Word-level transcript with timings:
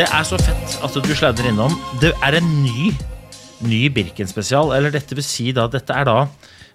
Det 0.00 0.06
er 0.16 0.22
så 0.24 0.38
fett 0.40 0.78
at 0.80 0.94
du 1.04 1.10
sladrer 1.12 1.50
innom. 1.50 1.74
Det 2.00 2.14
er 2.24 2.38
en 2.38 2.46
ny, 2.62 2.88
ny 3.68 3.80
Birken-spesial. 3.92 4.72
Eller 4.72 4.88
dette 4.94 5.12
vil 5.12 5.26
si 5.26 5.52
da, 5.52 5.66
dette 5.68 5.92
er 5.92 6.06
da 6.08 6.24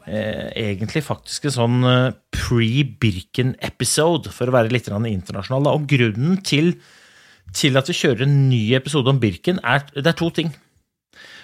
eh, 0.05 0.53
egentlig 0.61 1.01
faktisk 1.07 1.48
en 1.49 1.55
sånn 1.55 1.88
eh, 1.89 2.13
pre-Birken-episode, 2.38 4.29
for 4.29 4.45
å 4.45 4.53
være 4.53 4.70
litt 4.70 4.91
internasjonal. 4.93 5.65
da. 5.65 5.73
Og 5.73 5.90
grunnen 5.90 6.37
til, 6.45 6.77
til 7.49 7.82
at 7.82 7.90
vi 7.90 7.98
kjører 7.98 8.27
en 8.27 8.45
ny 8.51 8.77
episode 8.77 9.09
om 9.09 9.17
Birken, 9.23 9.57
er, 9.65 9.89
det 9.98 10.05
er 10.05 10.21
to 10.21 10.29
ting. 10.29 10.54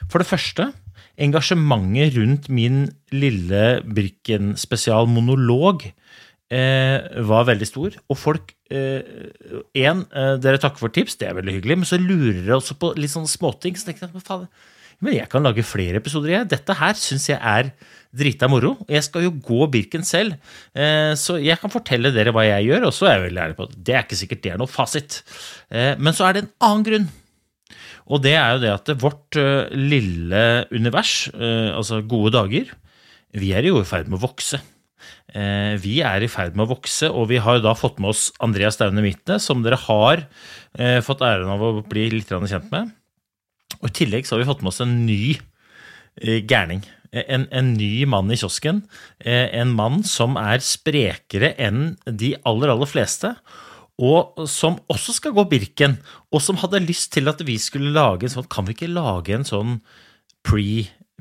For 0.06 0.22
det 0.22 0.30
første, 0.30 0.70
engasjementet 1.18 2.14
rundt 2.20 2.46
min 2.54 2.94
lille 3.10 3.82
Birken-spesial-monolog 3.90 5.90
var 6.52 7.46
veldig 7.48 7.68
stor. 7.70 7.96
Og 8.12 8.18
folk 8.20 8.52
Én, 8.72 10.04
eh, 10.16 10.36
dere 10.40 10.60
takker 10.60 10.80
for 10.80 10.92
tips, 10.92 11.18
det 11.20 11.28
er 11.28 11.36
veldig 11.36 11.58
hyggelig, 11.58 11.78
men 11.82 11.88
så 11.88 12.00
lurer 12.00 12.40
dere 12.40 12.60
også 12.60 12.78
på 12.80 12.94
litt 12.96 13.12
sånne 13.12 13.32
småting. 13.32 13.76
Så 13.76 13.88
tenker 13.88 14.08
jeg, 14.08 14.24
faen, 14.24 14.48
men 15.02 15.16
jeg 15.18 15.28
kan 15.32 15.44
lage 15.44 15.66
flere 15.66 15.98
episoder, 15.98 16.36
jeg. 16.36 16.50
Dette 16.52 16.76
her 16.78 16.98
syns 17.00 17.26
jeg 17.32 17.40
er 17.42 17.72
drita 18.14 18.50
moro. 18.52 18.76
Jeg 18.92 19.06
skal 19.08 19.26
jo 19.26 19.32
gå 19.34 19.66
Birken 19.74 20.04
selv, 20.06 20.36
eh, 20.76 21.14
så 21.18 21.40
jeg 21.42 21.58
kan 21.62 21.74
fortelle 21.74 22.14
dere 22.14 22.34
hva 22.36 22.44
jeg 22.46 22.70
gjør, 22.70 22.88
og 22.90 22.94
så 22.96 23.08
er 23.08 23.16
jeg 23.16 23.26
veldig 23.30 23.44
ærlig 23.46 23.58
på 23.58 23.68
at 23.70 23.80
det 23.80 23.96
er 23.96 24.06
ikke 24.06 24.20
sikkert 24.20 24.44
det 24.44 24.54
er 24.54 24.62
noe 24.62 24.72
fasit. 24.72 25.22
Eh, 25.72 25.96
men 25.98 26.14
så 26.14 26.28
er 26.28 26.38
det 26.38 26.44
en 26.46 26.54
annen 26.68 26.86
grunn. 26.88 27.10
Og 28.12 28.22
det 28.22 28.36
er 28.36 28.54
jo 28.54 28.62
det 28.62 28.74
at 28.76 28.94
vårt 29.02 29.40
eh, 29.40 29.72
lille 29.74 30.44
univers, 30.76 31.16
eh, 31.34 31.72
altså 31.74 32.04
gode 32.04 32.36
dager, 32.36 32.70
vi 33.32 33.54
er 33.56 33.66
jo 33.66 33.80
i 33.80 33.88
ferd 33.88 34.12
med 34.12 34.20
å 34.20 34.26
vokse. 34.28 34.60
Eh, 35.34 35.76
Vi 35.82 36.00
er 36.06 36.24
i 36.24 36.30
ferd 36.32 36.56
med 36.56 36.68
å 36.68 36.74
vokse, 36.74 37.10
og 37.10 37.30
vi 37.32 37.40
har 37.42 37.62
da 37.64 37.74
fått 37.78 38.00
med 38.00 38.12
oss 38.14 38.30
Andreas 38.44 38.80
Daune 38.80 39.04
Midtne, 39.04 39.40
som 39.40 39.64
dere 39.64 39.80
har 39.88 40.26
eh, 40.78 41.00
fått 41.06 41.24
æren 41.26 41.52
av 41.52 41.64
å 41.64 41.72
bli 41.88 42.10
litt 42.14 42.32
kjent 42.32 42.72
med. 42.74 42.92
Og 43.82 43.90
I 43.90 43.96
tillegg 44.02 44.28
så 44.28 44.36
har 44.36 44.44
vi 44.44 44.50
fått 44.52 44.64
med 44.66 44.74
oss 44.74 44.82
en 44.84 45.06
ny 45.08 45.38
eh, 46.22 46.42
gærning. 46.44 46.84
En, 47.12 47.48
en 47.52 47.74
ny 47.76 48.06
mann 48.08 48.32
i 48.32 48.38
kiosken. 48.40 48.86
En 49.20 49.74
mann 49.76 49.98
som 50.08 50.38
er 50.40 50.62
sprekere 50.64 51.50
enn 51.60 51.98
de 52.08 52.38
aller, 52.48 52.72
aller 52.72 52.88
fleste. 52.88 53.34
Og 54.02 54.46
som 54.48 54.80
også 54.88 55.18
skal 55.18 55.36
gå 55.36 55.44
Birken, 55.52 55.98
og 56.32 56.40
som 56.40 56.60
hadde 56.62 56.80
lyst 56.86 57.12
til 57.14 57.28
at 57.28 57.44
vi 57.44 57.58
skulle 57.60 57.92
lage 57.92 58.26
en 58.26 58.34
sånn 58.34 58.48
Kan 58.48 58.66
vi 58.66 58.78
ikke 58.78 58.90
lage 58.90 59.36
en 59.36 59.44
sånn 59.48 59.76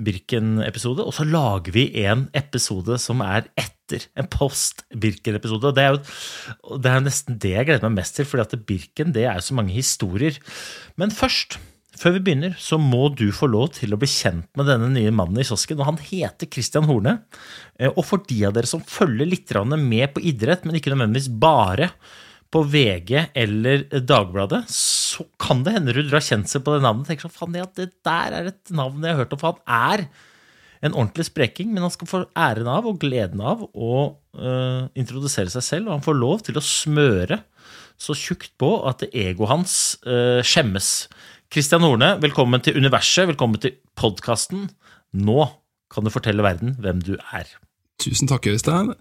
pre-Birken-episode? 0.00 1.04
Og 1.04 1.14
så 1.14 1.24
lager 1.28 1.72
vi 1.74 1.86
en 2.04 2.28
episode 2.36 2.98
som 3.00 3.20
er 3.24 3.48
etter. 3.58 4.06
En 4.16 4.28
post-Birken-episode. 4.30 5.70
Og 5.70 5.74
det 5.76 5.84
er 5.86 5.98
det 6.80 6.90
er 6.92 7.02
nesten 7.04 7.38
det 7.40 7.54
jeg 7.56 7.66
gleder 7.66 7.88
meg 7.88 8.00
mest 8.00 8.16
til, 8.16 8.28
fordi 8.28 8.60
Birken 8.66 9.12
det 9.12 9.26
er 9.26 9.40
så 9.40 9.54
mange 9.54 9.74
historier. 9.74 10.38
Men 10.96 11.10
først, 11.10 11.58
før 11.98 12.16
vi 12.16 12.24
begynner, 12.28 12.54
så 12.58 12.78
må 12.78 13.08
du 13.14 13.30
få 13.34 13.50
lov 13.50 13.72
til 13.80 13.92
å 13.92 13.98
bli 14.00 14.08
kjent 14.08 14.48
med 14.56 14.70
denne 14.70 14.90
nye 14.94 15.10
mannen 15.10 15.40
i 15.40 15.46
kiosken. 15.46 15.80
Og 15.80 15.90
han 15.90 16.00
heter 16.00 16.50
Christian 16.50 16.88
Horne. 16.88 17.20
Eh, 17.78 17.90
Og 17.90 18.04
for 18.06 18.22
de 18.28 18.44
av 18.46 18.54
dere 18.56 18.70
som 18.70 18.80
følger 18.82 19.26
litt 19.28 19.50
med 19.76 20.14
på 20.14 20.22
idrett, 20.22 20.64
men 20.64 20.76
ikke 20.76 20.94
nødvendigvis 20.94 21.30
bare 21.40 21.90
på 22.50 22.64
VG 22.66 23.30
eller 23.34 23.84
Dagbladet, 24.02 24.64
så 24.68 24.99
kan 25.42 25.62
det 25.66 25.74
hende 25.76 25.94
du 25.96 26.02
drar 26.04 26.24
kjensel 26.24 26.62
på 26.64 26.74
det 26.74 26.84
navnet. 26.84 27.08
tenker 27.08 27.26
sånn, 27.26 27.36
faen, 27.36 27.56
ja, 27.58 27.68
Det 27.76 27.90
der 28.06 28.36
er 28.36 28.50
et 28.52 28.72
navn 28.74 29.04
jeg 29.04 29.16
har 29.16 29.24
hørt 29.24 29.34
om, 29.36 29.40
for 29.42 29.56
han 29.56 29.96
er 30.00 30.06
en 30.80 30.96
ordentlig 30.96 31.26
spreking, 31.28 31.72
men 31.74 31.84
han 31.84 31.92
skal 31.92 32.08
få 32.08 32.22
æren 32.38 32.68
av 32.72 32.88
og 32.88 33.00
gleden 33.02 33.42
av 33.44 33.66
å 33.68 33.94
uh, 34.40 34.88
introdusere 34.96 35.52
seg 35.52 35.66
selv, 35.66 35.88
og 35.88 35.98
han 35.98 36.06
får 36.06 36.16
lov 36.16 36.44
til 36.46 36.56
å 36.56 36.64
smøre 36.64 37.42
så 38.00 38.16
tjukt 38.16 38.54
på 38.60 38.70
at 38.88 39.04
egoet 39.10 39.52
hans 39.52 39.74
uh, 40.08 40.40
skjemmes. 40.46 40.88
Kristian 41.52 41.84
Horne, 41.84 42.14
velkommen 42.22 42.62
til 42.64 42.78
Universet, 42.80 43.28
velkommen 43.28 43.60
til 43.60 43.76
podkasten. 43.98 44.70
Nå 45.20 45.50
kan 45.92 46.06
du 46.06 46.12
fortelle 46.14 46.46
verden 46.46 46.78
hvem 46.80 47.02
du 47.04 47.16
er. 47.34 47.50
Tusen 48.00 48.30
takk, 48.30 48.46
Øystein. 48.48 48.94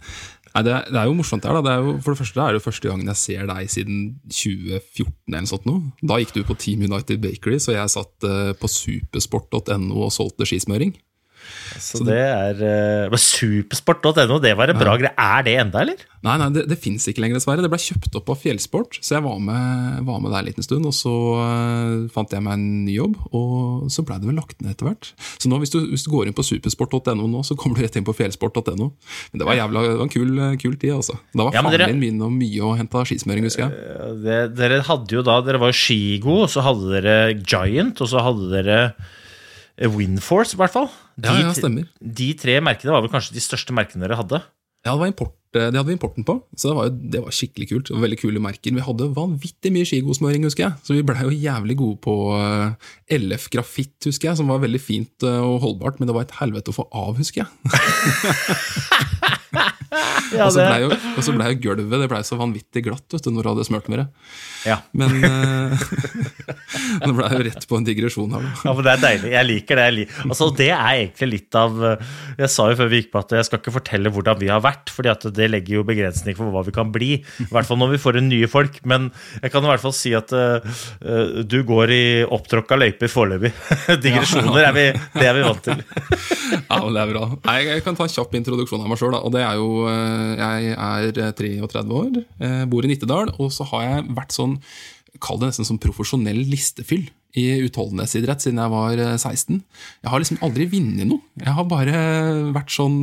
Nei, 0.55 0.63
det, 0.65 0.73
er, 0.73 0.87
det 0.89 0.97
er 1.01 1.09
jo 1.09 1.17
morsomt. 1.17 1.45
her 1.45 1.59
da. 1.59 1.61
Det 1.65 1.73
er 1.73 1.83
jo, 1.85 1.95
for 2.03 2.13
det 2.15 2.21
første 2.23 2.39
det 2.39 2.45
er 2.45 2.57
det 2.57 2.63
første 2.65 2.89
gangen 2.89 3.11
jeg 3.11 3.21
ser 3.21 3.49
deg 3.49 3.73
siden 3.73 3.99
2014. 4.33 5.13
eller 5.29 5.49
sånt 5.51 5.67
nå. 5.69 5.75
Da 6.01 6.17
gikk 6.21 6.33
du 6.37 6.41
på 6.47 6.57
Team 6.59 6.85
United 6.87 7.21
Bakery, 7.23 7.59
så 7.61 7.75
jeg 7.75 7.93
satt 7.93 8.27
eh, 8.27 8.51
på 8.57 8.71
supersport.no 8.71 10.05
og 10.07 10.13
solgte 10.15 10.47
skismøring. 10.49 10.95
Så 11.79 12.03
det 12.07 12.19
er 12.19 12.63
uh, 13.09 13.17
Supersport.no, 13.19 14.39
det 14.43 14.53
var 14.57 14.71
en 14.73 14.79
bra 14.79 14.95
greie. 14.99 15.13
Er 15.15 15.43
det 15.45 15.55
enda, 15.61 15.81
eller? 15.85 16.05
Nei, 16.25 16.33
nei, 16.41 16.49
det, 16.51 16.65
det 16.67 16.75
fins 16.83 17.05
ikke 17.07 17.21
lenger, 17.23 17.37
dessverre. 17.39 17.63
Det 17.63 17.69
ble 17.71 17.79
kjøpt 17.79 18.17
opp 18.19 18.27
av 18.33 18.39
Fjellsport, 18.41 18.97
så 18.99 19.15
jeg 19.15 19.23
var 19.23 19.37
med, 19.39 20.01
var 20.07 20.19
med 20.19 20.33
der 20.33 20.41
en 20.41 20.49
liten 20.49 20.65
stund. 20.65 20.87
Og 20.89 20.95
så 20.97 21.13
eh, 21.39 21.93
fant 22.11 22.33
jeg 22.35 22.43
meg 22.43 22.57
en 22.57 22.65
ny 22.83 22.97
jobb, 22.97 23.15
og 23.39 23.85
så 23.93 24.03
blei 24.07 24.17
det 24.19 24.27
vel 24.27 24.35
lagt 24.41 24.59
ned 24.59 24.73
etter 24.73 24.89
hvert. 24.89 25.11
Så 25.39 25.51
nå, 25.51 25.59
hvis 25.63 25.71
du, 25.71 25.79
hvis 25.93 26.03
du 26.03 26.09
går 26.11 26.27
inn 26.27 26.35
på 26.35 26.43
supersport.no 26.43 27.15
nå, 27.31 27.43
så 27.47 27.55
kommer 27.59 27.79
du 27.79 27.85
rett 27.85 27.95
inn 27.99 28.07
på 28.07 28.15
fjellsport.no. 28.17 28.89
Men 29.31 29.43
det 29.43 29.47
var, 29.47 29.55
jævla, 29.61 29.85
det 29.87 29.95
var 30.01 30.07
en 30.09 30.13
kul, 30.17 30.33
kul 30.59 30.75
tid, 30.81 30.91
altså. 30.97 31.15
Da 31.31 31.47
var 31.47 31.55
Ja, 31.55 31.63
men 31.63 31.75
dere- 31.77 31.87
faren 31.87 32.03
min 32.03 32.19
og 32.27 32.35
mye 32.35 32.65
og 32.67 32.75
henta 32.81 33.05
skismøring, 33.07 33.47
husker 33.47 33.69
jeg. 33.69 34.19
Det, 34.25 34.39
dere 34.59 34.81
hadde 34.89 35.15
jo 35.15 35.23
da, 35.25 35.39
dere 35.47 35.61
var 35.63 35.71
jo 35.71 35.79
Skigo, 35.79 36.41
og 36.43 36.51
så 36.51 36.65
hadde 36.67 36.91
dere 36.97 37.15
Giant, 37.39 38.03
og 38.03 38.11
så 38.11 38.25
hadde 38.27 38.51
dere 38.51 38.81
eh, 39.79 39.89
Winforce, 39.89 40.55
i 40.55 40.59
hvert 40.59 40.75
fall. 40.75 40.89
Ja, 41.23 41.35
ja, 41.39 41.53
stemmer. 41.55 41.87
De 41.99 42.29
tre 42.39 42.59
merkene 42.63 42.95
var 42.95 43.05
vel 43.05 43.13
kanskje 43.13 43.37
de 43.37 43.43
største 43.43 43.75
merkene 43.75 44.05
dere 44.05 44.19
hadde. 44.19 44.41
Ja, 44.85 44.93
det, 44.93 44.99
var 45.01 45.11
import, 45.11 45.35
det 45.55 45.73
hadde 45.73 45.87
vi 45.87 45.95
importen 45.95 46.25
på, 46.27 46.35
så 46.53 46.69
det 46.69 46.75
var, 46.77 46.89
jo, 46.89 47.09
det 47.13 47.21
var 47.25 47.33
skikkelig 47.33 47.67
kult. 47.71 47.89
Var 47.89 48.03
veldig 48.03 48.19
kule 48.21 48.41
merker. 48.43 48.75
Vi 48.75 48.85
hadde 48.85 49.07
vanvittig 49.15 49.71
mye 49.73 49.87
skigosmøring, 49.89 50.45
husker 50.45 50.67
jeg. 50.67 50.77
Så 50.85 50.93
vi 50.93 51.05
blei 51.05 51.23
jo 51.25 51.33
jævlig 51.33 51.79
gode 51.79 51.97
på 52.05 52.15
eh, 52.37 52.91
LF 53.17 53.49
Grafitt, 53.55 53.97
husker 54.05 54.29
jeg, 54.29 54.37
som 54.37 54.51
var 54.53 54.61
veldig 54.61 54.81
fint 54.83 55.25
eh, 55.25 55.41
og 55.41 55.63
holdbart, 55.65 55.97
men 55.97 56.09
det 56.09 56.17
var 56.17 56.27
et 56.27 56.37
helvete 56.37 56.69
å 56.69 56.77
få 56.77 56.85
av, 56.93 57.17
husker 57.17 57.45
jeg. 57.45 57.49
Ja, 60.29 60.45
og 60.45 60.53
så 60.53 60.61
blei 60.61 60.83
jo, 60.83 60.89
ble 61.39 61.47
jo 61.49 61.59
gulvet 61.63 62.01
det 62.03 62.07
ble 62.11 62.19
så 62.27 62.37
vanvittig 62.37 62.83
glatt 62.85 63.15
vet 63.15 63.25
du, 63.25 63.31
når 63.33 63.45
du 63.45 63.49
hadde 63.49 63.65
smurt 63.65 63.87
med 63.89 64.01
det. 64.01 64.05
Ja. 64.69 64.77
Men 64.93 65.15
nå 65.23 67.07
det 67.09 67.15
blei 67.17 67.29
jo 67.33 67.45
rett 67.47 67.65
på 67.69 67.79
en 67.79 67.87
digresjon 67.87 68.35
her. 68.35 68.45
Ja, 68.65 68.73
men 68.75 68.85
Det 68.85 68.93
er 68.93 69.01
deilig. 69.01 69.31
Jeg 69.33 69.47
liker 69.49 69.81
det. 69.81 70.07
Altså, 70.27 70.49
det 70.59 70.69
er 70.75 70.89
egentlig 70.91 71.29
litt 71.33 71.57
av 71.57 71.79
Jeg 71.81 72.51
sa 72.53 72.67
jo 72.69 72.77
før 72.79 72.91
vi 72.91 73.01
gikk 73.01 73.11
på 73.15 73.23
at 73.23 73.33
jeg 73.39 73.47
skal 73.47 73.61
ikke 73.61 73.75
fortelle 73.79 74.13
hvordan 74.13 74.41
vi 74.41 74.51
har 74.51 74.61
vært, 74.63 74.93
fordi 74.93 75.13
at 75.13 75.25
det 75.33 75.38
legger 75.47 75.77
jo 75.79 75.85
begrensning 75.87 76.35
for 76.35 76.51
hva 76.51 76.65
vi 76.67 76.73
kan 76.75 76.91
bli. 76.91 77.11
I 77.21 77.47
hvert 77.53 77.69
fall 77.69 77.79
når 77.79 77.93
vi 77.95 78.01
får 78.03 78.19
inn 78.19 78.29
nye 78.31 78.49
folk. 78.51 78.81
Men 78.89 79.07
jeg 79.39 79.53
kan 79.53 79.63
i 79.63 79.71
hvert 79.71 79.83
fall 79.83 79.95
si 79.95 80.11
at 80.17 80.33
eh, 80.35 80.79
du 81.47 81.61
går 81.67 81.93
i 81.95 82.03
opptråkka 82.27 82.77
løyper 82.79 83.11
foreløpig. 83.11 83.53
Digresjoner 84.03 84.67
er 84.67 84.75
vi, 84.75 84.85
det 85.15 85.29
er 85.29 85.37
vi 85.37 85.45
vant 85.47 85.63
til. 85.69 85.83
Ja, 86.49 86.79
men 86.81 86.95
det 86.95 87.01
er 87.01 87.11
bra. 87.11 87.25
Jeg, 87.53 87.67
Jeg 87.69 87.83
kan 87.85 87.97
ta 87.97 88.05
en 88.05 88.11
kjapp 88.13 88.33
introduksjon 88.39 88.81
av 88.81 88.89
meg 88.89 88.99
sjøl. 88.99 89.15
Det 89.33 89.41
er 89.45 89.59
jo 89.59 89.83
eh, 89.89 90.31
Jeg 90.39 90.73
er 90.75 91.21
eh, 91.27 91.33
33 91.37 91.83
år, 91.99 92.19
bor 92.69 92.85
i 92.85 92.89
Nittedal, 92.91 93.33
og 93.37 93.51
så 93.53 93.67
har 93.71 93.85
jeg 93.85 94.07
vært 94.17 94.35
sånn 94.35 94.57
Kall 95.19 95.39
det 95.41 95.49
nesten 95.49 95.67
som 95.67 95.79
profesjonell 95.81 96.37
listefyll 96.47 97.07
i 97.37 97.43
utholdenhetsidrett 97.65 98.41
siden 98.45 98.61
jeg 98.61 98.71
var 98.71 99.01
eh, 99.01 99.15
16. 99.17 99.57
Jeg 100.05 100.11
har 100.13 100.21
liksom 100.21 100.39
aldri 100.45 100.67
vunnet 100.71 101.09
noe. 101.09 101.21
Jeg 101.41 101.55
har 101.57 101.67
bare 101.69 102.03
vært 102.55 102.73
sånn 102.73 103.01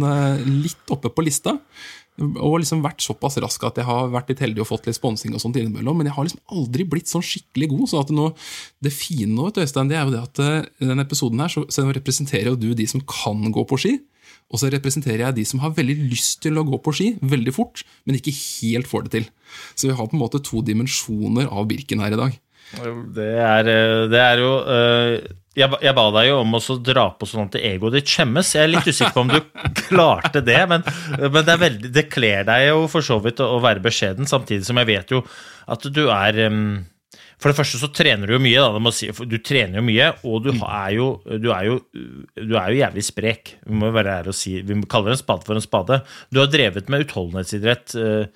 litt 0.64 0.94
oppe 0.94 1.12
på 1.12 1.26
lista. 1.26 1.56
Og 2.16 2.58
liksom 2.62 2.80
vært 2.84 3.04
såpass 3.04 3.36
rask 3.44 3.64
at 3.68 3.76
jeg 3.80 3.86
har 3.88 4.08
vært 4.12 4.30
litt 4.32 4.40
heldig 4.40 4.62
og 4.64 4.70
fått 4.70 4.88
litt 4.88 4.96
sponsing 4.96 5.34
og 5.36 5.42
sånt 5.42 5.58
innimellom. 5.60 5.98
Men 6.00 6.08
jeg 6.08 6.16
har 6.16 6.28
liksom 6.28 6.56
aldri 6.56 6.86
blitt 6.88 7.12
sånn 7.12 7.24
skikkelig 7.24 7.68
god. 7.74 7.86
så 7.90 8.02
at 8.02 8.12
nå, 8.14 8.30
Det 8.82 8.92
fine 8.94 9.32
nå, 9.34 9.50
Øystein, 9.52 9.90
det 9.90 9.98
er 9.98 10.06
jo 10.06 10.14
det 10.14 10.22
at 10.22 10.42
eh, 10.44 10.68
i 10.80 10.90
denne 10.90 11.04
episoden 11.04 11.42
her 11.44 11.52
så, 11.52 11.66
representerer 11.96 12.52
jo 12.52 12.60
du 12.60 12.70
de 12.74 12.86
som 12.88 13.02
kan 13.04 13.44
gå 13.52 13.66
på 13.68 13.80
ski. 13.80 13.94
Og 14.50 14.62
så 14.62 14.70
representerer 14.70 15.24
jeg 15.26 15.38
de 15.40 15.44
som 15.48 15.60
har 15.62 15.74
veldig 15.74 15.96
lyst 16.10 16.40
til 16.44 16.58
å 16.58 16.64
gå 16.66 16.78
på 16.82 16.94
ski 16.94 17.06
veldig 17.20 17.54
fort, 17.54 17.82
men 18.06 18.18
ikke 18.18 18.34
helt 18.34 18.88
får 18.88 19.06
det 19.06 19.12
til. 19.16 19.30
Så 19.74 19.90
vi 19.90 19.96
har 19.98 20.06
på 20.06 20.16
en 20.16 20.22
måte 20.22 20.42
to 20.42 20.62
dimensjoner 20.62 21.50
av 21.50 21.66
Birken 21.70 22.02
her 22.04 22.14
i 22.14 22.20
dag. 22.20 22.36
Det 23.14 23.32
er, 23.38 23.68
eh, 23.70 24.06
det 24.10 24.22
er 24.22 24.42
jo 24.42 24.52
eh, 24.62 25.18
jeg, 25.56 25.78
jeg 25.82 25.96
ba 25.96 26.04
deg 26.18 26.28
jo 26.28 26.40
om 26.42 26.56
å 26.58 26.60
dra 26.84 27.06
på 27.16 27.28
sånn 27.28 27.48
at 27.48 27.56
egoet 27.58 27.96
ditt 27.96 28.10
skjemmes. 28.12 28.50
Jeg 28.56 28.66
er 28.66 28.72
litt 28.74 28.88
usikker 28.88 29.14
på 29.14 29.24
om 29.24 29.32
du 29.32 29.38
klarte 29.86 30.42
det, 30.44 30.58
men, 30.68 30.84
men 31.22 31.40
det, 31.46 31.56
veldig, 31.62 31.92
det 31.94 32.08
kler 32.12 32.44
deg 32.48 32.66
jo 32.68 32.84
for 32.92 33.06
så 33.06 33.16
vidt 33.24 33.40
å, 33.40 33.48
å 33.56 33.62
være 33.64 33.84
beskjeden, 33.84 34.28
samtidig 34.28 34.68
som 34.68 34.82
jeg 34.82 34.90
vet 34.92 35.16
jo 35.16 35.22
at 35.72 35.88
du 35.90 36.04
er 36.12 36.38
um, 36.46 36.84
For 37.42 37.50
det 37.50 37.58
første 37.58 37.80
så 37.80 37.90
trener 37.90 38.28
du 38.28 38.36
jo 38.36 38.42
mye, 38.44 38.62
da, 38.76 38.92
si, 38.94 39.08
du 39.08 39.36
trener 39.44 39.80
jo 39.80 39.86
mye, 39.88 40.12
og 40.28 40.46
du 40.46 40.52
er 40.54 40.90
jo, 40.96 41.10
du 41.40 41.50
er 41.54 41.68
jo, 41.70 41.78
du 42.36 42.56
er 42.56 42.72
jo 42.72 42.80
jævlig 42.82 43.06
sprek. 43.08 43.56
Vi 43.66 43.80
må 43.80 43.90
være 43.96 44.20
ærlige 44.20 44.36
og 44.36 44.38
si 44.38 44.58
Vi 44.60 44.80
kaller 44.92 45.16
en 45.16 45.20
spade 45.20 45.48
for 45.48 45.56
en 45.56 45.64
spade. 45.64 46.02
Du 46.30 46.42
har 46.42 46.52
drevet 46.52 46.92
med 46.92 47.06
utholdenhetsidrett 47.06 47.96
uh, 47.96 48.26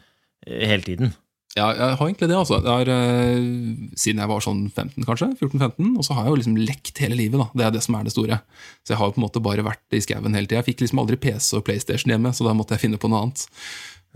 hele 0.48 0.84
tiden. 0.88 1.14
Ja, 1.58 1.72
jeg 1.74 1.96
har 1.98 2.06
egentlig 2.06 2.28
det, 2.30 2.36
altså. 2.38 2.60
Det 2.62 2.70
er, 2.70 2.88
eh, 2.94 3.94
siden 3.98 4.22
jeg 4.22 4.30
var 4.30 4.42
sånn 4.44 4.60
15, 4.70 5.02
kanskje. 5.02 5.32
14-15. 5.34 5.96
Og 5.98 6.06
så 6.06 6.14
har 6.14 6.24
jeg 6.24 6.30
jo 6.30 6.40
liksom 6.42 6.58
lekt 6.62 7.00
hele 7.02 7.18
livet, 7.18 7.40
da. 7.42 7.48
Det 7.58 7.64
er 7.66 7.72
det 7.74 7.82
som 7.82 7.96
er 7.98 8.06
det 8.06 8.14
store. 8.14 8.38
Så 8.86 8.94
jeg 8.94 9.00
har 9.00 9.10
jo 9.10 9.16
på 9.16 9.18
en 9.18 9.26
måte 9.26 9.42
bare 9.42 9.66
vært 9.66 9.98
i 9.98 10.02
skauen 10.04 10.36
hele 10.38 10.46
tida. 10.46 10.60
Jeg 10.60 10.68
fikk 10.70 10.84
liksom 10.84 11.02
aldri 11.02 11.18
PC 11.18 11.56
og 11.58 11.64
PlayStation 11.66 12.14
hjemme, 12.14 12.30
så 12.30 12.46
da 12.46 12.54
måtte 12.54 12.78
jeg 12.78 12.84
finne 12.84 13.02
på 13.02 13.10
noe 13.10 13.24
annet. 13.26 13.48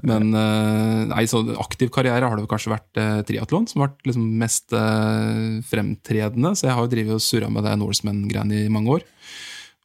Men 0.03 0.31
eh, 0.35 1.03
nei, 1.11 1.25
så 1.31 1.43
aktiv 1.63 1.91
karriere 1.95 2.27
har 2.27 2.39
det 2.39 2.49
kanskje 2.51 2.73
vært 2.73 2.99
eh, 2.99 3.21
triatlon 3.27 3.69
som 3.71 3.83
har 3.83 3.93
vært 3.93 4.09
liksom 4.09 4.25
mest 4.41 4.75
eh, 4.75 5.59
fremtredende. 5.69 6.55
Så 6.59 6.69
jeg 6.69 6.75
har 6.75 6.87
jo 6.87 6.93
drevet 6.95 7.19
og 7.19 7.23
surra 7.23 7.51
med 7.51 7.67
det 7.67 7.77
Norseman-greiene 7.83 8.65
i 8.65 8.73
mange 8.75 8.99
år. 8.99 9.07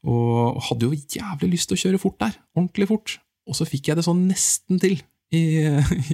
Og 0.10 0.62
hadde 0.70 0.90
jo 0.90 1.02
jævlig 1.18 1.54
lyst 1.54 1.70
til 1.70 1.78
å 1.78 1.84
kjøre 1.84 2.02
fort 2.02 2.22
der. 2.22 2.38
Ordentlig 2.58 2.90
fort. 2.90 3.18
Og 3.50 3.58
så 3.58 3.66
fikk 3.70 3.90
jeg 3.90 4.00
det 4.00 4.06
sånn 4.06 4.28
nesten 4.30 4.82
til. 4.82 5.00
I, 5.36 5.44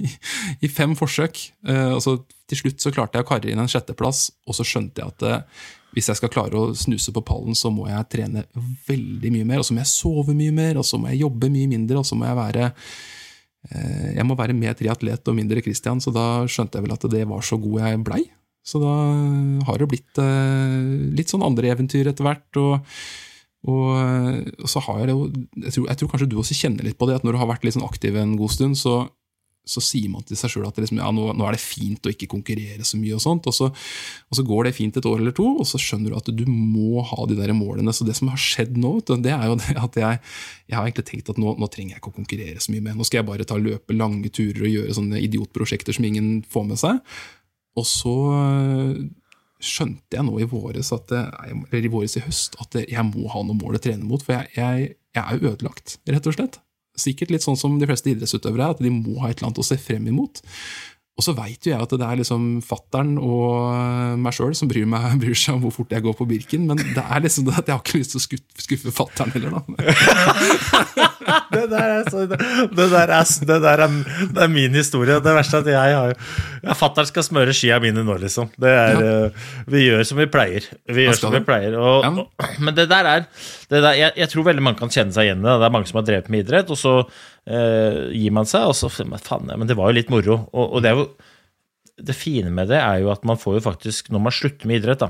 i, 0.64 0.68
fem 0.68 0.92
forsøk. 0.98 1.40
Eh, 1.68 1.92
og 1.94 2.02
så 2.04 2.18
Til 2.46 2.60
slutt 2.60 2.84
så 2.84 2.92
klarte 2.94 3.18
jeg 3.18 3.26
å 3.26 3.28
karre 3.28 3.50
inn 3.50 3.58
en 3.58 3.70
sjetteplass, 3.70 4.28
og 4.46 4.54
så 4.54 4.62
skjønte 4.62 5.02
jeg 5.02 5.10
at 5.10 5.24
eh, 5.26 5.64
hvis 5.96 6.10
jeg 6.12 6.18
skal 6.20 6.30
klare 6.30 6.60
å 6.60 6.74
snuse 6.76 7.10
på 7.10 7.24
pallen, 7.26 7.56
så 7.58 7.72
må 7.74 7.88
jeg 7.88 8.06
trene 8.12 8.44
veldig 8.86 9.32
mye 9.32 9.48
mer. 9.48 9.62
Og 9.62 9.66
så 9.66 9.74
må 9.74 9.82
jeg 9.82 9.90
sove 9.90 10.36
mye 10.36 10.54
mer, 10.54 10.78
og 10.78 10.86
så 10.86 11.00
må 11.00 11.10
jeg 11.10 11.24
jobbe 11.24 11.50
mye 11.50 11.70
mindre, 11.72 11.98
og 11.98 12.06
så 12.06 12.18
må 12.18 12.28
jeg 12.28 12.38
være 12.38 12.68
eh, 12.68 14.08
Jeg 14.18 14.26
må 14.28 14.36
være 14.38 14.54
mer 14.54 14.76
triatlet 14.78 15.32
og 15.32 15.38
mindre 15.38 15.64
Christian, 15.64 16.02
så 16.04 16.12
da 16.14 16.26
skjønte 16.46 16.78
jeg 16.78 16.86
vel 16.86 16.96
at 16.98 17.08
det 17.16 17.24
var 17.32 17.46
så 17.48 17.58
god 17.58 17.82
jeg 17.82 18.02
blei. 18.06 18.22
Så 18.66 18.82
da 18.82 18.94
har 19.66 19.78
det 19.78 19.86
blitt 19.86 20.18
litt 21.14 21.30
sånn 21.30 21.44
andre 21.46 21.70
eventyr 21.70 22.08
etter 22.10 22.26
hvert. 22.26 22.58
og 22.58 22.82
og, 23.66 24.48
og 24.62 24.70
så 24.70 24.82
har 24.86 25.02
jeg 25.02 25.10
det 25.10 25.14
jo 25.16 25.28
jeg 25.66 25.74
tror, 25.74 25.86
jeg 25.90 25.98
tror 26.00 26.10
kanskje 26.12 26.30
du 26.30 26.40
også 26.40 26.56
kjenner 26.56 26.86
litt 26.86 26.98
på 26.98 27.08
det, 27.10 27.18
at 27.18 27.26
når 27.26 27.36
du 27.36 27.42
har 27.42 27.50
vært 27.50 27.66
litt 27.66 27.76
sånn 27.76 27.86
aktiv 27.86 28.16
en 28.20 28.36
god 28.38 28.52
stund, 28.54 28.78
så, 28.78 29.00
så 29.66 29.82
sier 29.82 30.06
man 30.12 30.22
til 30.26 30.38
seg 30.38 30.52
sjøl 30.52 30.68
at 30.68 30.78
liksom, 30.78 31.00
ja, 31.02 31.08
nå, 31.14 31.24
nå 31.34 31.46
er 31.48 31.56
det 31.56 31.62
fint 31.62 32.06
å 32.06 32.12
ikke 32.12 32.28
konkurrere 32.30 32.86
så 32.86 33.00
mye, 33.00 33.16
og 33.16 33.24
sånt, 33.24 33.48
og 33.50 33.56
så, 33.56 33.68
og 33.72 34.38
så 34.38 34.44
går 34.46 34.68
det 34.68 34.74
fint 34.76 35.00
et 35.00 35.08
år 35.10 35.18
eller 35.18 35.34
to, 35.34 35.48
og 35.58 35.66
så 35.66 35.80
skjønner 35.82 36.14
du 36.14 36.18
at 36.20 36.30
du 36.30 36.44
må 36.46 37.02
ha 37.10 37.26
de 37.26 37.38
der 37.38 37.50
målene. 37.56 37.94
Så 37.96 38.06
det 38.06 38.14
som 38.18 38.30
har 38.30 38.40
skjedd 38.40 38.78
nå, 38.78 38.94
det 39.10 39.34
er 39.34 39.48
jo 39.50 39.58
det 39.58 39.74
at 39.82 40.00
jeg, 40.02 40.22
jeg 40.70 40.78
har 40.78 40.86
egentlig 40.86 41.08
tenkt 41.10 41.34
at 41.34 41.42
nå, 41.42 41.56
nå 41.58 41.70
trenger 41.72 41.96
jeg 41.96 42.04
ikke 42.04 42.14
å 42.14 42.18
konkurrere 42.20 42.62
så 42.62 42.74
mye 42.74 42.86
mer. 42.86 42.98
Nå 42.98 43.08
skal 43.08 43.24
jeg 43.24 43.30
bare 43.32 43.48
ta 43.48 43.58
løpe 43.58 43.98
lange 43.98 44.30
turer 44.30 44.62
og 44.62 44.74
gjøre 44.76 44.98
sånne 45.00 45.22
idiotprosjekter 45.26 45.98
som 45.98 46.06
ingen 46.06 46.30
får 46.46 46.70
med 46.70 46.82
seg. 46.86 47.02
Og 47.76 47.90
så 47.90 48.16
skjønte 49.62 50.18
jeg 50.18 50.24
nå 50.26 50.38
i 50.42 50.48
våres, 50.50 50.90
at, 50.92 51.06
det- 51.08 51.24
eller 51.72 51.84
i 51.88 51.92
våres 51.92 52.16
i 52.18 52.24
høst, 52.26 52.56
at 52.60 52.76
jeg 52.82 53.04
må 53.08 53.28
ha 53.32 53.42
noe 53.46 53.56
mål 53.56 53.78
å 53.78 53.82
trene 53.82 54.04
mot, 54.04 54.22
for 54.22 54.36
jeg, 54.36 54.50
jeg, 54.56 54.90
jeg 55.16 55.22
er 55.24 55.38
jo 55.40 55.52
ødelagt, 55.54 55.98
rett 56.08 56.26
og 56.28 56.36
slett. 56.36 56.58
Sikkert 56.96 57.30
litt 57.34 57.44
sånn 57.44 57.58
som 57.60 57.78
de 57.80 57.88
fleste 57.88 58.08
idrettsutøvere 58.12 58.70
er, 58.70 58.76
at 58.76 58.84
de 58.84 58.90
må 58.92 59.18
ha 59.20 59.28
et 59.30 59.38
eller 59.40 59.50
annet 59.50 59.60
å 59.60 59.66
se 59.68 59.76
frem 59.80 60.06
imot. 60.08 60.40
Og 61.16 61.24
så 61.24 61.32
veit 61.32 61.64
jo 61.64 61.70
jeg 61.72 61.80
at 61.80 61.92
det 61.96 62.04
er 62.04 62.18
liksom 62.20 62.42
fattern 62.60 63.14
og 63.16 64.18
meg 64.20 64.34
sjøl 64.36 64.52
som 64.56 64.68
bryr, 64.68 64.84
meg, 64.88 65.14
bryr 65.22 65.36
seg 65.36 65.56
om 65.56 65.62
hvor 65.64 65.72
fort 65.78 65.92
jeg 65.96 66.04
går 66.04 66.16
på 66.18 66.26
Birken, 66.28 66.66
men 66.68 66.76
det 66.80 67.00
er 67.04 67.24
liksom 67.24 67.46
det 67.48 67.54
at 67.56 67.68
jeg 67.70 67.76
har 67.78 67.84
ikke 67.84 68.00
lyst 68.02 68.12
til 68.12 68.20
å 68.20 68.24
skuffe, 68.26 68.64
skuffe 68.66 68.92
fattern 68.98 69.32
heller, 69.32 69.56
da. 69.56 71.05
Det 71.56 71.64
der 71.70 71.92
er, 71.98 72.08
så, 72.10 72.24
det 72.26 72.86
der 72.92 73.10
er, 73.12 73.24
det 73.48 73.58
der 73.62 73.82
er, 73.86 73.92
det 74.34 74.42
er 74.44 74.50
min 74.52 74.74
historie. 74.76 75.18
Det 75.22 75.34
verste 75.36 75.60
er 75.60 75.64
at 75.64 75.70
jeg 75.72 75.96
har 75.96 76.12
ja, 76.14 76.76
Fatter'n 76.76 77.08
skal 77.08 77.24
smøre 77.26 77.54
skia 77.56 77.78
mine 77.82 78.04
nå, 78.06 78.16
liksom. 78.22 78.50
Det 78.60 78.72
er, 78.72 79.00
ja. 79.00 79.14
Vi 79.70 79.84
gjør 79.86 80.04
som 80.08 80.20
vi 80.20 80.28
pleier. 80.30 80.66
Vi 80.90 81.06
gjør 81.06 81.18
som 81.20 81.34
vi 81.34 81.42
pleier. 81.46 81.78
Og, 81.80 82.06
og, 82.06 82.50
men 82.62 82.76
det 82.76 82.88
der 82.92 83.10
er 83.10 83.26
det 83.70 83.82
der, 83.82 83.96
jeg, 83.98 84.14
jeg 84.20 84.30
tror 84.30 84.46
veldig 84.46 84.62
mange 84.62 84.78
kan 84.78 84.92
kjenne 84.92 85.14
seg 85.14 85.28
igjen 85.28 85.42
i 85.42 85.46
det. 85.46 85.56
Det 85.60 85.68
er 85.68 85.74
mange 85.74 85.90
som 85.90 86.00
har 86.00 86.06
drevet 86.06 86.28
med 86.32 86.44
idrett, 86.44 86.70
og 86.70 86.78
så 86.78 86.94
eh, 87.02 88.02
gir 88.14 88.34
man 88.34 88.48
seg, 88.48 88.68
og 88.70 88.76
så 88.78 88.90
faen, 88.92 89.50
men 89.50 89.66
det 89.66 89.78
var 89.78 89.90
jo 89.90 89.98
litt 89.98 90.12
moro. 90.12 90.38
Og, 90.52 90.76
og 90.76 90.84
det 90.84 90.92
er 90.92 91.00
jo 91.00 91.08
Det 91.96 92.12
fine 92.12 92.50
med 92.52 92.68
det 92.68 92.76
er 92.76 92.98
jo 93.00 93.08
at 93.08 93.22
man 93.24 93.38
får 93.40 93.54
jo 93.56 93.66
faktisk, 93.70 94.10
når 94.12 94.20
man 94.26 94.34
slutter 94.38 94.68
med 94.68 94.82
idrett, 94.82 95.00
da, 95.00 95.08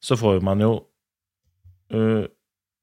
så 0.00 0.16
får 0.16 0.38
man 0.40 0.62
jo 0.64 0.70
uh, 1.92 2.24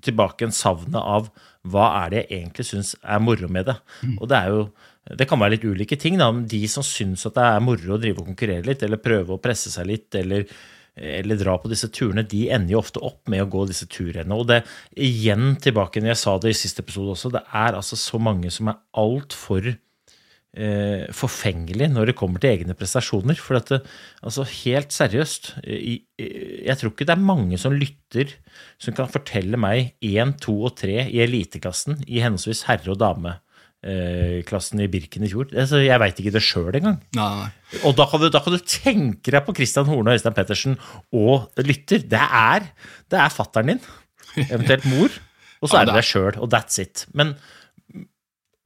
tilbake 0.06 0.46
en 0.46 0.54
savnet 0.54 1.02
av 1.02 1.32
hva 1.70 1.88
er 2.04 2.14
det 2.14 2.22
jeg 2.24 2.40
egentlig 2.40 2.66
syns 2.66 2.96
er 3.02 3.22
moro 3.22 3.50
med 3.52 3.68
det. 3.70 3.78
Og 4.18 4.30
det 4.32 4.38
er 4.40 4.56
jo 4.56 4.64
det 5.18 5.26
kan 5.26 5.40
være 5.42 5.56
litt 5.56 5.66
ulike 5.66 5.98
ting. 5.98 6.18
da, 6.18 6.32
men 6.32 6.46
De 6.48 6.62
som 6.70 6.84
syns 6.86 7.26
at 7.26 7.36
det 7.38 7.44
er 7.44 7.64
moro 7.66 7.96
å 7.96 8.02
drive 8.02 8.22
og 8.22 8.30
konkurrere 8.30 8.68
litt, 8.68 8.84
eller 8.84 9.02
prøve 9.02 9.34
å 9.34 9.42
presse 9.42 9.72
seg 9.74 9.88
litt, 9.90 10.14
eller, 10.16 10.46
eller 10.96 11.40
dra 11.40 11.58
på 11.58 11.72
disse 11.72 11.90
turene, 11.90 12.24
de 12.24 12.48
ender 12.54 12.76
jo 12.76 12.82
ofte 12.84 13.02
opp 13.02 13.28
med 13.32 13.42
å 13.42 13.50
gå 13.50 13.66
disse 13.70 13.90
turene. 13.90 14.38
Og 14.38 14.48
det 14.52 14.62
igjen 14.94 15.56
tilbake 15.62 16.02
når 16.02 16.14
jeg 16.14 16.22
sa 16.22 16.36
det 16.38 16.54
i 16.54 16.60
siste 16.62 16.86
episode 16.86 17.16
også, 17.16 17.34
det 17.34 17.44
er 17.50 17.80
altså 17.80 17.98
så 17.98 18.22
mange 18.22 18.54
som 18.54 18.70
er 18.72 18.82
altfor 19.02 19.74
forfengelig 21.16 21.88
når 21.94 22.10
det 22.12 22.16
kommer 22.20 22.42
til 22.44 22.52
egne 22.58 22.74
prestasjoner. 22.76 23.38
For 23.40 23.56
at 23.56 23.70
det, 23.72 23.78
altså 24.20 24.44
helt 24.66 24.92
seriøst, 24.92 25.54
i, 25.64 25.94
jeg 26.20 26.76
tror 26.80 26.92
ikke 26.92 27.08
det 27.08 27.16
er 27.16 27.24
mange 27.24 27.60
som 27.62 27.72
lytter 27.76 28.34
som 28.82 28.96
kan 28.98 29.08
fortelle 29.12 29.56
meg 29.60 29.94
én, 30.04 30.34
to 30.44 30.58
og 30.68 30.76
tre 30.82 31.06
i 31.08 31.22
eliteklassen 31.24 32.02
i 32.08 32.20
henholdsvis 32.20 32.66
herre- 32.68 32.92
og 32.92 33.00
dameklassen 33.00 34.84
i 34.84 34.90
Birken 34.92 35.24
i 35.26 35.32
fjor. 35.32 35.48
Altså, 35.56 35.80
jeg 35.86 36.00
veit 36.04 36.20
ikke 36.20 36.36
det 36.36 36.44
sjøl 36.46 36.76
engang. 36.82 37.00
Nei, 37.18 37.30
nei. 37.46 37.82
Og 37.88 37.96
da 37.98 38.10
kan, 38.12 38.22
du, 38.22 38.28
da 38.34 38.44
kan 38.44 38.58
du 38.58 38.60
tenke 38.68 39.32
deg 39.34 39.46
på 39.48 39.56
Christian 39.58 39.88
Horne 39.90 40.12
og 40.12 40.20
Øystein 40.20 40.36
Pettersen 40.38 40.78
og 41.16 41.48
lytter. 41.64 42.04
Det 42.12 42.22
er, 42.28 42.68
det 43.12 43.24
er 43.24 43.34
fattern 43.34 43.72
din, 43.74 43.82
eventuelt 44.52 44.86
mor, 44.92 45.16
og 45.62 45.70
så 45.70 45.78
Ja, 45.78 45.82
er 45.86 45.92
det 45.92 45.98
deg 46.02 46.08
sjøl, 46.12 46.36
og 46.42 46.52
that's 46.54 46.82
it. 46.82 47.06
Men 47.16 47.36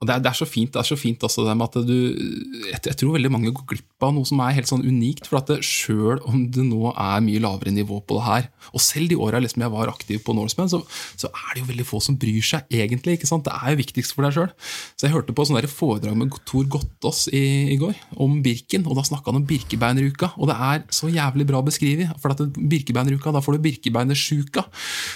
Og 0.01 0.07
det 0.07 0.15
er, 0.15 0.23
det 0.23 0.31
er 0.31 0.37
så 0.37 0.47
fint 0.49 0.73
det 0.73 0.81
er 0.81 0.87
så 0.89 0.97
fint 0.99 1.23
også 1.23 1.45
det 1.47 1.55
med 1.55 1.69
at 1.69 1.87
du 1.87 1.95
jeg, 1.95 2.79
jeg 2.89 2.97
tror 2.99 3.15
veldig 3.15 3.31
mange 3.31 3.53
går 3.55 3.67
glipp 3.71 3.94
av 4.03 4.11
noe 4.15 4.27
som 4.27 4.41
er 4.43 4.55
helt 4.57 4.69
sånn 4.69 4.83
unikt. 4.85 5.29
For 5.29 5.39
at 5.39 5.51
sjøl 5.63 6.19
om 6.27 6.45
det 6.51 6.65
nå 6.67 6.91
er 6.91 7.23
mye 7.23 7.41
lavere 7.43 7.71
nivå 7.73 8.01
på 8.03 8.17
det 8.19 8.25
her, 8.25 8.49
og 8.75 8.83
selv 8.83 9.11
de 9.11 9.19
åra 9.21 9.39
liksom 9.43 9.63
jeg 9.63 9.73
var 9.73 9.91
aktiv 9.91 10.19
på 10.25 10.35
Norseman, 10.35 10.69
så, 10.71 10.81
så 11.15 11.29
er 11.29 11.53
det 11.53 11.63
jo 11.63 11.69
veldig 11.71 11.87
få 11.87 12.01
som 12.03 12.17
bryr 12.19 12.43
seg 12.45 12.67
egentlig. 12.73 13.17
ikke 13.17 13.29
sant? 13.29 13.45
Det 13.47 13.55
er 13.55 13.73
jo 13.73 13.79
viktigst 13.81 14.15
for 14.15 14.27
deg 14.27 14.35
sjøl. 14.35 14.51
Så 14.95 15.07
jeg 15.07 15.15
hørte 15.15 15.35
på 15.35 15.45
sånn 15.47 15.59
der 15.59 15.69
foredrag 15.71 16.17
med 16.19 16.35
Tor 16.49 16.67
Gottaas 16.75 17.25
i, 17.31 17.43
i 17.73 17.79
går 17.81 17.95
om 18.21 18.39
Birken, 18.45 18.85
og 18.89 18.99
da 18.99 19.05
snakka 19.07 19.31
han 19.31 19.41
om 19.41 19.47
Birkebeineruka. 19.47 20.33
Og 20.35 20.51
det 20.51 20.57
er 20.67 20.83
så 20.93 21.09
jævlig 21.11 21.47
bra 21.49 21.63
beskrevet. 21.65 22.11
For 22.21 22.35
at 22.35 22.43
Birkebeineruka, 22.55 23.33
da 23.35 23.43
får 23.45 23.57
du 23.57 23.65
Birkebeinersjuka. 23.69 24.65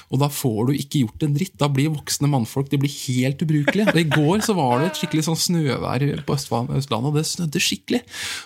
Og 0.10 0.24
da 0.24 0.32
får 0.32 0.70
du 0.70 0.74
ikke 0.78 1.04
gjort 1.04 1.28
en 1.28 1.36
dritt. 1.36 1.58
Da 1.60 1.70
blir 1.72 1.92
voksne 1.94 2.30
mannfolk 2.32 2.72
de 2.72 2.80
blir 2.82 2.94
helt 3.10 3.44
ubrukelige. 3.44 3.92
Og 3.92 4.00
I 4.02 4.08
går 4.10 4.46
så 4.46 4.56
var 4.58 4.80
det 4.80 4.92
et 4.92 5.02
skikkelig 5.02 5.26
sånn 5.28 5.40
snøvær 5.40 6.06
på 6.26 6.36
Østland- 6.38 6.72
Østlandet, 6.80 7.12
og 7.12 7.18
det 7.18 7.26
snødde 7.28 7.62
skikkelig. 7.64 8.02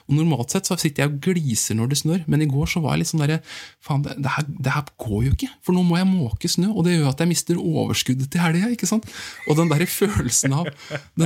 Og 0.07 0.22
Normalt 0.23 0.55
sett 0.55 0.69
så 0.69 0.79
sitter 0.79 1.05
jeg 1.05 1.13
og 1.13 1.19
gliser 1.27 1.77
når 1.77 1.93
det 1.93 1.99
snør, 2.01 2.23
men 2.31 2.45
i 2.45 2.49
går 2.49 2.71
så 2.71 2.83
var 2.83 2.95
jeg 2.95 3.03
litt 3.03 3.11
sånn 3.13 3.23
derre 3.25 3.41
Faen, 3.83 4.03
det, 4.05 4.15
det, 4.23 4.31
her, 4.31 4.45
det 4.47 4.71
her 4.71 4.85
går 5.01 5.23
jo 5.25 5.31
ikke, 5.35 5.49
for 5.65 5.75
nå 5.75 5.81
må 5.83 5.97
jeg 5.99 6.07
måke 6.07 6.49
snø, 6.49 6.69
og 6.71 6.85
det 6.87 6.95
gjør 6.95 7.09
at 7.09 7.19
jeg 7.19 7.29
mister 7.29 7.59
overskuddet 7.59 8.29
til 8.31 8.39
helga. 8.39 8.69
ikke 8.71 8.87
sant? 8.87 9.09
Og 9.51 9.57
den 9.59 9.71
der 9.71 9.83
følelsen 9.89 10.53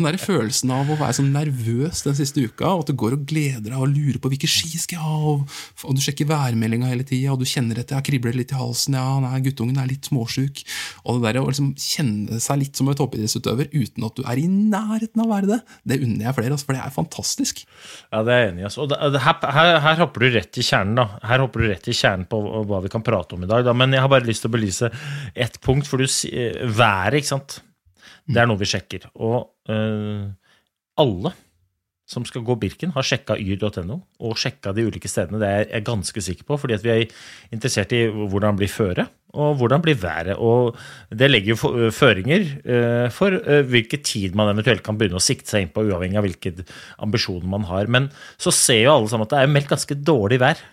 der 0.08 0.18
følelsen 0.22 0.72
av 0.74 0.90
å 0.90 0.98
være 0.98 1.18
sånn 1.20 1.32
nervøs 1.34 2.04
den 2.06 2.18
siste 2.18 2.44
uka, 2.48 2.70
og 2.72 2.86
at 2.86 2.92
du 2.92 2.98
går 3.00 3.18
og 3.18 3.26
gleder 3.30 3.70
deg 3.70 3.78
og 3.78 3.92
lurer 3.92 4.20
på 4.22 4.32
hvilke 4.32 4.50
ski 4.50 4.80
skal 4.80 4.98
jeg 4.98 5.06
ha, 5.06 5.34
og, 5.34 5.58
og 5.86 5.98
du 5.98 6.04
sjekker 6.04 6.30
værmeldinga 6.30 6.90
hele 6.92 7.06
tida, 7.08 7.34
og 7.34 7.42
du 7.42 7.48
kjenner 7.50 7.82
etter, 7.82 8.00
jeg 8.00 8.08
kribler 8.10 8.38
litt 8.38 8.54
i 8.54 8.58
halsen, 8.58 8.98
ja, 8.98 9.18
nei, 9.24 9.42
guttungen 9.46 9.80
er 9.82 9.90
litt 9.90 10.10
småsjuk, 10.10 10.64
og 11.06 11.20
det 11.20 11.28
der 11.28 11.42
å 11.42 11.48
liksom 11.50 11.74
kjenne 11.82 12.42
seg 12.44 12.62
litt 12.64 12.80
som 12.80 12.90
en 12.90 12.98
toppidrettsutøver 12.98 13.72
uten 13.76 14.08
at 14.08 14.18
du 14.18 14.24
er 14.26 14.42
i 14.42 14.48
nærheten 14.50 15.24
av 15.24 15.28
å 15.28 15.34
være 15.36 15.52
det, 15.52 15.60
det 15.88 16.00
unner 16.02 16.30
jeg 16.30 16.38
flere, 16.40 16.56
altså, 16.56 16.70
for 16.70 16.78
det 16.78 16.84
er 16.84 16.96
fantastisk. 16.96 17.64
Ja, 18.12 18.24
det 18.26 18.34
er 18.34 18.44
jeg 18.44 18.54
enig 18.54 18.64
i. 18.64 18.68
Altså. 18.70 18.87
Og 18.88 19.14
det, 19.14 19.22
her, 19.24 19.80
her, 19.84 20.00
hopper 20.02 20.24
du 20.24 20.30
rett 20.36 20.60
i 20.60 20.66
kjernen, 20.66 20.98
da. 21.00 21.08
Her 21.28 21.44
hopper 21.44 21.64
du 21.64 21.70
rett 21.72 21.90
i 21.90 21.96
kjernen 21.96 22.28
på 22.30 22.40
hva 22.70 22.82
vi 22.84 22.92
kan 22.94 23.06
prate 23.06 23.38
om 23.38 23.46
i 23.46 23.50
dag. 23.50 23.66
Da. 23.68 23.76
Men 23.78 23.96
jeg 23.96 24.04
har 24.04 24.12
bare 24.12 24.28
lyst 24.28 24.46
til 24.46 24.52
å 24.52 24.56
belyse 24.58 24.92
ett 25.36 25.60
punkt. 25.64 25.90
For 25.90 26.02
du 26.02 26.08
eh, 26.08 26.62
været, 26.66 27.20
ikke 27.20 27.34
sant. 27.34 27.60
Det 28.28 28.42
er 28.42 28.50
noe 28.50 28.60
vi 28.60 28.70
sjekker. 28.70 29.10
Og 29.24 29.72
øh, 29.72 30.28
alle 31.04 31.34
som 32.08 32.24
skal 32.24 32.46
gå 32.48 32.56
Birken, 32.56 32.94
har 32.96 33.04
sjekka 33.04 33.36
yr.no 33.36 33.98
og 34.24 34.40
sjekka 34.40 34.72
de 34.76 34.86
ulike 34.88 35.10
stedene. 35.12 35.42
Det 35.42 35.48
er 35.48 35.66
jeg 35.66 35.88
ganske 35.90 36.24
sikker 36.24 36.48
på, 36.48 36.58
fordi 36.62 36.80
vi 36.86 36.94
er 36.94 37.18
interessert 37.52 37.92
i 37.96 38.06
hvordan 38.08 38.56
blir 38.60 38.72
føret, 38.72 39.12
og 39.36 39.58
hvordan 39.60 39.84
blir 39.84 40.00
været. 40.00 40.40
Og 40.40 40.78
det 41.12 41.28
legger 41.30 41.54
jo 41.54 41.92
føringer 41.92 42.48
eh, 42.64 43.10
for 43.14 43.36
eh, 43.36 43.66
hvilken 43.68 44.06
tid 44.08 44.40
man 44.40 44.54
eventuelt 44.54 44.86
kan 44.86 44.96
begynne 45.00 45.20
å 45.20 45.28
sikte 45.28 45.52
seg 45.52 45.68
inn 45.68 45.76
på, 45.76 45.84
uavhengig 45.84 46.22
av 46.22 46.26
hvilke 46.30 46.56
ambisjoner 47.04 47.52
man 47.52 47.68
har. 47.68 47.92
Men 47.92 48.08
så 48.40 48.56
ser 48.56 48.86
jo 48.86 48.96
alle 48.96 49.12
sammen 49.12 49.28
at 49.28 49.36
det 49.36 49.44
er 49.44 49.54
meldt 49.58 49.76
ganske 49.76 50.00
dårlig 50.08 50.40
vær. 50.46 50.64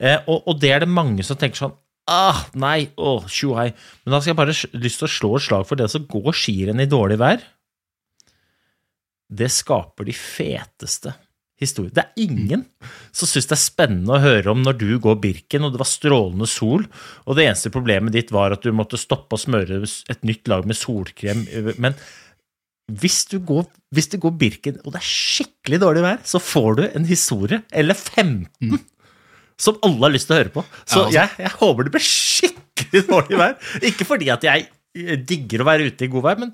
Eh, 0.00 0.24
og, 0.24 0.56
det 0.62 0.72
er 0.72 0.86
det 0.86 0.92
mange 0.92 1.24
som 1.26 1.38
tenker 1.38 1.66
sånn 1.66 1.78
Ah, 2.10 2.48
nei, 2.58 2.88
åh, 2.98 3.28
tjohei. 3.30 3.68
Men 4.02 4.16
da 4.16 4.18
skal 4.18 4.32
jeg 4.32 4.38
bare 4.40 4.54
lyst 4.82 4.98
til 4.98 5.06
å 5.06 5.12
slå 5.12 5.28
et 5.38 5.44
slag 5.44 5.68
for 5.68 5.78
det 5.78 5.86
som 5.92 6.02
går 6.10 6.34
skirenn 6.34 6.82
i 6.82 6.88
dårlig 6.90 7.20
vær. 7.20 7.44
Det 9.32 9.48
skaper 9.52 10.08
de 10.08 10.14
feteste 10.16 11.14
historier. 11.62 11.92
Det 11.94 12.02
er 12.02 12.24
ingen 12.24 12.64
som 13.14 13.28
syns 13.30 13.46
det 13.46 13.54
er 13.56 13.62
spennende 13.62 14.16
å 14.16 14.22
høre 14.22 14.50
om 14.52 14.64
når 14.64 14.78
du 14.80 14.88
går 15.02 15.20
Birken, 15.22 15.62
og 15.66 15.74
det 15.74 15.80
var 15.82 15.88
strålende 15.90 16.48
sol, 16.50 16.84
og 17.24 17.38
det 17.38 17.46
eneste 17.46 17.70
problemet 17.74 18.14
ditt 18.16 18.32
var 18.34 18.54
at 18.56 18.64
du 18.66 18.72
måtte 18.74 18.98
stoppe 19.00 19.38
og 19.38 19.42
smøre 19.44 19.78
et 19.86 20.26
nytt 20.26 20.50
lag 20.50 20.66
med 20.68 20.78
solkrem. 20.78 21.44
Men 21.78 21.94
hvis 22.92 23.22
du 23.30 23.38
går, 23.46 23.68
hvis 23.94 24.10
du 24.12 24.18
går 24.20 24.34
Birken, 24.40 24.80
og 24.82 24.92
det 24.96 25.00
er 25.00 25.06
skikkelig 25.06 25.78
dårlig 25.84 26.02
vær, 26.04 26.18
så 26.28 26.42
får 26.42 26.80
du 26.80 26.84
en 26.90 27.06
historie, 27.08 27.62
eller 27.70 27.94
15, 27.94 28.80
som 29.62 29.78
alle 29.86 30.02
har 30.08 30.14
lyst 30.16 30.26
til 30.28 30.34
å 30.36 30.40
høre 30.42 30.54
på. 30.58 30.64
Så 30.82 30.98
Ja, 30.98 31.04
altså- 31.06 31.14
jeg, 31.20 31.28
jeg 31.46 31.56
håper 31.62 31.84
det 31.88 31.94
blir 31.94 32.08
skikkelig 32.10 33.06
dårlig 33.06 33.38
vær. 33.38 33.56
Ikke 33.86 34.04
fordi 34.08 34.32
at 34.34 34.42
jeg 34.50 34.68
digger 35.24 35.62
å 35.62 35.68
være 35.70 35.86
ute 35.88 36.04
i 36.04 36.10
god 36.12 36.26
vær, 36.26 36.40
men 36.42 36.50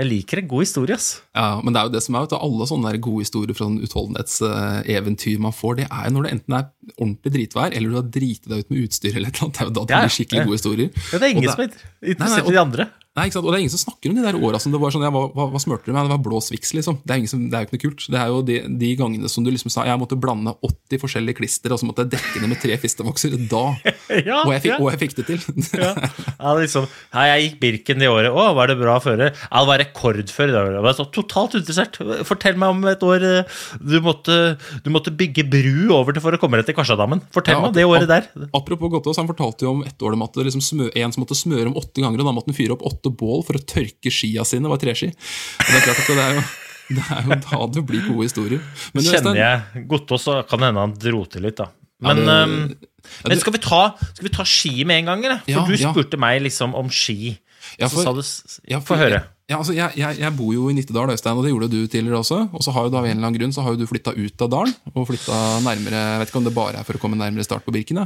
jeg 0.00 0.08
liker 0.08 0.40
en 0.40 0.48
god 0.50 0.64
historie, 0.64 0.96
ass. 0.96 1.08
Ja, 1.36 1.60
men 1.60 1.74
det 1.74 1.80
er 1.82 1.88
jo 1.88 1.92
det 1.94 2.00
som 2.04 2.16
er, 2.16 2.24
vet 2.24 2.32
du, 2.32 2.38
alle 2.40 2.66
sånne 2.70 2.90
der 2.92 3.00
gode 3.04 3.24
historier 3.26 3.56
fra 3.56 3.66
sånn 3.68 3.80
utholdenhetseventyr 3.84 5.38
man 5.42 5.54
får, 5.56 5.76
det 5.80 5.86
er 5.90 6.06
jo 6.08 6.14
når 6.16 6.26
det 6.26 6.32
enten 6.36 6.56
er 6.58 6.66
ordentlig 6.96 7.32
dritvær, 7.36 7.74
eller 7.76 7.92
du 7.92 7.98
har 8.00 8.08
driti 8.16 8.50
deg 8.50 8.64
ut 8.64 8.72
med 8.72 8.86
utstyr 8.86 9.16
eller 9.20 9.28
et 9.32 9.40
eller 9.40 9.46
annet. 9.48 9.58
Det 9.58 9.62
er 9.62 9.70
jo 9.70 9.74
da 9.76 9.84
det 9.84 9.94
Ja, 9.96 10.00
blir 10.06 10.14
skikkelig 10.16 10.40
ja. 10.40 10.46
gode 10.48 10.58
historier. 10.60 10.90
Ja, 11.12 11.18
det 11.18 11.22
er 11.28 11.34
ingen 11.36 11.50
som 11.50 11.64
er 11.64 11.70
interessert 12.14 12.48
i 12.50 12.56
de 12.56 12.60
andre. 12.64 12.88
Nei, 13.18 13.24
ikke 13.26 13.40
sant? 13.40 13.46
Og 13.48 13.50
det 13.50 13.58
er 13.58 13.62
ingen 13.64 13.72
som 13.74 13.80
snakker 13.82 14.12
om 14.12 14.18
de 14.20 14.22
der 14.22 14.36
åra 14.38 14.58
som 14.62 14.70
det 14.70 14.78
var 14.78 14.92
sånn 14.94 15.02
ja, 15.02 15.08
hva, 15.10 15.24
hva, 15.34 15.48
hva 15.50 15.58
smurte 15.58 15.88
du 15.88 15.90
med? 15.90 16.06
Det 16.06 16.12
var 16.12 16.20
blå 16.22 16.38
Swix, 16.46 16.70
liksom. 16.76 17.00
Det 17.02 17.10
er, 17.10 17.18
ingen 17.18 17.30
som, 17.32 17.40
det 17.50 17.56
er 17.58 17.64
jo 17.64 17.66
ikke 17.66 17.74
noe 17.74 17.82
kult. 17.82 18.04
Det 18.06 18.18
er 18.20 18.28
jo 18.30 18.42
de, 18.46 18.58
de 18.78 18.90
gangene 19.00 19.30
som 19.32 19.42
du 19.42 19.50
liksom 19.50 19.72
sa 19.74 19.82
jeg 19.88 19.98
måtte 19.98 20.18
blande 20.20 20.52
80 20.62 21.00
forskjellige 21.02 21.40
klister, 21.40 21.74
og 21.74 21.80
så 21.82 21.88
måtte 21.88 22.04
jeg 22.04 22.12
dekke 22.12 22.42
det 22.44 22.50
med 22.52 22.60
tre 22.62 22.76
fistevokser. 22.78 23.34
Da 23.50 23.64
Ja, 24.30 24.44
Og 24.44 24.52
jeg 24.54 24.62
fikk, 24.62 24.70
ja. 24.70 24.78
og 24.78 24.92
jeg 24.92 25.00
fikk 25.02 25.16
det 25.18 25.26
til. 25.32 25.42
Ja. 25.80 25.90
Ja, 26.36 26.52
liksom, 26.60 26.86
Hei, 27.16 27.24
jeg 27.32 27.42
gikk 27.48 27.58
Birken 27.64 28.04
det 28.04 28.12
året. 28.12 28.30
Å, 28.30 28.44
var 28.54 28.70
det 28.70 28.78
bra 28.78 28.94
føre? 29.02 29.32
Ja, 29.34 29.64
det 29.64 29.70
var 29.72 29.82
rekordfør. 29.82 30.54
Det 30.54 30.84
var 30.86 30.96
så 31.00 31.08
totalt 31.10 31.58
interessert. 31.58 31.98
Fortell 32.28 32.62
meg 32.62 32.76
om 32.76 32.86
et 32.92 33.02
år 33.06 33.26
eh, 33.26 33.60
du 33.82 33.98
måtte, 34.04 34.38
du 34.86 34.90
måtte 34.94 35.10
bygge 35.10 35.48
bru 35.50 35.90
over 35.98 36.14
til 36.14 36.22
for 36.22 36.38
å 36.38 36.40
komme 36.42 36.62
deg 36.62 36.70
til 36.70 36.78
Karsadammen. 36.78 37.24
Fortell 37.34 37.58
Ja, 37.58 37.64
meg 37.66 37.72
om 37.72 37.76
det 37.80 37.88
året 37.90 38.10
der. 38.10 38.30
Apropos 38.54 38.94
Gottaas, 38.94 39.18
han 39.18 39.30
fortalte 39.30 39.66
jo 39.66 39.74
om 39.74 39.84
et 39.88 39.98
år 40.06 40.14
de 40.14 40.22
måtte 40.22 40.46
liksom 40.46 40.62
en 40.86 41.14
som 41.16 41.26
måtte 41.26 41.38
smøre 41.38 41.66
om 41.72 41.78
åtte 41.80 41.98
ganger, 41.98 42.22
og 42.22 42.30
da 42.30 42.36
måtte 42.38 42.54
han 42.54 42.58
fyre 42.60 42.78
opp 42.78 42.86
åtte 42.86 42.99
bål 43.08 43.40
for 43.46 43.56
å 43.56 43.64
tørke 43.64 44.12
skia 44.12 44.44
sine. 44.44 44.68
Det 44.68 44.68
var 44.68 44.76
treski. 44.82 45.08
Og 45.08 45.70
det 45.72 45.78
er 45.80 45.86
klart 45.88 46.02
at 46.02 46.10
det 46.12 46.24
er 46.26 46.34
jo, 46.36 46.42
det 46.90 47.04
er 47.16 47.24
jo 47.24 47.38
da 47.48 47.66
det 47.72 47.86
blir 47.88 48.04
gode 48.10 48.26
historier. 48.28 48.60
Men 48.92 49.02
Kjenner 49.08 49.40
jeg 49.40 49.86
Gottaas, 49.88 50.22
så 50.28 50.36
kan 50.46 50.60
det 50.60 50.68
hende 50.68 50.84
han 50.84 50.92
dro 51.00 51.24
til 51.24 51.42
litt, 51.48 51.56
da. 51.56 51.70
Ja, 52.02 52.12
Men, 52.12 52.16
det- 52.26 52.36
ehm, 52.36 52.76
ja, 53.24 53.28
men 53.28 53.40
skal, 53.40 53.52
vi 53.56 53.58
ta, 53.64 53.94
skal 54.12 54.24
vi 54.28 54.32
ta 54.36 54.44
ski 54.44 54.84
med 54.84 54.98
en 55.00 55.04
gang, 55.14 55.24
eller? 55.24 55.40
For 55.44 55.50
Ja, 55.56 55.64
du 55.64 55.74
ja. 55.76 55.92
spurte 55.94 56.18
meg 56.20 56.42
liksom 56.42 56.74
om 56.76 56.88
ski. 56.92 57.38
Ja, 57.78 57.88
så 57.88 58.02
sa 58.04 58.12
du 58.12 58.20
Ja, 58.68 58.80
Få 58.80 58.96
høre. 58.96 59.22
Ja, 59.50 59.58
altså, 59.58 59.74
jeg, 59.74 59.96
jeg, 59.98 60.18
jeg 60.22 60.34
bor 60.38 60.52
jo 60.54 60.68
i 60.70 60.74
Nittedal, 60.76 61.10
Øystein, 61.10 61.34
og 61.34 61.42
det 61.42 61.50
gjorde 61.50 61.68
du 61.72 61.80
tidligere 61.90 62.20
også. 62.22 62.36
Og 62.54 62.62
så 62.62 62.70
har 62.76 62.86
jo 62.86 62.92
da 62.94 63.00
av 63.00 63.08
en 63.08 63.16
eller 63.16 63.26
annen 63.26 63.38
grunn 63.40 63.54
så 63.54 63.64
har 63.66 63.74
jo 63.74 63.80
du 63.80 63.88
flytta 63.90 64.12
ut 64.14 64.44
av 64.46 64.50
dalen 64.52 64.74
og 64.94 65.08
flytta 65.08 65.38
nærmere 65.64 66.02
Jeg 66.04 66.20
vet 66.22 66.30
ikke 66.30 66.38
om 66.38 66.46
det 66.46 66.52
bare 66.54 66.78
er 66.78 66.86
for 66.86 66.98
å 66.98 67.02
komme 67.02 67.18
nærmere 67.18 67.46
start 67.46 67.66
på 67.66 67.74
Birken, 67.74 68.04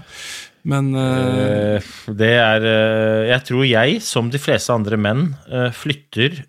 men 0.64 0.88
Eh, 0.96 1.84
Det 2.16 2.30
er 2.40 2.64
eh, 2.64 3.26
Jeg 3.34 3.44
tror 3.50 3.66
jeg, 3.68 3.98
som 4.02 4.30
de 4.32 4.40
fleste 4.40 4.72
andre 4.72 4.96
menn, 4.96 5.26
flytter 5.76 6.40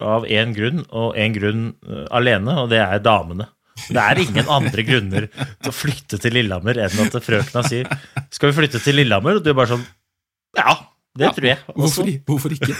av 0.00 0.24
én 0.28 0.52
grunn, 0.56 0.84
og 0.96 1.16
én 1.20 1.32
grunn 1.36 1.64
alene, 2.10 2.58
og 2.62 2.70
det 2.72 2.80
er 2.80 3.00
damene. 3.04 3.48
Det 3.88 4.00
er 4.00 4.20
ingen 4.20 4.48
andre 4.52 4.84
grunner 4.84 5.26
til 5.32 5.72
å 5.72 5.74
flytte 5.74 6.20
til 6.20 6.36
Lillehammer 6.36 6.76
enn 6.84 7.00
at 7.06 7.16
frøkna 7.24 7.64
sier 7.64 7.88
'Skal 8.28 8.50
vi 8.50 8.58
flytte 8.60 8.82
til 8.82 9.00
Lillehammer?' 9.00 9.40
Og 9.40 9.44
du 9.44 9.50
er 9.50 9.56
bare 9.56 9.72
sånn 9.72 9.86
Ja, 10.56 10.76
det 11.16 11.24
ja, 11.24 11.32
tror 11.32 11.48
jeg. 11.48 11.58
Hvorfor, 11.74 12.12
hvorfor 12.26 12.52
ikke? 12.52 12.76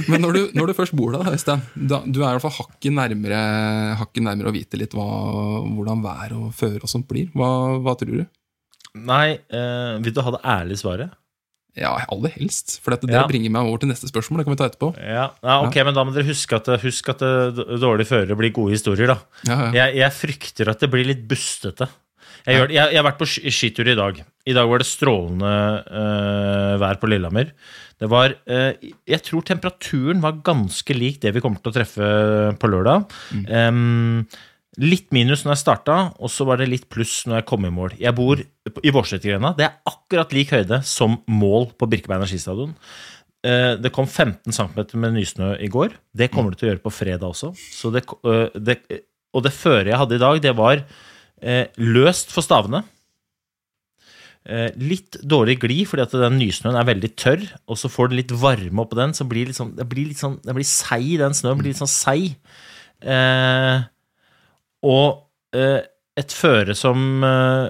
Men 0.10 0.22
når 0.24 0.36
du, 0.36 0.40
når 0.56 0.70
du 0.70 0.74
først 0.78 0.94
bor 0.96 1.12
der, 1.14 1.30
Øystein, 1.34 1.62
du 1.76 1.94
er 1.96 2.04
i 2.06 2.32
hvert 2.34 2.44
fall 2.44 2.56
hakket 2.58 2.94
nærmere, 2.96 3.40
hakket 4.00 4.24
nærmere 4.26 4.50
å 4.52 4.56
vite 4.56 4.80
litt 4.80 4.94
hva, 4.96 5.06
hvordan 5.66 6.04
vær 6.04 6.36
og 6.38 6.50
føre 6.56 6.82
og 6.82 6.90
sånt 6.92 7.08
blir. 7.10 7.30
Hva, 7.36 7.50
hva 7.82 7.96
tror 8.00 8.22
du? 8.22 8.26
Nei, 8.98 9.38
eh, 9.54 9.96
vil 10.02 10.14
du 10.16 10.22
ha 10.26 10.34
det 10.34 10.42
ærlige 10.56 10.82
svaret? 10.82 11.16
Ja, 11.78 11.92
aller 12.10 12.32
helst. 12.34 12.80
For 12.82 12.90
dette, 12.90 13.06
det 13.06 13.14
Ja. 13.14 13.26
bringer 13.28 13.50
meg 13.54 13.62
over 13.68 13.78
til 13.78 13.88
neste 13.88 14.08
spørsmål. 14.10 14.40
Det 14.40 14.46
kan 14.48 14.54
vi 14.56 14.58
ta 14.58 14.68
etterpå. 14.68 14.88
Ja, 14.98 15.30
ja 15.42 15.60
Ok, 15.62 15.76
men 15.86 15.94
da 15.94 16.02
må 16.04 16.12
dere 16.12 16.26
huske 16.26 16.56
at, 16.58 16.66
husk 16.82 17.08
at 17.12 17.22
det, 17.22 17.80
dårlige 17.80 18.10
førere 18.10 18.36
blir 18.36 18.52
gode 18.52 18.74
historier, 18.74 19.06
da. 19.06 19.18
Ja, 19.46 19.70
ja. 19.70 19.70
Jeg, 19.78 19.96
jeg 20.02 20.16
frykter 20.18 20.68
at 20.72 20.80
det 20.82 20.90
blir 20.90 21.06
litt 21.06 21.22
bustete. 21.30 21.88
Jeg, 22.46 22.56
gjør, 22.56 22.72
jeg, 22.72 22.92
jeg 22.94 22.96
har 22.96 23.04
vært 23.04 23.20
på 23.20 23.28
skitur 23.28 23.88
i 23.88 23.94
dag. 23.94 24.20
I 24.48 24.54
dag 24.56 24.68
var 24.68 24.80
det 24.80 24.88
strålende 24.88 25.52
øh, 25.92 26.74
vær 26.80 26.98
på 27.00 27.10
Lillehammer. 27.12 27.52
Det 28.00 28.08
var 28.08 28.32
eh, 28.48 28.72
Jeg 29.08 29.22
tror 29.26 29.44
temperaturen 29.44 30.22
var 30.24 30.38
ganske 30.46 30.94
lik 30.96 31.18
det 31.20 31.34
vi 31.36 31.42
kommer 31.44 31.60
til 31.60 31.72
å 31.72 31.76
treffe 31.76 32.06
på 32.60 32.70
lørdag. 32.72 33.10
Em, 33.52 34.24
litt 34.80 35.10
minus 35.12 35.42
når 35.44 35.56
jeg 35.56 35.62
starta, 35.64 35.96
og 36.16 36.30
så 36.32 36.46
var 36.48 36.60
det 36.62 36.70
litt 36.70 36.86
pluss 36.88 37.24
når 37.28 37.40
jeg 37.42 37.48
kom 37.50 37.66
i 37.68 37.72
mål. 37.74 37.96
Jeg 38.00 38.14
bor 38.16 38.40
i 38.40 38.92
Vårsetergrenda. 38.94 39.52
Det 39.58 39.66
er 39.66 39.78
akkurat 39.90 40.32
lik 40.32 40.52
høyde 40.54 40.78
som 40.88 41.18
mål 41.28 41.72
på 41.76 41.88
Birkebein 41.90 42.22
energistadion. 42.22 42.72
Eh, 43.44 43.76
Det 43.76 43.92
kom 43.92 44.06
15 44.06 44.52
cm 44.52 44.80
med 45.00 45.14
nysnø 45.18 45.54
i 45.60 45.68
går. 45.68 45.90
Det 46.16 46.30
kommer 46.32 46.52
det 46.54 46.60
til 46.62 46.68
å 46.68 46.72
gjøre 46.72 46.84
på 46.86 46.92
fredag 46.94 47.28
også. 47.28 47.52
Så 47.56 47.92
det, 47.92 48.04
eh, 48.24 48.48
det, 48.56 48.78
og 49.34 49.42
det 49.44 49.52
føret 49.52 49.92
jeg 49.92 50.00
hadde 50.00 50.16
i 50.16 50.24
dag, 50.24 50.40
det 50.40 50.56
var 50.56 50.84
eh, 51.42 51.66
løst 51.76 52.30
for 52.32 52.42
stavene. 52.44 52.84
Eh, 54.48 54.70
litt 54.80 55.18
dårlig 55.20 55.58
glid, 55.60 55.84
fordi 55.90 56.06
at 56.06 56.14
den 56.16 56.38
nysnøen 56.40 56.78
er 56.80 56.88
veldig 56.88 57.10
tørr, 57.20 57.42
og 57.68 57.76
så 57.76 57.90
får 57.92 58.08
du 58.08 58.14
litt 58.16 58.32
varme 58.40 58.80
oppå 58.80 58.96
den, 58.96 59.12
så 59.12 59.26
blir 59.28 59.44
det, 59.44 59.52
liksom, 59.52 59.74
litt 59.76 60.22
sånn 60.22 60.38
Det 60.40 60.54
blir 60.56 60.68
seig, 60.68 61.10
den 61.20 61.36
snøen 61.36 61.60
blir 61.60 61.74
litt 61.74 61.82
sånn 61.82 61.92
seig. 61.92 62.38
Eh, 63.04 63.82
og 64.88 65.26
eh, 65.56 65.82
et 66.16 66.32
føre 66.32 66.76
som 66.76 67.24
eh, 67.26 67.68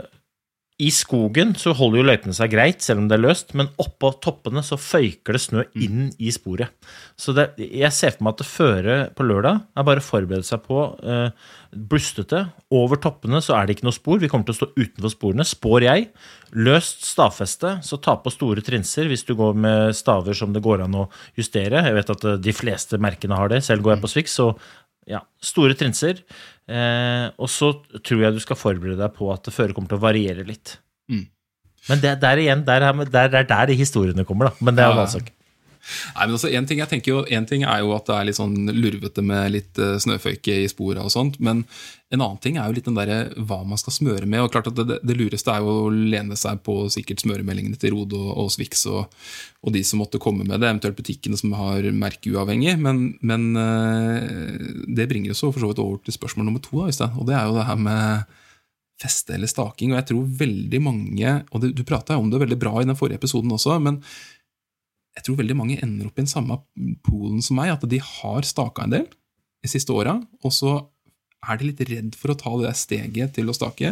I 0.80 0.88
skogen 0.94 1.52
så 1.60 1.74
holder 1.76 2.00
jo 2.00 2.04
løypene 2.08 2.34
seg 2.36 2.54
greit, 2.54 2.80
selv 2.80 3.02
om 3.02 3.08
det 3.10 3.18
er 3.18 3.22
løst, 3.26 3.52
men 3.58 3.68
oppå 3.82 4.14
toppene 4.24 4.62
så 4.64 4.78
føyker 4.80 5.36
det 5.36 5.42
snø 5.44 5.64
inn 5.76 6.06
i 6.16 6.32
sporet. 6.32 6.72
Så 7.20 7.34
det, 7.36 7.50
jeg 7.60 7.92
ser 7.92 8.14
for 8.14 8.24
meg 8.24 8.32
at 8.32 8.40
det 8.40 8.48
føre 8.48 8.96
på 9.16 9.26
lørdag 9.28 9.60
er 9.76 9.86
bare 9.86 10.00
å 10.00 10.06
forberede 10.06 10.48
seg 10.48 10.62
på 10.64 10.86
eh, 11.04 11.50
blustete. 11.76 12.46
Over 12.72 13.02
toppene 13.04 13.42
så 13.44 13.58
er 13.58 13.68
det 13.68 13.76
ikke 13.76 13.90
noe 13.90 13.98
spor. 13.98 14.22
Vi 14.22 14.30
kommer 14.32 14.48
til 14.48 14.56
å 14.56 14.60
stå 14.62 14.70
utenfor 14.78 15.12
sporene, 15.12 15.48
spår 15.48 15.88
jeg. 15.90 16.08
Løst 16.56 17.04
stavfeste, 17.10 17.76
så 17.84 18.00
ta 18.00 18.16
på 18.22 18.32
store 18.32 18.64
trinser 18.64 19.10
hvis 19.10 19.26
du 19.28 19.36
går 19.38 19.60
med 19.60 19.96
staver 19.98 20.38
som 20.38 20.56
det 20.56 20.64
går 20.64 20.86
an 20.86 21.02
å 21.02 21.10
justere. 21.36 21.84
Jeg 21.90 21.98
vet 21.98 22.14
at 22.16 22.30
eh, 22.30 22.40
de 22.48 22.56
fleste 22.56 23.00
merkene 23.02 23.36
har 23.36 23.52
det. 23.52 23.60
Selv 23.68 23.84
går 23.84 23.98
jeg 23.98 24.06
på 24.06 24.14
Swix, 24.16 24.40
så 24.40 24.54
ja, 25.10 25.20
store 25.42 25.76
trinser. 25.78 26.20
Eh, 26.70 27.26
og 27.40 27.50
så 27.50 27.72
tror 28.06 28.24
jeg 28.24 28.36
du 28.36 28.40
skal 28.42 28.58
forberede 28.58 29.00
deg 29.00 29.14
på 29.16 29.28
at 29.34 29.50
føret 29.50 29.74
kommer 29.74 29.90
til 29.90 29.98
å 29.98 30.04
variere 30.04 30.46
litt. 30.46 30.76
Mm. 31.10 31.26
Men 31.88 32.02
det, 32.02 32.14
der 32.22 32.42
igjen, 32.42 32.64
det 32.66 32.76
er 32.76 32.86
der, 32.86 33.32
der, 33.32 33.46
der 33.48 33.70
de 33.70 33.76
historiene 33.78 34.26
kommer, 34.28 34.50
da. 34.50 34.64
Men 34.64 34.76
det 34.76 34.84
er 34.84 34.92
en 34.92 35.02
annen 35.02 35.14
sak. 35.18 35.32
Nei, 36.14 36.26
men 36.26 36.34
altså, 36.36 36.50
en 36.52 36.66
ting, 36.68 36.80
jeg 36.82 36.90
tenker 36.90 37.12
jo, 37.12 37.22
en 37.26 37.46
ting 37.48 37.64
er 37.64 37.80
jo 37.84 37.94
at 37.96 38.08
det 38.08 38.16
er 38.16 38.28
litt 38.28 38.38
sånn 38.38 38.56
lurvete 38.74 39.24
med 39.24 39.54
litt 39.54 39.80
uh, 39.80 39.96
snøføyke 40.02 40.60
i 40.64 40.68
sporet 40.70 41.02
og 41.02 41.12
sånt, 41.14 41.38
men 41.42 41.64
en 42.10 42.24
annen 42.24 42.40
ting 42.42 42.56
er 42.58 42.66
jo 42.66 42.74
litt 42.74 42.88
den 42.88 42.96
derre 42.98 43.18
hva 43.38 43.60
man 43.66 43.78
skal 43.78 43.94
smøre 43.94 44.26
med. 44.26 44.42
og 44.42 44.50
klart 44.50 44.66
at 44.70 44.78
Det, 44.78 44.98
det, 45.06 45.16
lureste 45.16 45.52
er 45.52 45.62
jo 45.62 45.86
å 45.86 45.92
lene 45.94 46.36
seg 46.38 46.58
på 46.66 46.74
sikkert 46.90 47.22
smøremeldingene 47.22 47.78
til 47.78 47.94
Rode 47.94 48.18
og, 48.18 48.32
og 48.34 48.50
Swix 48.50 48.82
og, 48.90 49.06
og 49.62 49.74
de 49.76 49.84
som 49.86 50.02
måtte 50.02 50.18
komme 50.22 50.42
med 50.42 50.58
det, 50.58 50.72
eventuelt 50.72 50.98
butikkene 50.98 51.38
som 51.38 51.54
har 51.54 51.86
merkeuavhengig. 51.94 52.74
Men, 52.82 53.04
men 53.22 53.46
eh, 53.62 54.58
det 54.90 55.06
bringer 55.10 55.36
oss 55.36 55.44
for 55.46 55.62
så 55.62 55.70
vidt 55.70 55.82
over 55.84 56.02
til 56.02 56.18
spørsmål 56.18 56.50
nummer 56.50 56.64
to, 56.64 56.82
da, 56.90 57.12
og 57.14 57.30
det 57.30 57.38
er 57.38 57.46
jo 57.46 57.56
det 57.60 57.68
her 57.70 57.78
med 57.86 58.36
feste 59.00 59.36
eller 59.36 59.48
staking. 59.50 59.94
og 59.94 60.00
jeg 60.00 60.10
tror 60.10 60.34
veldig 60.42 60.82
mange, 60.82 61.38
og 61.50 61.62
du, 61.62 61.70
Du 61.72 61.86
prata 61.86 62.18
om 62.18 62.30
det 62.30 62.42
veldig 62.42 62.58
bra 62.58 62.74
i 62.80 62.88
den 62.88 62.98
forrige 62.98 63.22
episoden 63.22 63.54
også, 63.54 63.78
men 63.80 64.02
jeg 65.20 65.26
tror 65.26 65.40
veldig 65.42 65.56
mange 65.58 65.76
ender 65.84 66.08
opp 66.08 66.16
i 66.16 66.24
den 66.24 66.30
samme 66.30 66.56
poolen 67.06 67.42
som 67.44 67.60
meg, 67.60 67.74
at 67.74 67.84
de 67.88 68.00
har 68.00 68.46
staka 68.48 68.86
en 68.86 68.96
del 68.96 69.06
de 69.60 69.68
siste 69.68 69.92
åra, 69.92 70.16
og 70.40 70.54
så 70.56 70.78
er 71.40 71.56
de 71.56 71.68
litt 71.70 71.80
redd 71.88 72.16
for 72.20 72.32
å 72.32 72.36
ta 72.36 72.52
det 72.58 72.66
der 72.66 72.76
steget 72.76 73.34
til 73.36 73.48
å 73.48 73.54
stake, 73.56 73.90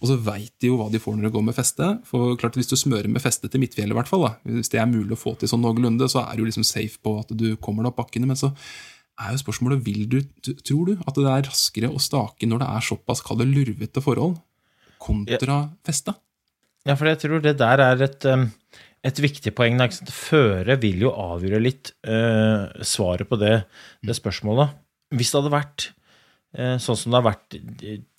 og 0.00 0.08
så 0.08 0.16
veit 0.16 0.52
de 0.62 0.70
jo 0.70 0.78
hva 0.80 0.88
de 0.92 1.00
får 1.00 1.16
når 1.16 1.28
det 1.28 1.32
går 1.34 1.44
med 1.44 1.56
feste. 1.56 1.88
For 2.08 2.36
klart 2.40 2.56
Hvis 2.56 2.70
du 2.72 2.76
smører 2.76 3.08
med 3.12 3.24
feste 3.24 3.50
til 3.52 3.60
midtfjellet, 3.60 3.92
i 3.92 3.98
hvert 3.98 4.08
fall, 4.08 4.24
da, 4.24 4.32
hvis 4.48 4.72
det 4.72 4.80
er 4.80 4.88
mulig 4.88 5.16
å 5.16 5.20
få 5.20 5.34
til 5.36 5.50
sånn 5.50 5.64
noenlunde, 5.64 6.08
så 6.08 6.24
er 6.24 6.36
du 6.36 6.46
liksom 6.46 6.64
safe 6.64 7.00
på 7.04 7.18
at 7.20 7.32
du 7.36 7.50
kommer 7.60 7.84
deg 7.84 7.92
opp 7.92 8.00
bakkene, 8.00 8.28
men 8.28 8.40
så 8.40 8.52
er 9.16 9.32
jo 9.32 9.42
spørsmålet 9.44 9.84
vil 9.84 10.04
du, 10.12 10.18
tror 10.64 10.88
du 10.88 10.94
at 11.04 11.16
det 11.16 11.28
er 11.32 11.48
raskere 11.48 11.92
å 11.92 12.00
stake 12.00 12.48
når 12.48 12.64
det 12.64 12.70
er 12.72 12.88
såpass 12.88 13.24
kall 13.24 13.40
det 13.40 13.48
lurvete 13.48 14.04
forhold, 14.04 14.36
kontra 15.00 15.66
feste? 15.84 16.16
Ja, 16.86 16.94
for 16.94 17.08
jeg 17.10 17.20
tror 17.20 17.42
det 17.42 17.56
der 17.60 17.82
er 17.82 18.02
et, 18.06 18.24
um, 18.30 18.48
et 19.04 19.20
viktig 19.22 19.52
poeng. 19.56 19.80
Føre 20.12 20.78
vil 20.82 21.04
jo 21.06 21.12
avgjøre 21.12 21.62
litt 21.62 21.92
uh, 22.08 22.72
svaret 22.84 23.28
på 23.28 23.38
det, 23.40 23.60
det 24.06 24.16
spørsmålet. 24.18 24.74
Hvis 25.16 25.32
det 25.32 25.40
hadde 25.40 25.54
vært 25.54 25.90
uh, 26.58 26.76
sånn 26.82 26.98
som 26.98 27.12
det 27.12 27.20
har 27.20 27.28
vært 27.28 27.58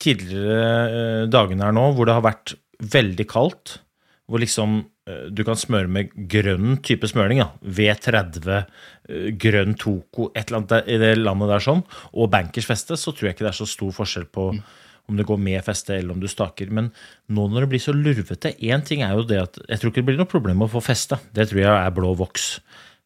tidligere 0.03 0.61
uh, 0.91 1.25
dagene 1.31 1.67
her 1.67 1.75
nå, 1.75 1.89
hvor 1.97 2.07
det 2.07 2.17
har 2.17 2.27
vært 2.27 2.55
veldig 2.83 3.27
kaldt, 3.29 3.79
hvor 4.27 4.43
liksom 4.43 4.81
du 5.31 5.39
kan 5.47 5.55
smøre 5.55 5.87
med 5.87 6.09
grønn 6.27 6.81
type 6.83 7.07
smøring, 7.07 7.39
Ja. 7.39 7.45
V30, 7.63 8.65
eh, 9.07 9.31
grønn 9.39 9.77
Toko, 9.79 10.31
et 10.35 10.49
eller 10.49 10.57
annet 10.57 10.69
der, 10.69 10.83
i 10.83 10.97
det 10.97 11.11
landet 11.17 11.47
der 11.47 11.63
sånn, 11.63 11.83
og 12.11 12.29
bankers 12.29 12.67
feste, 12.67 12.97
så 12.99 13.13
tror 13.15 13.29
jeg 13.29 13.35
ikke 13.37 13.47
det 13.47 13.53
er 13.53 13.63
så 13.63 13.69
stor 13.71 13.93
forskjell 13.95 14.25
på 14.27 14.49
om 15.07 15.17
det 15.17 15.27
går 15.27 15.39
med 15.39 15.63
feste 15.65 15.95
eller 15.95 16.15
om 16.15 16.21
du 16.21 16.27
staker. 16.31 16.71
Men 16.73 16.91
nå 17.31 17.47
når 17.47 17.65
det 17.65 17.71
blir 17.71 17.83
så 17.83 17.95
lurvete 17.95 18.53
Én 18.59 18.83
ting 18.85 19.03
er 19.05 19.15
jo 19.15 19.25
det 19.27 19.39
at 19.43 19.59
jeg 19.63 19.79
tror 19.79 19.91
ikke 19.91 20.01
det 20.01 20.09
blir 20.11 20.21
noe 20.21 20.29
problem 20.29 20.65
å 20.65 20.71
få 20.71 20.83
feste. 20.83 21.19
Det 21.35 21.49
tror 21.49 21.63
jeg 21.63 21.71
er 21.71 21.95
blå 21.95 22.13
voks. 22.19 22.57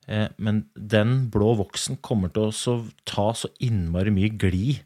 Eh, 0.08 0.28
Men 0.38 0.66
den 0.76 1.30
blå 1.34 1.54
voksen 1.62 2.02
kommer 2.02 2.34
til 2.34 2.50
å 2.50 2.78
ta 3.06 3.32
så 3.38 3.52
innmari 3.62 4.14
mye 4.14 4.34
glid 4.34 4.82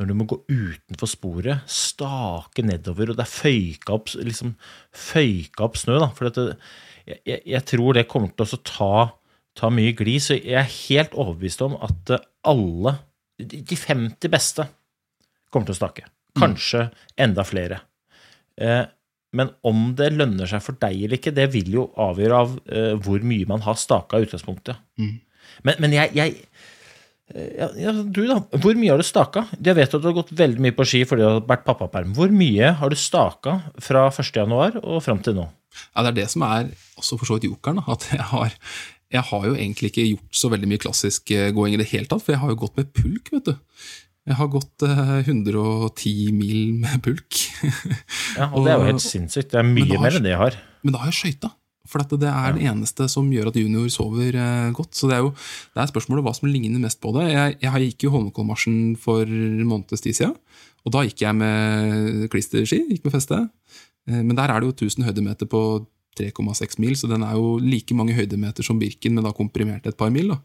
når 0.00 0.08
du 0.08 0.14
må 0.16 0.24
gå 0.24 0.38
utenfor 0.48 1.08
sporet, 1.10 1.66
stake 1.68 2.62
nedover, 2.64 3.10
og 3.10 3.18
det 3.18 3.26
er 3.26 3.34
føyka 3.34 3.98
opp, 3.98 4.08
liksom, 4.16 4.54
føyka 4.96 5.66
opp 5.66 5.76
snø. 5.76 5.98
Da. 6.00 6.08
For 6.16 6.30
det, 6.30 6.54
jeg, 7.04 7.42
jeg, 7.44 7.60
tror 7.68 7.98
det 7.98 8.06
kommer 8.08 8.32
til 8.32 8.48
å 8.56 8.60
ta, 8.64 8.94
ta 9.60 9.68
mye 9.68 9.92
glid, 9.98 10.24
så 10.24 10.38
jeg 10.38 10.56
er 10.56 10.72
helt 10.88 11.12
overbevist 11.12 11.66
om 11.66 11.76
at 11.84 12.14
alle, 12.48 12.94
de 13.36 13.76
50 13.76 14.32
beste, 14.32 14.66
kommer 15.52 15.68
til 15.68 15.76
å 15.76 15.80
stake. 15.82 16.08
Kanskje 16.38 16.88
enda 17.20 17.44
flere. 17.46 17.80
Eh, 18.60 18.84
men 19.36 19.52
om 19.66 19.90
det 19.98 20.10
lønner 20.16 20.48
seg 20.50 20.62
for 20.64 20.78
deg 20.82 21.04
eller 21.04 21.20
ikke, 21.20 21.34
det 21.34 21.46
vil 21.52 21.70
jo 21.76 21.86
avgjøre 22.00 22.42
av 22.44 22.54
eh, 22.66 22.92
hvor 23.02 23.22
mye 23.26 23.48
man 23.48 23.62
har 23.64 23.78
staka 23.78 24.18
i 24.18 24.26
utgangspunktet. 24.26 24.80
Men, 24.98 25.76
men 25.82 25.94
jeg, 25.94 26.12
jeg 26.18 26.34
eh, 27.34 27.76
ja, 27.78 27.94
du 27.94 28.22
da, 28.26 28.40
Hvor 28.58 28.78
mye 28.78 28.92
har 28.92 29.00
du 29.00 29.06
staka? 29.06 29.46
Jeg 29.58 29.78
vet 29.78 29.94
at 29.94 30.02
du 30.02 30.08
har 30.10 30.18
gått 30.18 30.34
veldig 30.36 30.64
mye 30.66 30.76
på 30.76 30.86
ski 30.88 31.04
fordi 31.06 31.22
du 31.24 31.28
har 31.28 31.42
vært 31.46 31.66
pappaperm. 31.68 32.14
Hvor 32.16 32.34
mye 32.34 32.74
har 32.80 32.92
du 32.92 32.98
staka 32.98 33.60
fra 33.82 34.08
1.1 34.10 34.80
og 34.82 35.02
fram 35.06 35.22
til 35.24 35.38
nå? 35.38 35.46
Ja, 35.94 36.02
Det 36.02 36.10
er 36.10 36.18
det 36.24 36.30
som 36.32 36.46
er 36.46 36.72
også 36.98 37.20
for 37.20 37.30
så 37.30 37.38
vidt 37.38 37.52
jokeren. 37.52 37.82
At 37.86 38.08
jeg 38.10 38.26
har, 38.32 38.58
jeg 39.14 39.26
har 39.30 39.46
jo 39.46 39.54
egentlig 39.54 39.92
ikke 39.92 40.10
gjort 40.10 40.42
så 40.42 40.50
veldig 40.50 40.74
mye 40.74 40.82
klassisk 40.82 41.30
gåing 41.30 41.78
i 41.78 41.80
det 41.80 41.90
hele 41.94 42.10
tatt, 42.10 42.26
for 42.26 42.34
jeg 42.34 42.42
har 42.42 42.50
jo 42.50 42.62
gått 42.66 42.78
med 42.80 42.90
pulk, 42.98 43.30
vet 43.36 43.52
du. 43.52 43.54
Jeg 44.28 44.36
har 44.36 44.48
gått 44.52 44.82
eh, 44.84 45.22
110 45.24 46.32
mil 46.36 46.74
med 46.82 47.00
pulk. 47.02 47.38
Ja, 48.38 48.46
og 48.54 48.64
Det 48.66 48.72
er 48.72 48.78
jo 48.78 48.90
helt 48.92 49.02
sinnssykt. 49.02 49.50
Det 49.52 49.58
er 49.58 49.66
mye 49.66 49.88
har- 49.96 50.04
mer 50.04 50.16
enn 50.18 50.26
det 50.28 50.34
jeg 50.34 50.38
har. 50.42 50.56
Men 50.84 50.92
da 50.94 51.00
har 51.02 51.10
jeg 51.10 51.18
skøyta. 51.20 51.50
For 51.90 52.04
det 52.06 52.28
er 52.30 52.52
det 52.54 52.62
eneste 52.70 53.08
som 53.10 53.26
gjør 53.32 53.48
at 53.50 53.56
junior 53.58 53.88
sover 53.90 54.36
eh, 54.38 54.70
godt. 54.76 54.92
Så 54.94 55.08
det 55.10 55.16
er 55.16 55.24
jo 55.24 55.32
det 55.74 55.80
er 55.82 55.90
spørsmålet 55.90 56.22
hva 56.26 56.34
som 56.36 56.46
ligner 56.52 56.78
mest 56.78 57.00
på 57.02 57.10
det. 57.16 57.24
Jeg, 57.32 57.56
jeg 57.64 57.86
gikk 57.88 58.04
jo 58.06 58.12
Holmenkollmarsjen 58.14 58.76
for 59.00 59.24
en 59.26 59.64
måneds 59.66 60.04
tid 60.04 60.14
siden. 60.20 60.36
Og 60.86 60.92
da 60.94 61.02
gikk 61.08 61.24
jeg 61.24 61.34
med 61.40 62.28
klisterski, 62.32 62.84
gikk 62.92 63.08
med 63.08 63.16
feste. 63.16 63.40
Eh, 64.06 64.20
Men 64.22 64.36
der 64.38 64.52
er 64.54 64.60
det 64.62 64.70
jo 64.70 64.76
1000 64.86 65.08
høydemeter 65.08 65.48
på 65.50 65.64
3,6 66.20 66.78
mil, 66.82 66.94
så 66.98 67.08
den 67.08 67.22
er 67.24 67.34
jo 67.38 67.56
like 67.62 67.94
mange 67.96 68.12
høydemeter 68.14 68.66
som 68.66 68.78
Birken, 68.80 69.14
men 69.16 69.24
da 69.24 69.30
komprimert 69.32 69.86
et 69.86 69.96
par 69.96 70.10
mil. 70.14 70.28
da. 70.34 70.38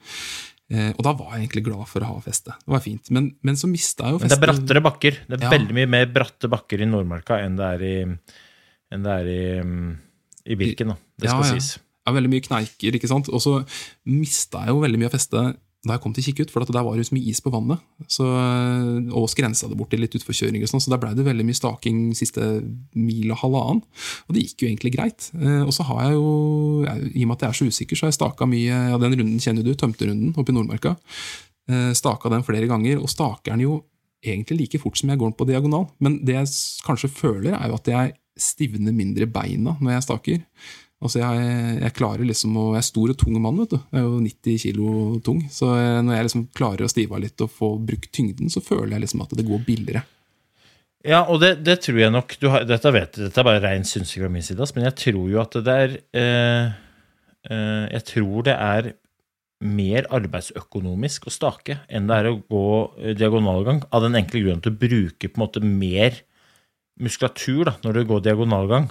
Eh, 0.72 0.92
Og 0.98 1.04
da 1.06 1.12
var 1.14 1.36
jeg 1.36 1.46
egentlig 1.46 1.64
glad 1.68 1.86
for 1.88 2.02
å 2.02 2.08
ha 2.16 2.22
feste. 2.26 2.56
Det 2.66 2.72
var 2.74 2.82
fint. 2.82 3.12
Men, 3.14 3.36
men 3.46 3.56
så 3.60 3.68
mista 3.70 4.08
jeg 4.08 4.16
jo 4.16 4.20
feste. 4.24 4.34
Men 4.34 4.34
det 4.34 4.38
er 4.38 4.46
brattere 4.48 4.82
bakker. 4.88 5.20
Det 5.30 5.38
er 5.40 5.44
Ja. 5.46 5.52
veldig 5.54 5.76
mye 5.78 5.90
mer 5.90 6.06
bratte 6.08 6.50
bakker 6.50 6.82
i 6.82 6.88
Nordmarka 6.90 7.38
enn 7.46 7.56
det 7.60 7.66
er 7.76 7.84
i, 7.86 7.96
det 8.96 9.14
er 9.20 9.28
i, 9.30 9.44
i 10.54 10.56
Birken. 10.56 10.88
Da. 10.94 10.98
Det 11.20 11.30
Ja, 11.30 11.36
skal 11.36 11.46
ja. 11.46 11.60
sies. 11.60 11.80
Ja, 12.06 12.14
veldig 12.14 12.30
mye 12.30 12.42
kneiker, 12.46 12.96
ikke 12.98 13.08
sant. 13.10 13.30
Og 13.30 13.42
så 13.42 13.54
mista 14.06 14.60
jeg 14.66 14.74
jo 14.74 14.82
veldig 14.82 15.00
mye 15.02 15.10
av 15.10 15.16
festet 15.18 15.58
da 15.90 15.96
jeg 15.98 16.04
kom 16.04 16.14
til 16.16 16.26
Kikkut, 16.26 16.52
for 16.54 16.66
der 16.66 16.84
var 16.86 16.98
det 16.98 17.06
så 17.08 17.16
mye 17.16 17.30
is 17.32 17.42
på 17.44 17.52
vannet. 17.54 17.82
Så, 18.12 18.26
og 19.16 19.28
skrensa 19.32 19.70
det 19.70 19.78
bort 19.80 19.92
til 19.94 20.02
litt 20.04 20.16
utforkjøring 20.18 20.64
og 20.66 20.72
sånn, 20.72 20.84
så 20.84 20.94
der 20.94 21.02
blei 21.02 21.14
det 21.18 21.26
veldig 21.28 21.46
mye 21.48 21.58
staking 21.58 22.00
siste 22.18 22.48
mil 22.98 23.32
og 23.34 23.42
halvannen. 23.44 23.82
Og 24.28 24.36
det 24.38 24.46
gikk 24.46 24.66
jo 24.66 24.70
egentlig 24.72 24.94
greit. 24.98 25.30
Eh, 25.40 25.62
Og 25.66 25.74
så 25.76 25.86
har 25.88 26.06
jeg 26.08 26.18
jo, 26.18 26.30
i 27.14 27.24
og 27.24 27.28
med 27.30 27.36
at 27.38 27.48
jeg 27.48 27.50
er 27.50 27.60
så 27.60 27.70
usikker, 27.72 27.98
så 28.00 28.06
har 28.08 28.14
jeg 28.14 28.20
staka 28.20 28.48
mye 28.50 28.80
Ja, 28.92 28.98
den 29.02 29.18
runden 29.20 29.42
kjenner 29.42 29.66
du, 29.66 29.74
tømterunden 29.76 30.36
oppe 30.36 30.54
i 30.54 30.56
Nordmarka. 30.56 30.96
Eh, 31.70 31.92
Staka 31.98 32.30
den 32.30 32.46
flere 32.46 32.68
ganger, 32.70 33.02
og 33.02 33.10
staker 33.10 33.54
den 33.56 33.66
jo 33.66 33.84
egentlig 34.26 34.60
like 34.64 34.80
fort 34.82 34.98
som 34.98 35.10
jeg 35.12 35.20
går 35.22 35.32
den 35.32 35.38
på 35.38 35.48
diagonal. 35.50 35.90
Men 36.02 36.20
det 36.26 36.36
jeg 36.40 36.54
kanskje 36.86 37.12
føler, 37.14 37.54
er 37.54 37.70
jo 37.70 37.78
at 37.78 37.90
jeg 37.92 38.16
stivner 38.36 38.92
mindre 38.92 39.28
beina 39.32 39.78
når 39.80 39.96
jeg 39.96 40.06
staker. 40.10 40.42
Altså 41.04 41.20
jeg, 41.20 41.46
jeg 41.84 41.94
klarer 41.98 42.26
liksom 42.26 42.56
å, 42.58 42.66
jeg 42.74 42.82
er 42.82 42.88
stor 42.88 43.12
og 43.12 43.18
tung 43.20 43.36
mann, 43.44 43.60
vet 43.60 43.76
du. 43.76 43.80
Jeg 43.92 44.00
er 44.00 44.06
jo 44.06 44.24
90 44.24 44.60
kilo 44.64 44.90
tung. 45.26 45.42
Så 45.54 45.70
når 45.70 46.16
jeg 46.16 46.28
liksom 46.30 46.46
klarer 46.56 46.86
å 46.86 46.92
stive 46.92 47.18
av 47.18 47.24
litt 47.26 47.44
og 47.44 47.52
få 47.52 47.76
brukt 47.84 48.12
tyngden, 48.16 48.50
så 48.50 48.64
føler 48.64 48.96
jeg 48.96 49.06
liksom 49.06 49.26
at 49.26 49.36
det 49.38 49.48
går 49.48 49.66
billigere. 49.68 50.06
Ja, 51.06 51.22
og 51.30 51.42
det, 51.44 51.60
det 51.66 51.80
tror 51.86 52.00
jeg 52.02 52.14
nok 52.14 52.34
du 52.42 52.48
har, 52.50 52.66
Dette 52.66 52.92
vet 52.94 53.18
dette 53.20 53.42
er 53.42 53.46
bare 53.46 53.62
rein 53.62 53.86
synsing 53.86 54.24
fra 54.24 54.32
min 54.34 54.46
side, 54.46 54.66
men 54.74 54.88
jeg 54.88 54.98
tror 55.04 55.26
jo 55.30 55.42
at 55.44 55.58
det 55.68 55.76
er 55.84 55.98
eh, 56.18 56.70
eh, 57.52 57.84
Jeg 57.94 58.06
tror 58.10 58.48
det 58.48 58.56
er 58.56 58.94
mer 59.66 60.08
arbeidsøkonomisk 60.14 61.30
å 61.30 61.34
stake 61.34 61.78
enn 61.88 62.10
det 62.10 62.18
er 62.18 62.30
å 62.32 62.40
gå 62.42 62.66
eh, 63.00 63.14
diagonalgang, 63.18 63.84
av 63.94 64.06
den 64.06 64.18
enkle 64.18 64.42
grunn 64.44 64.64
at 64.64 64.66
du 64.66 64.82
bruker 64.82 65.30
på 65.30 65.38
en 65.38 65.46
måte 65.46 65.62
mer 65.66 66.18
muskulatur 67.02 67.70
da, 67.70 67.76
når 67.86 68.00
du 68.00 68.10
går 68.10 68.26
diagonalgang. 68.26 68.90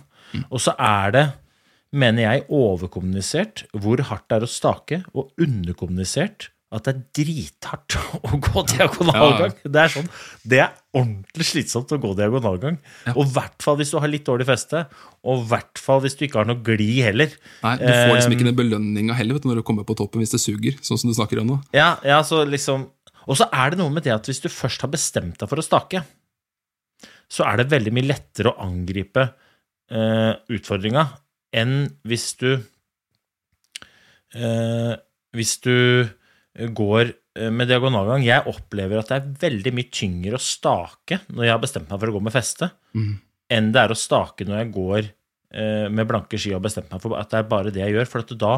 Og 0.50 0.60
så 0.62 0.74
er 0.80 1.14
det, 1.14 1.24
mener 1.94 2.26
jeg, 2.26 2.44
overkommunisert 2.52 3.64
hvor 3.78 4.02
hardt 4.10 4.26
det 4.30 4.40
er 4.40 4.46
å 4.46 4.50
stake, 4.50 5.00
og 5.14 5.30
underkommunisert 5.40 6.50
at 6.74 6.88
det 6.88 6.92
er 6.94 7.02
drithardt 7.20 7.94
å 8.26 8.38
gå 8.42 8.62
diagonalgang. 8.72 9.52
Det 9.62 9.82
er 9.84 9.92
sånn, 9.92 10.08
det 10.42 10.60
er 10.64 10.72
ordentlig 10.96 11.46
slitsomt 11.46 11.92
å 11.94 11.98
gå 12.02 12.10
diagonalgang. 12.18 12.80
Og 13.14 13.22
i 13.22 13.34
hvert 13.36 13.62
fall 13.62 13.78
hvis 13.78 13.92
du 13.94 13.98
har 14.02 14.10
litt 14.10 14.26
dårlig 14.26 14.48
feste, 14.48 14.84
og 15.22 15.44
i 15.44 15.48
hvert 15.52 15.82
fall 15.82 16.02
hvis 16.04 16.18
du 16.18 16.24
ikke 16.26 16.40
har 16.42 16.50
noe 16.50 16.62
glid 16.66 17.04
heller. 17.06 17.36
Nei, 17.62 17.76
Du 17.78 17.86
får 17.86 18.16
liksom 18.16 18.34
Eh, 18.34 18.36
ikke 18.38 18.48
den 18.50 18.58
belønninga 18.58 19.18
heller 19.18 19.38
vet 19.38 19.46
du, 19.46 19.50
når 19.52 19.62
du 19.62 19.66
kommer 19.70 19.86
på 19.86 19.96
toppen 19.98 20.22
hvis 20.24 20.34
det 20.34 20.42
suger, 20.42 20.78
sånn 20.82 20.98
som 21.00 21.12
du 21.12 21.16
snakker 21.16 21.44
om 21.44 21.52
nå. 21.54 21.60
Ja, 21.76 21.94
ja, 22.06 22.20
så 22.26 22.42
liksom 22.48 22.88
Og 23.24 23.38
så 23.40 23.46
er 23.56 23.72
det 23.72 23.78
noe 23.80 23.88
med 23.88 24.04
det 24.04 24.12
at 24.12 24.26
hvis 24.28 24.42
du 24.44 24.50
først 24.52 24.82
har 24.84 24.90
bestemt 24.92 25.38
deg 25.40 25.48
for 25.48 25.56
å 25.56 25.64
stake, 25.64 26.02
så 27.30 27.46
er 27.48 27.62
det 27.62 27.70
veldig 27.70 27.92
mye 27.96 28.04
lettere 28.10 28.50
å 28.50 28.58
angripe 28.66 29.22
eh, 29.88 30.34
utfordringa 30.52 31.06
enn 31.54 31.74
hvis 32.08 32.32
du 32.40 32.50
eh, 34.34 34.94
Hvis 35.34 35.56
du 35.62 35.76
går 36.54 37.04
eh, 37.10 37.50
med 37.50 37.70
diagonalgang 37.70 38.24
Jeg 38.26 38.46
opplever 38.50 39.00
at 39.00 39.10
det 39.10 39.18
er 39.18 39.34
veldig 39.48 39.74
mye 39.76 39.90
tyngre 39.94 40.38
å 40.38 40.42
stake 40.42 41.22
når 41.30 41.46
jeg 41.46 41.54
har 41.54 41.62
bestemt 41.62 41.90
meg 41.90 42.00
for 42.00 42.10
å 42.10 42.16
gå 42.16 42.22
med 42.26 42.34
feste, 42.34 42.70
mm. 42.94 43.12
enn 43.54 43.72
det 43.74 43.82
er 43.84 43.94
å 43.94 43.98
stake 43.98 44.46
når 44.48 44.60
jeg 44.60 44.72
går 44.78 45.02
eh, 45.04 45.86
med 45.90 46.08
blanke 46.10 46.40
ski 46.40 46.54
og 46.56 46.64
bestemt 46.66 46.90
meg 46.92 47.02
for 47.02 47.18
at 47.18 47.30
det 47.32 47.42
er 47.42 47.50
bare 47.50 47.74
det 47.74 47.82
jeg 47.84 47.96
gjør. 47.96 48.10
For 48.10 48.26
at 48.26 48.34
da 48.40 48.54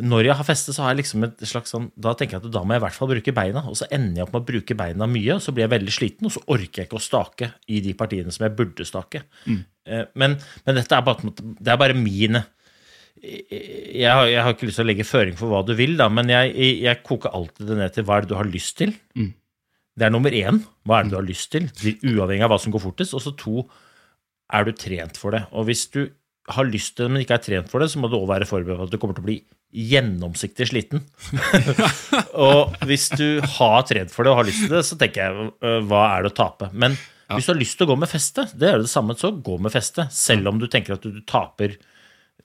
når 0.00 0.28
jeg 0.28 0.36
har 0.38 0.46
feste, 0.46 0.72
så 0.72 0.84
har 0.84 0.92
jeg 0.92 1.02
liksom 1.02 1.26
et 1.26 1.42
slags 1.48 1.72
sånn 1.74 1.90
Da 2.00 2.14
tenker 2.16 2.38
jeg 2.38 2.46
at 2.46 2.54
da 2.54 2.62
må 2.64 2.72
jeg 2.72 2.80
i 2.80 2.84
hvert 2.86 2.96
fall 2.96 3.10
bruke 3.10 3.34
beina, 3.36 3.64
og 3.68 3.76
så 3.76 3.88
ender 3.92 4.22
jeg 4.22 4.26
opp 4.26 4.34
med 4.36 4.44
å 4.44 4.48
bruke 4.48 4.76
beina 4.78 5.08
mye, 5.10 5.36
og 5.36 5.42
så 5.44 5.52
blir 5.52 5.66
jeg 5.66 5.74
veldig 5.74 5.94
sliten, 5.94 6.28
og 6.28 6.34
så 6.36 6.42
orker 6.54 6.82
jeg 6.82 6.88
ikke 6.88 7.00
å 7.00 7.04
stake 7.04 7.50
i 7.68 7.82
de 7.84 7.92
partiene 7.98 8.32
som 8.32 8.46
jeg 8.46 8.56
burde 8.56 8.86
stake. 8.88 9.24
Eh, 9.50 9.64
Men, 10.14 10.36
men 10.66 10.78
dette 10.78 10.94
er 10.94 11.06
bare, 11.06 11.32
det 11.34 11.72
er 11.72 11.78
bare 11.80 11.96
mine 11.98 12.44
jeg 13.22 14.10
har, 14.10 14.26
jeg 14.26 14.42
har 14.42 14.54
ikke 14.54 14.66
lyst 14.66 14.80
til 14.80 14.84
å 14.86 14.88
legge 14.88 15.06
føring 15.06 15.36
for 15.38 15.52
hva 15.52 15.60
du 15.66 15.76
vil, 15.78 15.92
da, 15.98 16.08
men 16.10 16.30
jeg, 16.32 16.54
jeg 16.82 17.02
koker 17.06 17.30
alltid 17.36 17.68
det 17.70 17.76
ned 17.78 17.94
til 17.94 18.06
hva 18.08 18.16
er 18.18 18.24
det 18.24 18.32
du 18.32 18.38
har 18.38 18.50
lyst 18.50 18.74
til. 18.80 18.94
Det 19.98 20.06
er 20.08 20.12
nummer 20.14 20.34
én. 20.34 20.58
Hva 20.88 20.98
er 20.98 21.06
det 21.06 21.12
du 21.12 21.18
har 21.20 21.28
lyst 21.28 21.52
til? 21.52 21.68
Uavhengig 22.02 22.46
av 22.46 22.50
hva 22.54 22.58
som 22.62 22.74
går 22.74 22.82
fortest. 22.82 23.14
Og 23.14 23.22
så 23.22 23.34
to, 23.38 23.62
er 24.52 24.66
du 24.66 24.72
trent 24.76 25.20
for 25.20 25.36
det? 25.36 25.44
Og 25.52 25.68
hvis 25.68 25.84
du 25.92 26.06
har 26.52 26.66
lyst 26.66 26.96
til 26.96 27.06
det, 27.06 27.12
men 27.12 27.22
ikke 27.22 27.36
er 27.38 27.44
trent 27.44 27.70
for 27.70 27.82
det, 27.84 27.92
så 27.92 28.00
må 28.02 28.10
du 28.10 28.16
også 28.18 28.32
være 28.32 28.48
forberedt 28.48 28.80
på 28.80 28.88
at 28.88 28.94
du 28.94 28.98
kommer 28.98 29.18
til 29.18 29.24
å 29.24 29.28
bli 29.28 29.38
gjennomsiktig 29.92 30.66
sliten. 30.68 31.04
og 32.48 32.74
hvis 32.88 33.06
du 33.14 33.38
har 33.54 33.86
trent 33.88 34.12
for 34.12 34.26
det 34.26 34.32
og 34.32 34.40
har 34.42 34.48
lyst 34.48 34.66
til 34.66 34.74
det, 34.74 34.82
så 34.88 34.98
tenker 35.00 35.22
jeg 35.22 35.52
øh, 35.52 35.78
hva 35.88 36.02
er 36.16 36.24
det 36.24 36.32
å 36.32 36.38
tape? 36.42 36.72
Men 36.74 36.98
hvis 37.36 37.48
du 37.48 37.52
har 37.54 37.60
lyst 37.60 37.78
til 37.78 37.86
å 37.86 37.92
gå 37.92 37.98
med 38.02 38.10
feste, 38.10 38.46
det 38.58 38.68
er 38.68 38.76
jo 38.78 38.84
det 38.86 38.92
samme, 38.92 39.16
så 39.18 39.32
gå 39.34 39.56
med 39.62 39.72
feste. 39.74 40.08
Selv 40.14 40.52
om 40.52 40.60
du 40.60 40.68
tenker 40.70 40.96
at 40.96 41.04
du, 41.04 41.12
du 41.14 41.22
taper, 41.28 41.78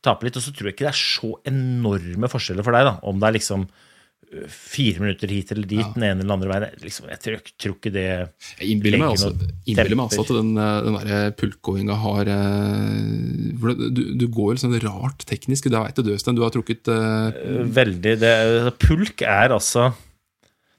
taper 0.06 0.30
litt. 0.30 0.40
Og 0.40 0.46
så 0.46 0.54
tror 0.56 0.70
jeg 0.72 0.78
ikke 0.78 0.88
det 0.88 0.94
er 0.94 1.04
så 1.04 1.34
enorme 1.50 2.30
forskjeller 2.32 2.66
for 2.66 2.78
deg, 2.78 2.88
da. 2.90 2.96
Om 3.08 3.22
det 3.22 3.30
er 3.30 3.36
liksom 3.38 3.66
øh, 3.68 4.48
fire 4.52 5.04
minutter 5.04 5.34
hit 5.34 5.54
eller 5.56 5.70
dit, 5.70 5.84
den 5.96 6.06
ene 6.08 6.18
eller 6.18 6.26
den 6.26 6.36
andre 6.38 6.52
veien. 6.54 6.82
Liksom, 6.86 7.10
jeg 7.14 7.22
tror, 7.26 7.44
tror 7.58 7.76
ikke 7.78 7.94
det 7.96 8.08
Jeg 8.08 8.72
innbiller 8.76 9.04
meg, 9.04 9.14
altså, 9.16 9.32
innbiller 9.66 10.00
meg 10.00 10.10
altså 10.10 10.26
at 10.26 10.34
den, 10.40 10.52
eh, 10.64 10.80
den 10.88 11.00
der 11.12 11.38
pulkgåinga 11.44 12.00
har 12.06 12.24
det- 12.32 13.94
du, 13.98 14.04
du 14.18 14.28
går 14.28 14.52
jo 14.52 14.58
litt 14.58 14.66
sånn 14.66 14.80
rart 14.86 15.26
teknisk. 15.30 15.70
Det 15.72 15.80
veit 15.80 16.02
du, 16.02 16.12
Øystein. 16.14 16.38
Du 16.38 16.44
har 16.46 16.54
trukket 16.54 16.92
uh, 16.92 17.32
Veldig 17.78 18.20
det, 18.22 18.36
Pulk 18.84 19.24
er 19.26 19.56
altså 19.56 19.92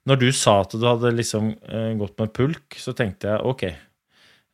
når 0.08 0.20
du 0.22 0.28
sa 0.32 0.60
at 0.62 0.72
du 0.72 0.84
hadde 0.86 1.10
liksom 1.12 1.50
gått 2.00 2.14
med 2.16 2.30
pulk, 2.32 2.76
så 2.80 2.94
tenkte 2.96 3.28
jeg 3.28 3.44
ok. 3.44 3.64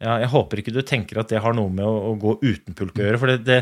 Ja, 0.04 0.18
jeg 0.20 0.28
håper 0.34 0.60
ikke 0.62 0.74
du 0.76 0.82
tenker 0.84 1.22
at 1.22 1.32
det 1.32 1.40
har 1.40 1.56
noe 1.56 1.72
med 1.72 1.86
å, 1.88 1.96
å 2.10 2.14
gå 2.20 2.36
uten 2.44 2.76
pulk 2.76 2.98
å 3.00 3.06
gjøre. 3.06 3.20
For 3.22 3.32
det, 3.32 3.38
det, 3.48 3.58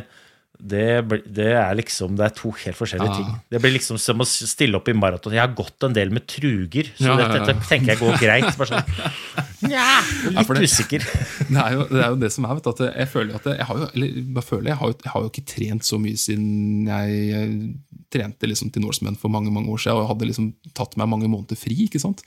det, 0.59 1.23
det 1.39 1.47
er 1.59 1.75
liksom 1.79 2.17
Det 2.19 2.27
er 2.29 2.35
to 2.39 2.51
helt 2.65 2.79
forskjellige 2.79 3.11
Ja. 3.13 3.19
ting. 3.21 3.39
Det 3.55 3.61
blir 3.63 3.75
liksom 3.77 3.99
som 4.03 4.21
å 4.23 4.27
stille 4.29 4.79
opp 4.79 4.91
i 4.91 4.97
maraton. 4.99 5.35
Jeg 5.35 5.43
har 5.45 5.55
gått 5.59 5.87
en 5.89 5.95
del 5.97 6.11
med 6.15 6.27
truger, 6.31 6.91
så 6.99 7.13
ja, 7.13 7.17
dette, 7.23 7.41
dette 7.53 7.69
tenker 7.71 7.95
jeg 7.95 8.03
går 8.03 8.19
greit. 8.23 8.51
Bare 8.59 8.71
sånn, 8.75 8.93
Nja, 9.69 9.87
litt 10.33 10.47
for 10.49 10.59
det- 10.59 10.69
usikker. 10.69 11.05
Det 11.53 11.61
er, 11.61 11.73
jo, 11.77 11.83
det 11.91 12.01
er 12.01 12.11
jo 12.15 12.17
det 12.23 12.31
som 12.33 12.47
er, 12.49 12.55
vet 12.57 12.65
du, 12.65 12.71
at 12.73 12.81
jeg 12.97 13.09
føler 13.13 13.35
at 13.37 13.45
jeg, 13.51 13.59
jeg 13.61 13.67
har 13.69 13.81
jo, 13.83 13.87
eller 13.93 14.21
bare 14.39 14.47
føler, 14.47 14.69
jeg 14.73 14.79
har, 14.81 14.89
jo, 14.93 14.95
jeg 15.05 15.11
har 15.13 15.25
jo 15.25 15.29
ikke 15.33 15.45
trent 15.53 15.85
så 15.85 15.99
mye 16.01 16.17
siden 16.17 16.87
jeg, 16.89 17.19
eh, 17.37 17.99
trente 18.13 18.45
liksom 18.49 18.69
til 18.73 18.83
Norseman 18.85 19.15
for 19.17 19.33
mange 19.33 19.49
mange 19.53 19.69
år 19.73 19.81
siden, 19.81 19.97
og 20.01 20.09
hadde 20.11 20.27
liksom 20.29 20.51
tatt 20.77 20.97
meg 21.01 21.09
mange 21.09 21.29
måneder 21.33 21.57
fri. 21.57 21.77
ikke 21.87 22.01
sant? 22.01 22.21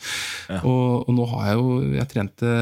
Og, 0.61 1.05
og 1.07 1.11
nå 1.13 1.25
har 1.29 1.51
jeg 1.51 1.59
jo 1.59 1.65
Jeg 1.93 2.07
trente 2.09 2.53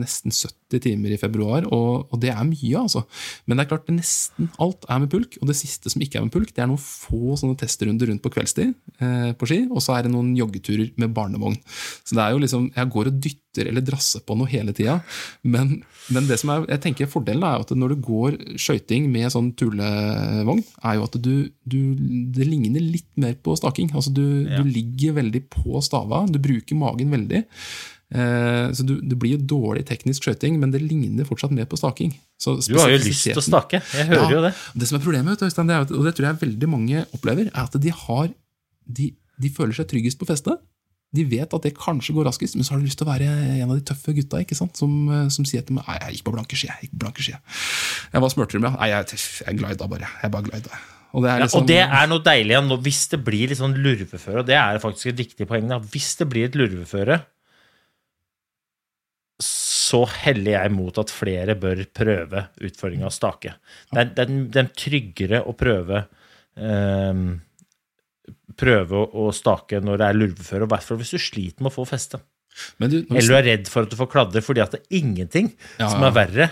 nesten 0.00 0.34
70 0.34 0.80
timer 0.86 1.12
i 1.14 1.18
februar, 1.20 1.66
og, 1.74 2.08
og 2.10 2.18
det 2.22 2.30
er 2.32 2.42
mye, 2.48 2.72
altså. 2.80 3.02
Men 3.46 3.58
det 3.60 3.66
er 3.66 3.70
klart, 3.74 3.90
nesten 3.92 4.48
alt 4.62 4.86
er 4.90 5.02
med 5.04 5.10
pulk, 5.12 5.36
og 5.42 5.50
det 5.50 5.58
siste 5.58 5.90
som 5.92 6.02
ikke 6.02 6.18
er 6.18 6.26
med 6.26 6.32
pulk, 6.34 6.50
det 6.56 6.62
er 6.64 6.70
noen 6.70 6.80
få 6.82 7.36
sånne 7.38 7.58
testrunder 7.60 8.08
rundt 8.10 8.22
på 8.24 8.32
kveldstid 8.34 8.72
eh, 9.02 9.30
på 9.38 9.50
ski, 9.50 9.60
og 9.70 9.82
så 9.84 9.98
er 9.98 10.06
det 10.08 10.14
noen 10.14 10.32
joggeturer 10.38 10.90
med 11.02 11.12
barnevogn. 11.14 11.58
Så 12.06 12.16
det 12.18 12.24
er 12.24 12.34
jo 12.34 12.42
liksom, 12.46 12.70
Jeg 12.74 12.90
går 12.94 13.10
og 13.12 13.18
dytter 13.22 13.38
eller 13.60 13.84
drasser 13.84 14.22
på 14.24 14.36
noe 14.38 14.48
hele 14.48 14.72
tida, 14.76 14.98
men, 15.42 15.82
men 16.14 16.28
det 16.28 16.38
som 16.40 16.52
er, 16.54 16.66
jeg 16.72 16.82
tenker 16.86 17.10
fordelen 17.10 17.44
er 17.44 17.62
at 17.64 17.72
når 17.76 17.94
du 17.94 18.04
går 18.06 18.38
skøyting 18.60 19.10
med 19.12 19.32
sånn 19.34 19.52
tulevogn, 19.58 20.62
er 20.82 20.98
jo 20.98 21.06
at 21.06 21.18
du, 21.22 21.34
du 21.68 21.80
Det 22.32 22.46
ligner 22.48 22.80
litt 22.80 23.10
mer 23.20 23.34
på 23.36 23.54
staking. 23.58 23.90
Altså 23.94 24.12
du, 24.14 24.48
du 24.48 24.62
ligger 24.66 25.18
veldig 25.20 25.44
på 25.52 25.80
stava, 25.84 26.24
du 26.30 26.40
bruker 26.42 26.78
magen 26.78 27.12
veldig. 27.12 27.42
Eh, 28.12 28.72
så 28.76 28.84
du, 28.84 28.98
Det 29.00 29.16
blir 29.16 29.36
jo 29.36 29.46
dårlig 29.54 29.86
teknisk 29.88 30.26
skøyting, 30.26 30.58
men 30.60 30.72
det 30.74 30.82
ligner 30.84 31.28
fortsatt 31.28 31.54
mer 31.54 31.68
på 31.68 31.78
staking. 31.80 32.12
Så 32.40 32.58
Du 32.66 32.76
har 32.78 32.92
jo 32.92 33.00
lyst 33.00 33.28
til 33.28 33.38
å 33.38 33.44
stake. 33.44 33.80
Jeg 33.94 34.10
hører 34.10 34.36
jo 34.36 34.42
det. 34.48 34.52
det 34.74 34.88
som 34.88 34.98
er 34.98 35.04
problemet, 35.04 35.40
vet 35.40 35.56
du, 35.56 35.62
er, 35.62 35.86
og 35.86 36.04
det 36.08 36.14
tror 36.16 36.28
jeg 36.28 36.42
veldig 36.42 36.68
mange 36.68 37.06
opplever, 37.16 37.48
er 37.52 37.62
at 37.64 37.78
de, 37.80 37.94
har, 38.04 38.28
de, 38.86 39.12
de 39.40 39.52
føler 39.52 39.76
seg 39.76 39.88
tryggest 39.88 40.20
på 40.20 40.28
festet. 40.28 40.60
De 41.12 41.24
vet 41.28 41.52
at 41.52 41.66
det 41.66 41.74
kanskje 41.76 42.14
går 42.16 42.24
raskest, 42.30 42.56
men 42.56 42.64
så 42.64 42.74
har 42.74 42.80
de 42.80 42.88
lyst 42.88 42.96
til 43.00 43.04
å 43.06 43.12
være 43.12 43.26
en 43.28 43.68
av 43.68 43.76
de 43.76 43.84
tøffe 43.84 44.14
gutta 44.16 44.40
ikke 44.40 44.56
sant? 44.56 44.78
Som, 44.80 44.94
eh, 45.12 45.28
som 45.34 45.44
sier 45.48 45.64
til 45.66 45.76
meg 45.76 45.84
Nei, 45.88 45.98
jeg 46.06 46.16
gikk 46.16 46.26
på 46.30 46.34
blanke 46.38 46.56
ski. 46.56 46.70
Jeg 46.70 46.86
gikk 46.88 46.94
på 46.96 47.02
blanke 47.04 47.26
ski. 47.26 47.36
Jeg 48.14 48.32
smurte 48.32 48.56
du 48.56 48.64
med 48.64 48.78
Nei, 48.78 48.88
jeg, 48.94 49.20
jeg 49.44 49.60
glida 49.60 49.90
bare. 49.92 50.08
Jeg 50.22 50.32
bare 50.32 50.48
glida. 50.48 50.80
Og 51.12 51.26
det 51.26 51.28
er 51.28 51.36
Ja, 51.42 51.44
liksom, 51.44 51.60
og 51.60 51.68
det 51.68 51.80
er 51.82 52.08
noe 52.08 52.24
deilig 52.24 52.62
nå- 52.64 52.80
hvis 52.80 53.02
det 53.12 53.20
blir 53.26 53.52
litt 53.52 53.60
sånn 53.60 53.76
lurveføre, 53.76 54.40
og 54.40 54.48
det 54.48 54.56
er 54.56 54.80
faktisk 54.80 55.12
et 55.12 55.20
viktig 55.20 55.46
poeng. 55.50 55.68
Da. 55.68 55.78
Hvis 55.92 56.14
det 56.16 56.28
blir 56.32 56.48
et 56.48 56.56
lurveføre, 56.56 57.20
så 59.42 60.06
heller 60.08 60.54
jeg 60.56 60.72
mot 60.72 60.98
at 61.02 61.12
flere 61.12 61.56
bør 61.58 61.84
prøve 61.92 62.46
utfordringa 62.62 63.10
stake. 63.12 63.52
Det 63.92 64.00
er, 64.00 64.10
det, 64.16 64.24
er, 64.24 64.30
den, 64.54 64.68
er 64.70 64.76
tryggere 64.78 65.42
å 65.44 65.52
prøve 65.58 66.06
ehm, 66.56 67.26
Prøve 68.58 69.00
å, 69.06 69.28
stake 69.34 69.80
når 69.82 70.00
det 70.00 70.08
er 70.08 70.18
lurveføre, 70.18 70.66
og 70.66 70.72
i 70.74 70.98
hvis 71.00 71.14
du 71.14 71.22
sliter 71.22 71.62
med 71.64 71.72
å 71.72 71.76
få 71.76 71.86
feste. 71.88 72.20
men 72.78 72.90
du, 72.92 72.98
Eller 73.08 73.20
du, 73.20 73.32
du 73.32 73.36
er 73.38 73.46
redd 73.48 73.70
for 73.72 73.86
at 73.86 73.92
du 73.92 73.96
får 73.96 74.10
kladder, 74.12 74.44
fordi 74.44 74.60
at 74.64 74.74
det 74.74 74.82
er 74.82 74.98
ingenting 75.00 75.52
Ja, 75.78 75.88
som 75.88 76.04
er 76.04 76.12
verre 76.16 76.50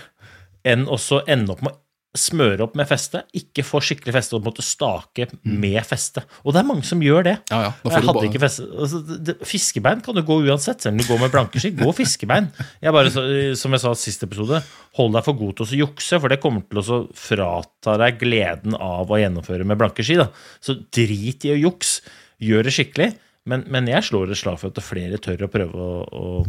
enn 0.65 0.87
å 0.89 0.97
ende 1.29 1.53
opp 1.53 1.61
med 1.65 1.77
smøre 2.17 2.65
opp 2.65 2.73
med 2.75 2.87
feste, 2.89 3.21
ikke 3.39 3.63
få 3.63 3.79
skikkelig 3.87 4.11
feste 4.17 4.35
og 4.35 4.43
måtte 4.43 4.63
stake 4.65 5.29
med 5.47 5.77
feste. 5.87 6.23
Og 6.43 6.51
det 6.51 6.59
er 6.59 6.67
mange 6.67 6.83
som 6.83 6.99
gjør 7.03 7.23
det. 7.29 7.35
Mm. 7.45 7.53
Ja, 7.53 7.59
ja, 7.63 7.71
jeg 7.85 7.93
hadde 7.95 8.13
bare- 8.17 8.27
ikke 8.27 8.41
feste. 8.43 8.65
Altså, 8.75 8.99
det, 9.29 9.35
fiskebein 9.47 10.01
kan 10.03 10.17
du 10.17 10.21
gå 10.27 10.37
uansett, 10.43 10.81
selv 10.83 10.97
om 10.97 10.99
du 10.99 11.07
går 11.07 11.21
med 11.23 11.31
blanke 11.31 11.61
ski. 11.63 11.71
Gå 11.79 11.93
fiskebein. 11.95 12.49
Jeg 12.83 12.91
bare, 12.91 13.13
som 13.55 13.71
jeg 13.71 13.83
sa 13.85 13.93
sist 13.95 14.23
episode, 14.27 14.59
hold 14.99 15.13
deg 15.15 15.23
for 15.23 15.39
god 15.39 15.55
til 15.55 15.65
å 15.69 15.79
jukse, 15.85 16.19
for 16.19 16.27
det 16.33 16.41
kommer 16.43 16.65
til 16.67 16.83
å 16.83 16.99
frata 17.15 17.95
deg 18.01 18.19
gleden 18.19 18.75
av 18.75 19.07
å 19.07 19.19
gjennomføre 19.21 19.63
med 19.65 19.79
blanke 19.79 20.03
ski. 20.03 20.19
Da. 20.19 20.27
Så 20.59 20.75
drit 20.91 21.45
i 21.47 21.53
å 21.55 21.59
jukse. 21.69 22.01
Gjør 22.41 22.67
det 22.67 22.73
skikkelig. 22.75 23.13
Men, 23.47 23.63
men 23.71 23.87
jeg 23.87 24.03
slår 24.03 24.31
et 24.33 24.37
slag 24.37 24.59
for 24.59 24.69
at 24.73 24.83
flere 24.83 25.17
tør 25.21 25.47
å 25.47 25.49
prøve 25.49 25.73
å, 25.79 25.95
å, 26.11 26.43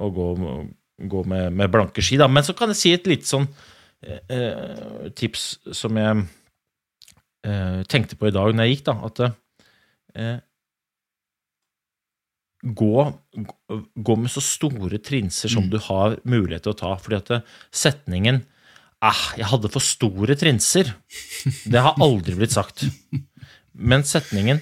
å 0.00 0.08
gå, 0.16 0.26
gå 1.12 1.22
med, 1.28 1.52
med 1.60 1.70
blanke 1.74 2.02
ski. 2.02 2.16
Da. 2.16 2.26
Men 2.32 2.42
så 2.46 2.56
kan 2.56 2.72
jeg 2.72 2.80
si 2.80 2.92
et 2.96 3.06
lite 3.10 3.28
sånn 3.28 3.46
eh, 4.02 5.10
tips 5.18 5.44
som 5.76 5.98
jeg 5.98 6.24
eh, 7.46 7.82
tenkte 7.90 8.18
på 8.18 8.30
i 8.30 8.34
dag 8.34 8.54
når 8.54 8.68
jeg 8.68 8.76
gikk, 8.76 8.86
da. 8.88 8.96
At 9.08 9.22
eh, 10.18 10.38
gå, 12.62 12.96
gå 13.94 14.16
med 14.18 14.30
så 14.30 14.42
store 14.44 15.00
trinser 15.02 15.50
som 15.52 15.68
du 15.70 15.78
har 15.82 16.18
mulighet 16.22 16.66
til 16.66 16.74
å 16.74 16.80
ta. 16.84 16.96
Fordi 17.02 17.18
at 17.18 17.32
eh, 17.38 17.46
setningen 17.74 18.42
ah, 19.02 19.24
'jeg 19.36 19.50
hadde 19.50 19.72
for 19.72 19.82
store 19.82 20.36
trinser', 20.38 20.92
det 21.72 21.82
har 21.82 21.98
aldri 21.98 22.36
blitt 22.38 22.54
sagt. 22.54 22.86
Men 23.72 24.06
setningen 24.06 24.60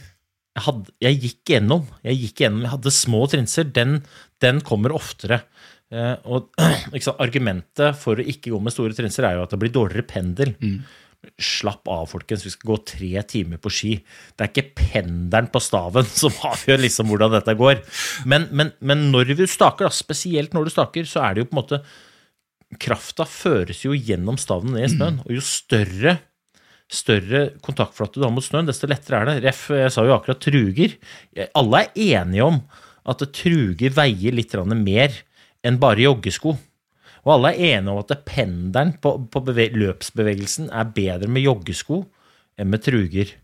jeg, 0.51 0.65
hadde, 0.65 0.93
jeg 1.01 1.21
gikk 1.23 1.53
gjennom, 1.53 1.85
jeg 2.03 2.17
gikk 2.25 2.41
gjennom, 2.43 2.65
jeg 2.65 2.73
hadde 2.75 2.93
små 2.95 3.21
trinser, 3.31 3.69
den, 3.71 4.01
den 4.43 4.61
kommer 4.67 4.97
oftere. 4.97 5.45
Eh, 5.91 6.17
og 6.31 6.51
sant, 7.03 7.21
Argumentet 7.23 7.99
for 7.99 8.21
å 8.21 8.27
ikke 8.33 8.53
gå 8.55 8.61
med 8.63 8.75
store 8.75 8.97
trinser 8.97 9.27
er 9.27 9.39
jo 9.39 9.47
at 9.47 9.55
det 9.55 9.61
blir 9.63 9.73
dårligere 9.75 10.07
pendel. 10.09 10.55
Slapp 11.37 11.89
av, 11.91 12.07
folkens. 12.09 12.47
Vi 12.47 12.53
skal 12.55 12.71
gå 12.71 12.79
tre 12.93 13.25
timer 13.29 13.61
på 13.61 13.73
ski. 13.75 13.97
Det 14.33 14.47
er 14.47 14.53
ikke 14.53 14.85
pendelen 14.85 15.51
på 15.53 15.63
staven 15.63 16.09
som 16.23 16.37
avgjør 16.51 16.85
liksom 16.87 17.11
hvordan 17.13 17.37
dette 17.37 17.57
går. 17.59 17.83
Men, 18.31 18.49
men, 18.55 18.73
men 18.81 19.11
når 19.15 19.35
du 19.35 19.45
staker, 19.51 19.89
da, 19.89 19.95
spesielt 19.95 20.57
når 20.57 20.69
du 20.69 20.75
staker, 20.77 21.11
så 21.11 21.27
er 21.27 21.37
det 21.37 21.45
jo 21.45 21.51
på 21.51 21.57
en 21.57 21.63
måte 21.65 21.83
Krafta 22.81 23.25
føres 23.27 23.81
jo 23.83 23.97
gjennom 23.99 24.37
staven 24.39 24.77
ned 24.77 24.85
i 24.87 24.91
snøen. 24.93 25.17
Og 25.25 25.33
jo 25.35 25.43
større 25.43 26.21
større 26.91 27.41
kontaktflate 27.63 28.19
du 28.19 28.27
har 28.27 28.33
mot 28.35 28.45
snøen, 28.45 28.67
desto 28.67 28.89
lettere 28.91 29.21
er 29.21 29.29
det. 29.29 29.35
Ref, 29.45 29.65
jeg 29.75 29.93
sa 29.95 30.05
jo 30.07 30.15
akkurat 30.17 30.41
truger. 30.43 30.95
Alle 31.59 31.85
er 31.85 32.21
enige 32.21 32.47
om 32.47 32.61
at 33.11 33.23
truger 33.35 33.95
veier 33.95 34.35
litt 34.35 34.55
mer 34.79 35.15
enn 35.67 35.81
bare 35.83 36.07
joggesko. 36.07 36.57
Og 37.21 37.35
alle 37.35 37.53
er 37.53 37.77
enige 37.77 37.93
om 37.93 38.01
at 38.01 38.25
pendelen 38.25 38.95
på, 39.03 39.17
på 39.29 39.45
løpsbevegelsen 39.45 40.71
er 40.73 40.93
bedre 40.97 41.29
med 41.29 41.45
joggesko 41.45 42.05
enn 42.61 42.71
med 42.73 42.85
truger. 42.85 43.35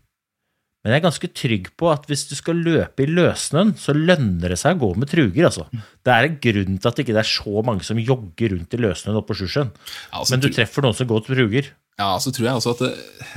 Men 0.85 0.93
jeg 0.93 1.01
er 1.01 1.03
ganske 1.03 1.27
trygg 1.35 1.65
på 1.75 1.89
at 1.91 2.05
hvis 2.07 2.27
du 2.29 2.35
skal 2.37 2.61
løpe 2.63 3.03
i 3.03 3.09
løssnøen, 3.09 3.73
så 3.75 3.91
lønner 3.91 4.53
det 4.53 4.59
seg 4.61 4.77
å 4.77 4.85
gå 4.85 5.01
med 5.01 5.09
truger. 5.11 5.49
altså. 5.49 5.65
Det 6.05 6.13
er 6.13 6.27
en 6.29 6.37
grunn 6.45 6.77
til 6.77 6.89
at 6.89 6.95
det 6.95 7.03
ikke 7.03 7.17
er 7.19 7.27
så 7.27 7.63
mange 7.67 7.83
som 7.83 7.99
jogger 7.99 8.53
rundt 8.53 8.77
i 8.77 8.79
løssnøen 8.79 9.17
oppe 9.19 9.33
på 9.33 9.41
Sjusjøen. 9.41 9.73
Ja, 9.73 10.21
altså, 10.21 10.31
Men 10.33 10.45
du 10.45 10.47
treffer 10.53 10.85
noen 10.85 10.95
som 10.97 11.09
går 11.09 11.25
til 11.25 11.41
truger. 11.41 11.69
Ja, 11.97 12.11
så 12.21 12.29
tror 12.29 12.45
jeg 12.45 12.59
også 12.59 12.75
at 12.75 12.81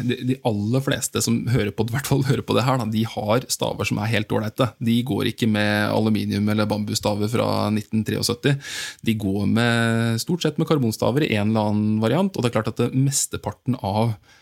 de, 0.04 0.16
de 0.28 0.34
aller 0.44 0.82
fleste 0.84 1.22
som 1.24 1.38
hører 1.48 1.72
på, 1.72 1.86
hører 2.28 2.42
på 2.44 2.56
det 2.56 2.64
her, 2.66 2.82
de 2.92 3.04
har 3.08 3.46
staver 3.48 3.88
som 3.88 4.00
er 4.02 4.10
helt 4.12 4.34
ålreite. 4.36 4.66
De 4.84 4.98
går 5.08 5.30
ikke 5.30 5.48
med 5.48 5.88
aluminium- 5.88 6.50
eller 6.52 6.68
bambusstaver 6.68 7.30
fra 7.32 7.46
1973. 7.72 8.58
De 9.08 9.14
går 9.16 9.46
med, 9.48 10.20
stort 10.20 10.44
sett 10.44 10.60
med 10.60 10.68
karbonstaver 10.68 11.24
i 11.24 11.32
en 11.40 11.54
eller 11.54 11.70
annen 11.72 12.04
variant, 12.04 12.36
og 12.36 12.44
det 12.44 12.50
er 12.50 12.58
klart 12.58 12.68
at 12.74 12.92
mesteparten 12.92 13.80
av 13.80 14.12
eh, 14.12 14.39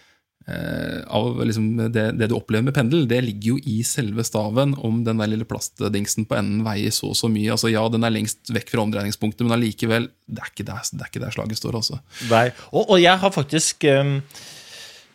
av 0.48 1.38
liksom 1.44 1.66
det, 1.92 2.04
det 2.16 2.28
du 2.30 2.34
opplever 2.36 2.64
med 2.68 2.76
pendel, 2.76 3.04
det 3.10 3.20
ligger 3.26 3.56
jo 3.56 3.58
i 3.68 3.82
selve 3.84 4.24
staven. 4.24 4.74
Om 4.74 5.02
den 5.04 5.20
der 5.20 5.30
lille 5.30 5.46
plastdingsen 5.48 6.28
på 6.28 6.38
enden 6.38 6.62
veier 6.66 6.94
så 6.94 7.10
og 7.12 7.18
så 7.18 7.30
mye. 7.32 7.50
altså 7.52 7.72
Ja, 7.72 7.84
den 7.92 8.06
er 8.06 8.14
lengst 8.14 8.52
vekk 8.54 8.72
fra 8.72 8.84
omdreiningspunktet, 8.86 9.44
men 9.44 9.56
allikevel, 9.58 10.08
det 10.26 10.44
er 10.44 10.52
ikke 10.52 10.68
der, 10.70 10.80
er 10.80 11.10
ikke 11.10 11.24
der 11.24 11.34
slaget 11.36 11.60
står. 11.60 11.80
altså. 11.80 12.00
Nei. 12.30 12.46
Og, 12.72 12.84
og 12.86 13.02
jeg 13.02 13.20
har 13.20 13.34
faktisk 13.34 13.84
um, 13.92 14.14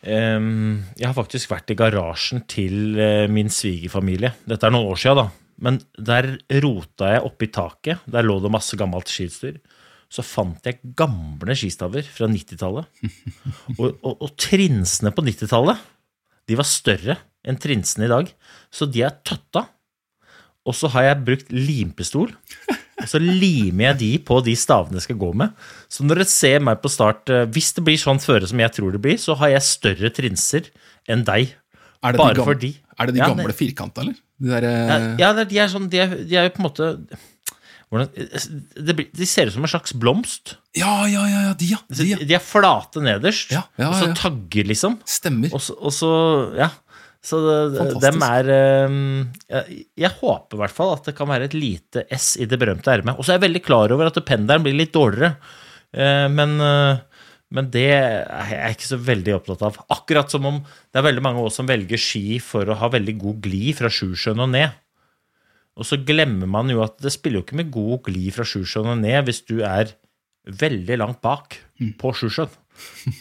um, 0.05 0.83
Jeg 0.99 1.07
har 1.09 1.17
faktisk 1.17 1.53
vært 1.53 1.73
i 1.73 1.79
garasjen 1.79 2.45
til 2.51 2.99
eh, 2.99 3.25
min 3.31 3.49
svigerfamilie. 3.49 4.35
Dette 4.49 4.69
er 4.69 4.75
noen 4.75 4.91
år 4.93 5.01
siden, 5.01 5.23
da. 5.23 5.29
Men 5.63 5.79
der 5.97 6.33
rota 6.63 7.13
jeg 7.13 7.25
oppi 7.25 7.49
taket. 7.53 8.05
Der 8.09 8.25
lå 8.25 8.39
det 8.43 8.51
masse 8.53 8.77
gammelt 8.79 9.09
skiutstyr. 9.09 9.61
Så 10.13 10.21
fant 10.25 10.67
jeg 10.67 10.77
gamle 10.97 11.55
skistaver 11.57 12.05
fra 12.05 12.29
90-tallet. 12.29 12.89
Og, 13.79 13.87
og, 14.05 14.11
og 14.13 14.33
trinsene 14.37 15.09
på 15.15 15.23
90-tallet, 15.25 15.79
de 16.49 16.57
var 16.59 16.67
større 16.69 17.15
enn 17.47 17.57
trinsene 17.59 18.05
i 18.05 18.11
dag. 18.11 18.29
Så 18.73 18.85
de 18.89 19.01
er 19.05 19.15
tøtta. 19.25 19.65
Og 20.63 20.75
så 20.77 20.91
har 20.93 21.09
jeg 21.09 21.23
brukt 21.27 21.49
limpistol. 21.51 22.31
Og 23.03 23.09
så 23.09 23.19
limer 23.19 23.89
jeg 23.89 23.99
de 23.99 24.11
på 24.23 24.37
de 24.45 24.53
stavene 24.59 24.99
jeg 24.99 25.07
skal 25.07 25.19
gå 25.19 25.31
med. 25.41 25.51
Så 25.91 26.05
når 26.05 26.21
dere 26.21 26.31
ser 26.31 26.63
meg 26.63 26.79
på 26.83 26.91
start, 26.93 27.27
eh, 27.33 27.47
hvis 27.51 27.73
det 27.75 27.83
blir 27.87 27.99
sånn 27.99 28.21
føre 28.23 28.47
som 28.47 28.61
jeg 28.61 28.71
tror 28.77 28.93
det 28.95 29.01
blir, 29.03 29.17
så 29.19 29.35
har 29.41 29.55
jeg 29.55 29.67
større 29.67 30.13
trinser 30.13 30.69
enn 31.09 31.25
deg. 31.27 31.51
Er 32.03 32.15
det 32.15 32.21
Bare 32.21 32.35
de 32.35 32.39
gamle, 32.39 32.53
fordi. 32.53 32.71
Er 32.95 33.09
det 33.09 33.17
de 33.17 33.23
gamle 33.23 33.49
ja, 33.49 33.57
firkanta, 33.57 34.05
eller? 34.05 34.15
De 34.43 34.53
der, 34.53 34.67
Ja, 34.69 34.95
eh, 34.95 35.09
ja 35.19 35.33
de 35.41 35.59
er 35.65 35.71
sånn, 35.71 35.89
de 35.91 36.03
er 36.03 36.47
jo 36.47 36.53
på 36.55 36.61
en 36.61 36.67
måte 36.69 36.89
hvordan, 37.93 38.09
det, 38.89 38.95
De 39.13 39.27
ser 39.29 39.47
ut 39.47 39.55
som 39.55 39.65
en 39.67 39.71
slags 39.71 39.93
blomst. 39.95 40.55
ja, 40.75 40.91
ja, 41.07 41.23
ja, 41.29 41.41
ja, 41.47 41.53
de, 41.59 41.71
ja. 41.75 41.81
De, 41.93 42.07
ja. 42.09 42.17
De 42.19 42.37
er 42.37 42.43
flate 42.43 43.03
nederst, 43.05 43.53
Ja, 43.53 43.63
ja, 43.77 43.91
og 43.91 43.99
så 44.01 44.09
tagger, 44.17 44.67
liksom. 44.73 44.97
Stemmer. 45.07 45.53
Og 45.53 45.61
så, 45.61 45.77
og 45.77 45.93
så 45.95 46.13
Ja. 46.59 46.71
Så 47.23 47.37
det, 47.71 47.83
dem 48.03 48.19
er 48.25 48.49
eh, 48.51 48.95
jeg, 49.47 49.83
jeg 49.95 50.09
håper 50.19 50.57
i 50.57 50.59
hvert 50.59 50.73
fall 50.75 50.89
at 50.97 51.05
det 51.07 51.13
kan 51.15 51.29
være 51.31 51.45
et 51.47 51.53
lite 51.55 52.03
S 52.11 52.33
i 52.35 52.43
det 52.51 52.59
berømte 52.59 52.91
ermet. 52.91 53.15
Og 53.15 53.23
så 53.23 53.31
er 53.31 53.37
jeg 53.37 53.45
veldig 53.45 53.61
klar 53.63 53.93
over 53.95 54.09
at 54.09 54.19
pendelen 54.27 54.65
blir 54.65 54.75
litt 54.75 54.91
dårligere, 54.91 55.37
Eh, 55.93 56.27
men, 56.29 56.55
eh, 56.61 56.97
men 57.53 57.69
det 57.73 57.85
er 57.93 58.47
jeg 58.49 58.77
ikke 58.77 58.89
så 58.89 58.97
veldig 58.97 59.35
opptatt 59.37 59.65
av. 59.67 59.75
Akkurat 59.93 60.31
som 60.33 60.47
om 60.49 60.55
det 60.65 60.99
er 60.99 61.05
veldig 61.05 61.23
mange 61.25 61.41
av 61.41 61.51
oss 61.51 61.59
som 61.61 61.69
velger 61.69 62.01
ski 62.01 62.39
for 62.41 62.65
å 62.65 62.77
ha 62.79 62.89
veldig 62.93 63.17
god 63.21 63.41
glid 63.45 63.77
fra 63.77 63.91
Sjusjøen 63.93 64.41
og 64.41 64.49
ned. 64.55 64.73
Og 65.79 65.87
så 65.89 65.97
glemmer 66.05 66.49
man 66.49 66.69
jo 66.69 66.83
at 66.85 66.99
det 67.01 67.13
spiller 67.15 67.41
jo 67.41 67.45
ikke 67.47 67.57
med 67.57 67.71
god 67.73 68.03
glid 68.09 68.33
fra 68.35 68.45
Sjusjøen 68.45 68.91
og 68.93 68.99
ned 69.01 69.23
hvis 69.25 69.41
du 69.47 69.55
er 69.65 69.95
veldig 70.45 70.99
langt 71.01 71.21
bak 71.23 71.57
på 71.99 72.11
Sjusjøen. 72.19 72.51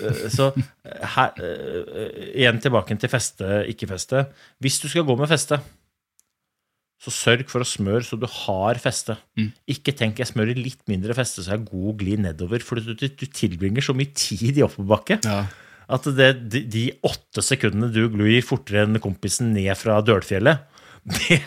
Eh, 0.00 0.26
Så 0.32 0.50
eh, 0.56 1.06
her, 1.14 1.32
eh, 1.44 2.18
igjen 2.42 2.60
tilbake 2.60 2.96
til 3.00 3.12
feste, 3.12 3.62
ikke 3.72 3.88
feste. 3.90 4.26
Hvis 4.60 4.80
du 4.82 4.88
skal 4.88 5.06
gå 5.08 5.16
med 5.18 5.30
feste, 5.30 5.60
så 7.02 7.10
sørg 7.10 7.48
for 7.50 7.64
å 7.64 7.66
smøre 7.66 8.04
så 8.06 8.16
du 8.20 8.28
har 8.30 8.78
feste. 8.78 9.16
Ikke 9.66 9.94
tenk 9.98 10.20
jeg 10.22 10.30
smører 10.30 10.54
litt 10.54 10.84
mindre 10.90 11.16
feste 11.18 11.42
så 11.42 11.50
jeg 11.50 11.58
har 11.58 11.70
god 11.72 11.98
glid 11.98 12.22
nedover, 12.22 12.62
for 12.62 12.78
du, 12.78 12.92
du, 12.94 13.08
du 13.08 13.26
tilbringer 13.26 13.82
så 13.82 13.94
mye 13.96 14.12
tid 14.14 14.60
i 14.60 14.62
oppoverbakke. 14.62 15.18
Ja. 15.26 15.40
At 15.92 16.06
det, 16.14 16.28
de, 16.52 16.62
de 16.70 16.84
åtte 17.04 17.42
sekundene 17.42 17.90
du 17.92 18.06
glir 18.12 18.44
fortere 18.46 18.86
enn 18.86 19.00
kompisen 19.02 19.50
ned 19.56 19.74
fra 19.76 19.98
Dølfjellet, 20.06 20.62
det, 21.02 21.38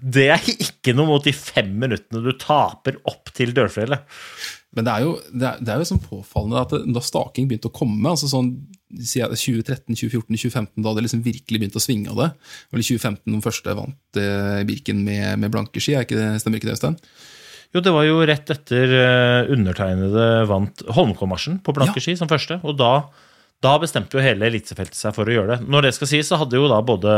det 0.00 0.26
er 0.32 0.50
ikke 0.54 0.94
noe 0.96 1.10
mot 1.10 1.24
de 1.24 1.34
fem 1.36 1.68
minuttene 1.82 2.22
du 2.24 2.32
taper 2.40 2.96
opp 3.08 3.32
til 3.36 3.52
dørfjellet. 3.56 4.06
Men 4.72 4.86
det 4.86 4.92
er 4.92 5.04
jo, 5.04 5.10
det 5.36 5.48
er, 5.48 5.58
det 5.60 5.72
er 5.74 5.82
jo 5.82 5.88
sånn 5.90 6.00
påfallende 6.00 6.62
at 6.62 6.72
da 6.96 7.02
staking 7.04 7.48
begynte 7.50 7.68
å 7.68 7.74
komme, 7.76 8.08
altså 8.08 8.30
sånn 8.30 8.54
sier 8.92 9.26
jeg, 9.26 9.60
2013, 9.64 9.98
2014, 10.00 10.38
2015, 10.38 10.84
da 10.84 10.94
det 10.96 11.04
liksom 11.04 11.24
virkelig 11.24 11.60
begynte 11.60 11.80
å 11.80 11.84
svinge 11.84 12.12
av 12.12 12.18
det 12.20 12.26
Eller 12.72 12.82
i 12.82 12.88
2015 12.88 13.22
den 13.32 13.44
første 13.44 13.76
vant 13.76 14.20
eh, 14.20 14.58
Birken 14.68 14.98
med, 15.04 15.40
med 15.40 15.52
blanke 15.52 15.80
ski, 15.80 15.94
ikke 15.96 16.18
det, 16.18 16.26
stemmer 16.42 16.60
ikke 16.60 16.68
det, 16.68 16.74
Øystein? 16.76 16.98
Jo, 17.72 17.80
det 17.84 17.92
var 17.96 18.04
jo 18.04 18.18
rett 18.28 18.52
etter 18.52 18.92
eh, 18.98 19.52
undertegnede 19.54 20.26
vant 20.50 20.84
Holmenkollmarsjen 20.92 21.62
på 21.64 21.72
blanke 21.76 22.00
Ja. 22.00 22.04
ski 22.04 22.16
som 22.20 22.28
første, 22.28 22.58
og 22.68 22.76
da, 22.80 22.92
da 23.64 23.78
bestemte 23.80 24.18
jo 24.18 24.24
hele 24.24 24.48
elitefeltet 24.52 24.98
seg 24.98 25.16
for 25.16 25.24
å 25.28 25.36
gjøre 25.38 25.54
det. 25.56 25.70
Når 25.72 25.88
det 25.88 25.94
skal 25.96 26.12
sies, 26.12 26.28
så 26.28 26.40
hadde 26.40 26.60
jo 26.60 26.68
da 26.68 26.82
både 26.84 27.16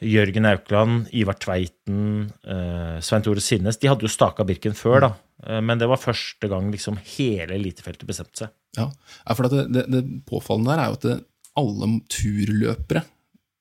Jørgen 0.00 0.46
Aukland, 0.48 1.08
Ivar 1.12 1.36
Tveiten, 1.40 2.30
eh, 2.44 3.00
Svein 3.04 3.24
Tore 3.26 3.42
Sinnes 3.44 3.76
De 3.80 3.90
hadde 3.90 4.06
jo 4.06 4.12
staka 4.12 4.46
Birken 4.48 4.72
før, 4.76 5.00
da. 5.04 5.10
Eh, 5.46 5.60
Men 5.60 5.78
det 5.78 5.88
var 5.90 6.00
første 6.00 6.48
gang 6.48 6.70
liksom 6.72 6.96
hele 7.16 7.58
elitefeltet 7.58 8.08
bestemte 8.08 8.46
seg. 8.46 8.54
Ja, 8.78 8.88
for 9.34 9.48
det, 9.50 9.66
det, 9.74 9.84
det 9.90 10.04
påfallende 10.28 10.72
der 10.72 10.84
er 10.84 10.88
jo 10.92 10.98
at 11.00 11.06
det, 11.08 11.18
alle 11.60 11.88
turløpere 12.08 13.02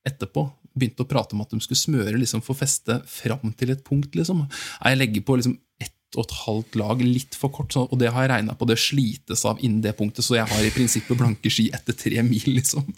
etterpå 0.08 0.46
begynte 0.80 1.04
å 1.04 1.10
prate 1.10 1.36
om 1.36 1.42
at 1.44 1.52
de 1.52 1.60
skulle 1.64 1.80
smøre 1.82 2.20
liksom 2.22 2.44
for 2.46 2.56
feste 2.56 3.00
fram 3.10 3.52
til 3.58 3.74
et 3.74 3.82
punkt. 3.84 4.14
liksom. 4.16 4.46
Jeg 4.86 5.00
legger 5.00 5.26
på 5.26 5.40
liksom 5.40 5.58
og 6.18 6.24
et 6.26 6.36
halvt 6.42 6.78
lag 6.80 7.02
litt 7.06 7.36
for 7.38 7.54
kort, 7.54 7.74
så, 7.76 7.84
og 7.86 8.00
det 8.02 8.10
har 8.14 8.26
jeg 8.26 8.32
regna 8.32 8.56
på. 8.58 8.66
Det 8.70 8.80
slites 8.82 9.44
av 9.46 9.60
innen 9.62 9.84
det 9.84 9.94
punktet, 9.98 10.26
så 10.26 10.40
jeg 10.40 10.50
har 10.50 10.64
i 10.66 10.72
prinsippet 10.74 11.20
blanke 11.20 11.52
ski 11.54 11.68
etter 11.76 11.98
tre 11.98 12.24
mil, 12.26 12.48
liksom. 12.58 12.88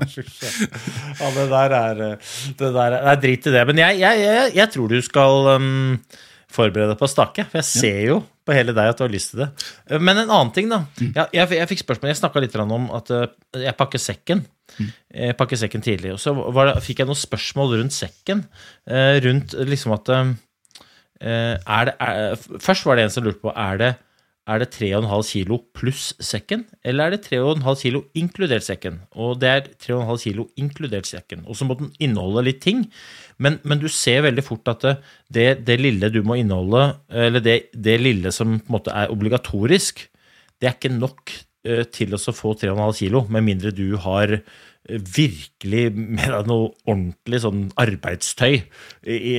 Ja, 0.00 1.28
det 1.34 1.46
der 1.50 1.72
er 1.74 1.98
Det 2.56 2.68
der 2.72 2.94
er, 2.94 2.98
er 3.12 3.16
drit 3.20 3.46
i 3.48 3.52
det. 3.54 3.62
Men 3.68 3.80
jeg, 3.80 3.98
jeg, 4.00 4.20
jeg, 4.22 4.52
jeg 4.58 4.72
tror 4.74 4.92
du 4.92 5.00
skal 5.04 5.48
um, 5.56 5.96
forberede 6.52 6.92
deg 6.92 7.00
på 7.00 7.08
å 7.08 7.10
stake. 7.10 7.46
For 7.48 7.60
jeg 7.60 7.68
ser 7.68 7.98
jo 8.10 8.20
på 8.46 8.54
hele 8.56 8.74
deg 8.76 8.92
at 8.92 9.00
du 9.00 9.04
har 9.06 9.12
lyst 9.12 9.32
til 9.32 9.42
det. 9.44 9.48
Uh, 9.90 9.96
Men 9.98 10.22
en 10.22 10.28
annen 10.28 10.52
ting, 10.56 10.68
da. 10.72 10.82
Jeg, 11.00 11.26
jeg, 11.36 11.48
jeg 11.58 11.70
fikk 11.72 11.84
spørsmål, 11.84 12.12
jeg 12.12 12.20
snakka 12.20 12.44
litt 12.44 12.60
om 12.60 12.90
at 12.96 13.12
uh, 13.16 13.24
jeg 13.56 13.76
pakker 13.80 14.04
sekken. 14.04 14.44
Jeg 15.10 15.36
pakker 15.40 15.58
sekken 15.58 15.84
tidlig. 15.84 16.14
Og 16.14 16.22
så 16.22 16.36
var 16.36 16.70
det, 16.70 16.76
fikk 16.84 17.02
jeg 17.02 17.10
noen 17.10 17.24
spørsmål 17.24 17.74
rundt 17.80 17.96
sekken. 17.96 18.44
Rundt 19.26 19.56
liksom 19.68 19.96
at 19.96 20.12
uh, 20.14 20.30
er 21.20 21.90
det, 21.90 21.94
er, 22.00 22.38
Først 22.64 22.86
var 22.86 22.96
det 22.96 23.04
en 23.04 23.12
som 23.12 23.26
lurte 23.26 23.42
på 23.42 23.52
er 23.52 23.80
det 23.80 23.90
er 24.50 24.62
det 24.62 24.70
3,5 24.74 25.22
kilo 25.28 25.58
pluss 25.76 26.10
sekken, 26.24 26.64
eller 26.82 27.06
er 27.06 27.14
det 27.14 27.26
3,5 27.28 27.82
kilo 27.82 28.00
inkludert 28.18 28.64
sekken? 28.66 28.96
Og 29.14 29.36
det 29.42 29.50
er 29.50 29.68
3,5 29.84 30.22
kilo 30.24 30.46
inkludert 30.58 31.06
sekken. 31.06 31.44
Og 31.46 31.58
så 31.58 31.68
må 31.68 31.76
den 31.78 31.92
inneholde 32.02 32.46
litt 32.48 32.62
ting, 32.64 32.86
men, 33.38 33.60
men 33.62 33.82
du 33.82 33.86
ser 33.92 34.24
veldig 34.26 34.44
fort 34.46 34.72
at 34.72 34.88
det, 35.28 35.60
det, 35.68 35.76
lille 35.80 36.10
du 36.10 36.22
må 36.26 36.40
inneholde, 36.40 36.82
eller 37.28 37.44
det, 37.44 37.58
det 37.74 38.00
lille 38.00 38.32
som 38.34 38.56
på 38.58 38.72
en 38.72 38.78
måte 38.78 38.96
er 38.96 39.12
obligatorisk, 39.14 40.06
det 40.60 40.68
er 40.68 40.76
ikke 40.76 40.96
nok 40.96 41.36
eh, 41.68 41.84
til 41.92 42.16
å 42.16 42.20
få 42.20 42.56
3,5 42.58 42.98
kilo, 43.04 43.24
med 43.30 43.46
mindre 43.46 43.74
du 43.76 43.94
har 44.02 44.34
eh, 44.40 44.42
virkelig 44.98 45.86
med 45.94 46.26
deg 46.26 46.50
noe 46.50 46.72
ordentlig 46.88 47.44
sånn 47.44 47.66
arbeidstøy, 47.80 48.62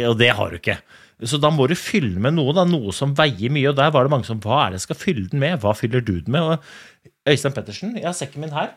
og 0.07 0.19
det 0.21 0.35
har 0.37 0.53
du 0.53 0.61
ikke. 0.61 0.79
Så 1.27 1.37
da 1.41 1.51
må 1.53 1.67
du 1.69 1.75
fylle 1.77 2.17
med 2.21 2.33
noe, 2.33 2.53
da, 2.57 2.63
noe 2.65 2.93
som 2.95 3.13
veier 3.17 3.51
mye. 3.53 3.69
Og 3.69 3.77
der 3.77 3.91
var 3.93 4.07
det 4.07 4.13
mange 4.13 4.27
som 4.27 4.39
Hva 4.41 4.63
er 4.63 4.73
det 4.73 4.81
jeg 4.81 4.87
skal 4.87 5.01
fylle 5.01 5.27
den 5.29 5.41
med? 5.43 5.59
Hva 5.61 5.75
fyller 5.77 6.01
du 6.01 6.15
den 6.17 6.33
med? 6.33 6.47
Og 6.47 7.29
Øystein 7.29 7.53
Pettersen, 7.53 7.97
jeg 7.99 8.07
har 8.07 8.17
sekken 8.17 8.41
min 8.41 8.55
her. 8.55 8.71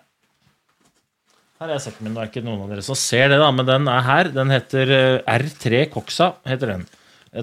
Her 1.62 1.72
er 1.72 1.80
sekken 1.80 2.04
min. 2.04 2.16
Det 2.16 2.24
er 2.24 2.32
ikke 2.32 2.44
noen 2.44 2.64
av 2.66 2.74
dere 2.74 2.84
som 2.84 2.98
ser 2.98 3.30
det, 3.32 3.38
da, 3.40 3.48
men 3.54 3.68
den 3.68 3.88
er 3.88 4.04
her. 4.04 4.32
Den 4.34 4.52
heter 4.52 4.96
eh, 4.98 5.36
R3 5.38 5.86
Coxa. 5.94 6.34
heter 6.50 6.74
Den 6.74 6.88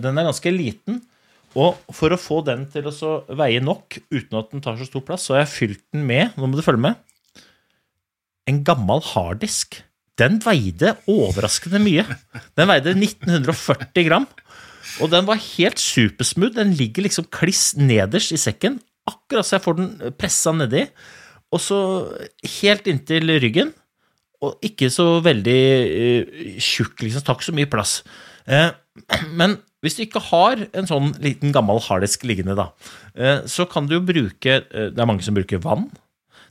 Den 0.04 0.22
er 0.22 0.30
ganske 0.30 0.54
liten. 0.54 1.02
Og 1.58 1.80
for 1.92 2.14
å 2.14 2.20
få 2.22 2.40
den 2.48 2.68
til 2.72 2.86
å 2.88 3.14
veie 3.36 3.60
nok 3.64 3.98
uten 4.14 4.38
at 4.40 4.52
den 4.54 4.64
tar 4.64 4.78
så 4.80 4.88
stor 4.88 5.04
plass, 5.08 5.26
så 5.28 5.36
har 5.36 5.44
jeg 5.44 5.56
fylt 5.56 5.82
den 5.92 6.06
med 6.08 6.38
Nå 6.38 6.48
må 6.48 6.60
du 6.60 6.64
følge 6.64 6.86
med. 6.86 7.00
En 8.48 8.62
gammel 8.68 9.04
harddisk. 9.12 9.82
Den 10.20 10.38
veide 10.44 10.94
overraskende 11.10 11.80
mye. 11.82 12.06
Den 12.60 12.70
veide 12.70 12.94
1940 12.94 14.08
gram. 14.08 14.28
Og 15.00 15.12
den 15.14 15.28
var 15.28 15.40
helt 15.40 15.80
supersmooth. 15.80 16.58
Den 16.58 16.74
ligger 16.76 17.06
liksom 17.06 17.30
kliss 17.32 17.72
nederst 17.80 18.34
i 18.36 18.40
sekken, 18.42 18.80
akkurat 19.08 19.48
så 19.48 19.58
jeg 19.58 19.66
får 19.66 19.78
den 19.80 20.16
pressa 20.20 20.54
nedi. 20.56 20.86
Og 21.52 21.64
så 21.64 21.80
helt 22.62 22.88
inntil 22.88 23.34
ryggen, 23.44 23.74
og 24.42 24.64
ikke 24.66 24.90
så 24.94 25.20
veldig 25.24 25.60
eh, 25.62 26.38
tjukk, 26.64 27.04
liksom. 27.04 27.24
Tar 27.26 27.38
ikke 27.38 27.50
så 27.50 27.58
mye 27.58 27.70
plass. 27.70 27.98
Eh, 28.50 28.72
men 29.40 29.60
hvis 29.84 29.98
du 29.98 30.04
ikke 30.06 30.24
har 30.32 30.64
en 30.78 30.90
sånn 30.90 31.12
liten 31.22 31.54
gammel 31.56 31.82
harddisk 31.86 32.26
liggende, 32.30 32.56
da, 32.58 32.70
eh, 33.14 33.44
så 33.50 33.68
kan 33.70 33.90
du 33.90 33.98
jo 33.98 34.06
bruke 34.06 34.62
Det 34.70 34.98
er 34.98 35.10
mange 35.10 35.26
som 35.26 35.38
bruker 35.38 35.62
vann. 35.62 35.90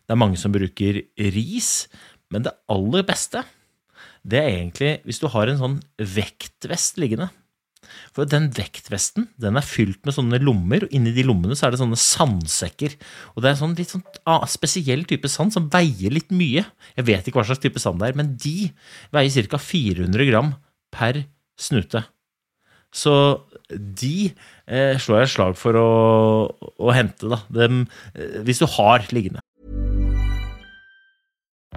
Det 0.05 0.15
er 0.15 0.21
mange 0.21 0.39
som 0.41 0.55
bruker 0.55 1.03
ris. 1.35 1.73
Men 2.31 2.47
det 2.47 2.55
aller 2.71 3.05
beste, 3.07 3.43
det 4.23 4.39
er 4.39 4.53
egentlig 4.53 4.93
hvis 5.07 5.21
du 5.23 5.27
har 5.33 5.51
en 5.51 5.59
sånn 5.59 5.77
vektvest 5.99 7.01
liggende. 7.03 7.31
For 8.17 8.29
den 8.29 8.49
vektvesten 8.57 9.29
den 9.41 9.59
er 9.59 9.67
fylt 9.67 10.01
med 10.07 10.17
sånne 10.17 10.41
lommer, 10.43 10.87
og 10.87 10.95
inni 10.95 11.15
de 11.17 11.25
lommene 11.27 11.57
så 11.59 11.67
er 11.67 11.75
det 11.75 11.83
sånne 11.83 11.99
sandsekker. 12.01 12.97
Og 13.35 13.45
det 13.45 13.53
er 13.53 13.61
sånn 13.61 13.77
litt 13.79 13.95
sånn 13.95 14.07
ah, 14.31 14.47
spesiell 14.51 15.07
type 15.09 15.31
sand 15.31 15.55
som 15.57 15.69
veier 15.73 16.15
litt 16.15 16.33
mye. 16.35 16.65
Jeg 16.97 17.09
vet 17.09 17.29
ikke 17.29 17.41
hva 17.41 17.49
slags 17.49 17.63
type 17.65 17.83
sand 17.83 18.03
det 18.03 18.11
er, 18.11 18.19
men 18.21 18.35
de 18.41 18.71
veier 19.15 19.51
ca. 19.51 19.61
400 19.61 20.31
gram 20.31 20.55
per 20.95 21.25
snute. 21.61 22.05
Så 22.91 23.13
de 23.71 24.33
eh, 24.67 24.97
slår 24.99 25.23
jeg 25.23 25.33
slag 25.37 25.55
for 25.59 25.79
å, 25.79 25.91
å 26.83 26.95
hente, 26.95 27.29
da. 27.31 27.39
Dem, 27.55 27.85
eh, 28.17 28.41
hvis 28.47 28.63
du 28.63 28.67
har 28.79 29.07
liggende. 29.15 29.43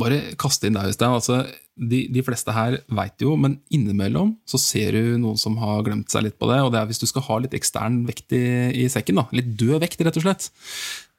Bare 0.00 0.20
kaste 0.40 0.68
inn 0.68 0.76
deg, 0.76 0.90
Øystein. 0.92 1.14
Altså, 1.16 1.40
de, 1.76 2.06
de 2.12 2.22
fleste 2.24 2.52
her 2.56 2.78
veit 2.98 3.22
jo, 3.22 3.34
men 3.40 3.58
innimellom 3.72 4.34
så 4.48 4.60
ser 4.60 4.96
du 4.96 5.16
noen 5.20 5.40
som 5.40 5.58
har 5.60 5.84
glemt 5.86 6.12
seg 6.12 6.26
litt 6.26 6.38
på 6.40 6.48
det. 6.50 6.62
Og 6.64 6.72
det 6.72 6.80
er 6.80 6.88
hvis 6.90 7.02
du 7.02 7.08
skal 7.08 7.26
ha 7.28 7.40
litt 7.42 7.56
ekstern 7.56 8.02
vekt 8.08 8.32
i, 8.36 8.46
i 8.84 8.86
sekken, 8.92 9.20
da. 9.20 9.26
litt 9.36 9.52
død 9.60 9.80
vekt, 9.84 10.00
rett 10.04 10.20
og 10.20 10.26
slett. 10.26 10.48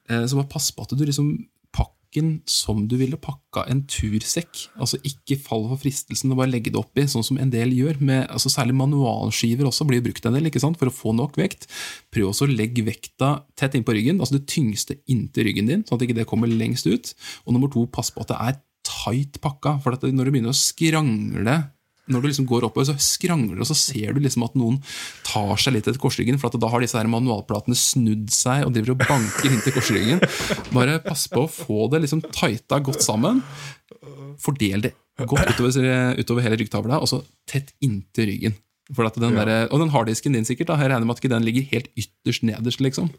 Eh, 0.10 0.26
så 0.26 0.40
bare 0.40 0.52
pass 0.52 0.72
på 0.74 0.86
at 0.86 0.98
du 0.98 1.06
liksom 1.06 1.36
pakken 1.78 2.42
som 2.48 2.86
du 2.88 2.96
ville 2.98 3.18
pakka 3.20 3.66
en 3.70 3.84
tursekk. 3.90 4.70
Altså 4.80 4.98
Ikke 5.06 5.38
fall 5.40 5.68
for 5.70 5.82
fristelsen 5.82 6.32
å 6.32 6.38
bare 6.40 6.52
legge 6.54 6.72
det 6.72 6.80
oppi, 6.80 7.06
sånn 7.08 7.26
som 7.26 7.38
en 7.38 7.52
del 7.52 7.74
gjør. 7.76 8.00
Med, 8.00 8.26
altså 8.32 8.50
Særlig 8.50 8.78
manualskiver 8.80 9.68
også 9.68 9.86
blir 9.88 10.02
brukt 10.06 10.26
en 10.26 10.38
del 10.38 10.48
ikke 10.48 10.64
sant, 10.64 10.80
for 10.80 10.90
å 10.90 10.96
få 10.96 11.14
nok 11.18 11.38
vekt. 11.38 11.68
Prøv 12.14 12.32
også 12.32 12.48
å 12.48 12.54
legge 12.54 12.86
vekta 12.88 13.44
tett 13.60 13.76
innpå 13.78 13.94
ryggen, 13.94 14.22
altså 14.22 14.40
det 14.40 14.48
tyngste 14.50 14.98
inntil 15.12 15.50
ryggen 15.50 15.70
din, 15.70 15.84
sånn 15.86 16.00
at 16.00 16.08
ikke 16.08 16.18
det 16.22 16.30
kommer 16.30 16.50
lengst 16.50 16.88
ut. 16.88 17.14
Og 17.46 17.54
nummer 17.54 17.72
to, 17.74 17.86
pass 17.92 18.14
på 18.14 18.24
at 18.24 18.32
det 18.32 18.40
er 18.40 18.62
tight 18.88 19.42
pakka. 19.44 19.78
For 19.84 19.98
når 20.00 20.30
du 20.30 20.34
begynner 20.34 20.56
å 20.56 20.58
skrangle 20.58 21.58
når 22.08 22.24
du 22.24 22.28
liksom 22.30 22.48
går 22.48 22.68
oppover, 22.68 22.88
så 22.88 22.96
skrangler 23.04 23.60
og 23.60 23.68
så 23.68 23.76
ser 23.78 24.16
du 24.16 24.22
liksom 24.24 24.46
at 24.46 24.54
noen 24.60 24.78
tar 25.28 25.58
seg 25.60 25.76
litt 25.76 25.90
etter 25.90 26.00
korsryggen, 26.02 26.40
for 26.40 26.56
da 26.56 26.70
har 26.72 26.84
disse 26.84 26.96
her 26.96 27.10
manualplatene 27.12 27.76
snudd 27.78 28.32
seg 28.34 28.64
og 28.64 28.72
driver 28.76 28.96
og 28.96 29.04
banker 29.04 29.52
inntil 29.52 29.76
korsryggen. 29.76 30.24
Bare 30.76 31.02
pass 31.04 31.28
på 31.32 31.44
å 31.44 31.52
få 31.52 31.90
det 31.92 32.06
liksom 32.06 32.24
tighta 32.30 32.80
godt 32.84 33.04
sammen. 33.04 33.44
Fordel 34.40 34.88
det 34.88 34.94
godt 35.28 35.52
utover, 35.52 36.16
utover 36.16 36.46
hele 36.46 36.60
ryggtavla, 36.62 37.02
og 37.02 37.12
så 37.12 37.22
tett 37.50 37.74
inntil 37.84 38.32
ryggen. 38.32 38.58
Den 38.88 39.36
der, 39.36 39.50
og 39.68 39.82
den 39.82 39.92
harddisken 39.92 40.38
din, 40.38 40.46
sikkert. 40.48 40.70
da, 40.70 40.78
Jeg 40.80 40.94
regner 40.94 41.04
med 41.04 41.18
at 41.18 41.20
ikke 41.20 41.34
den 41.34 41.44
ligger 41.44 41.66
helt 41.74 41.90
ytterst 42.00 42.46
nederst, 42.48 42.80
liksom. 42.80 43.10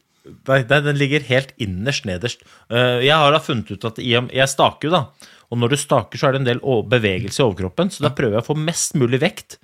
Nei, 0.49 0.63
den 0.65 0.97
ligger 0.97 1.25
helt 1.29 1.53
innerst 1.61 2.07
nederst. 2.09 2.41
Eh, 2.73 3.05
jeg 3.05 3.13
har 3.13 3.33
da 3.33 3.41
funnet 3.41 3.69
ut 3.73 3.85
at 3.85 4.01
jeg 4.01 4.49
staker 4.49 4.89
jo, 4.89 4.95
da. 4.95 5.03
Og 5.49 5.61
når 5.61 5.73
du 5.73 5.81
staker, 5.81 6.21
så 6.21 6.29
er 6.29 6.37
det 6.37 6.43
en 6.43 6.51
del 6.51 6.63
bevegelse 6.91 7.41
i 7.41 7.47
overkroppen, 7.47 7.93
så 7.93 8.05
da 8.05 8.13
prøver 8.17 8.39
jeg 8.39 8.45
å 8.45 8.51
få 8.51 8.59
mest 8.61 8.97
mulig 9.01 9.21
vekt 9.23 9.59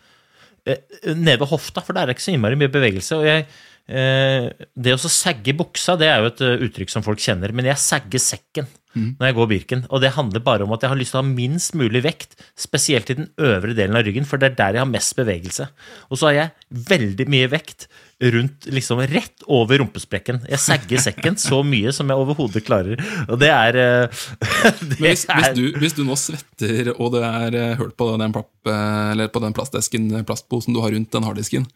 eh, 0.66 0.80
nede 1.12 1.42
ved 1.42 1.50
hofta, 1.50 1.84
for 1.84 1.96
der 1.96 2.08
er 2.08 2.16
ikke 2.16 2.24
så 2.24 2.34
innmari 2.34 2.58
mye 2.60 2.72
bevegelse. 2.72 3.18
og 3.18 3.28
jeg 3.28 3.44
eh, 3.88 4.48
det 4.74 4.94
å 4.96 5.12
sagge 5.12 5.56
buksa 5.56 5.98
det 6.00 6.08
er 6.08 6.22
jo 6.22 6.30
et 6.32 6.40
eh, 6.46 6.64
uttrykk 6.68 6.94
som 6.94 7.04
folk 7.04 7.20
kjenner, 7.20 7.52
men 7.52 7.68
jeg 7.68 7.82
sagger 7.82 8.22
sekken 8.22 8.70
mm. 8.94 9.10
når 9.18 9.28
jeg 9.28 9.36
går 9.38 9.50
Birken. 9.52 9.84
Og 9.90 10.02
det 10.04 10.14
handler 10.16 10.44
bare 10.46 10.64
om 10.64 10.72
at 10.76 10.84
jeg 10.84 10.94
har 10.94 11.00
lyst 11.00 11.14
til 11.14 11.20
å 11.20 11.24
ha 11.24 11.34
minst 11.34 11.76
mulig 11.78 12.04
vekt, 12.06 12.38
spesielt 12.56 13.12
i 13.12 13.18
den 13.20 13.30
øvre 13.36 13.76
delen 13.76 13.98
av 13.98 14.06
ryggen, 14.06 14.28
for 14.28 14.40
det 14.40 14.52
er 14.52 14.58
der 14.60 14.78
jeg 14.78 14.86
har 14.86 14.92
mest 14.92 15.16
bevegelse. 15.20 15.68
Og 16.08 16.20
så 16.20 16.30
har 16.30 16.38
jeg 16.38 16.88
veldig 16.94 17.28
mye 17.36 17.52
vekt 17.52 17.88
rundt, 18.34 18.68
liksom 18.72 19.00
rett 19.10 19.44
over 19.46 19.80
rumpesprekken. 19.82 20.42
Jeg 20.50 20.62
sagger 20.62 21.02
sekken 21.02 21.38
så 21.40 21.62
mye 21.66 21.92
som 21.94 22.10
jeg 22.10 22.20
overhodet 22.20 22.64
klarer. 22.66 23.00
Og 23.28 23.38
det 23.40 23.50
er, 23.52 23.80
eh, 23.80 24.24
det 24.90 25.00
er 25.00 25.08
hvis, 25.08 25.26
du, 25.56 25.64
hvis, 25.80 25.96
du, 25.96 26.04
nå 26.06 26.16
svetter, 26.18 26.94
og 26.98 27.14
det 27.16 27.24
er 27.24 27.58
hull 27.78 27.84
hørt 27.84 27.98
på 28.00 28.08
den, 28.20 28.32
papp, 28.34 28.50
eh, 28.70 29.26
på 29.28 29.44
den 29.44 29.54
plastdesken, 29.56 30.08
plastposen 30.26 30.74
du 30.74 30.82
har 30.84 30.94
rundt 30.94 31.12
den 31.12 31.26
harddisken, 31.26 31.68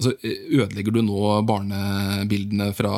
så 0.00 0.14
ødelegger 0.24 0.94
du 0.94 1.02
nå 1.04 1.40
barnebildene 1.44 2.70
fra 2.76 2.92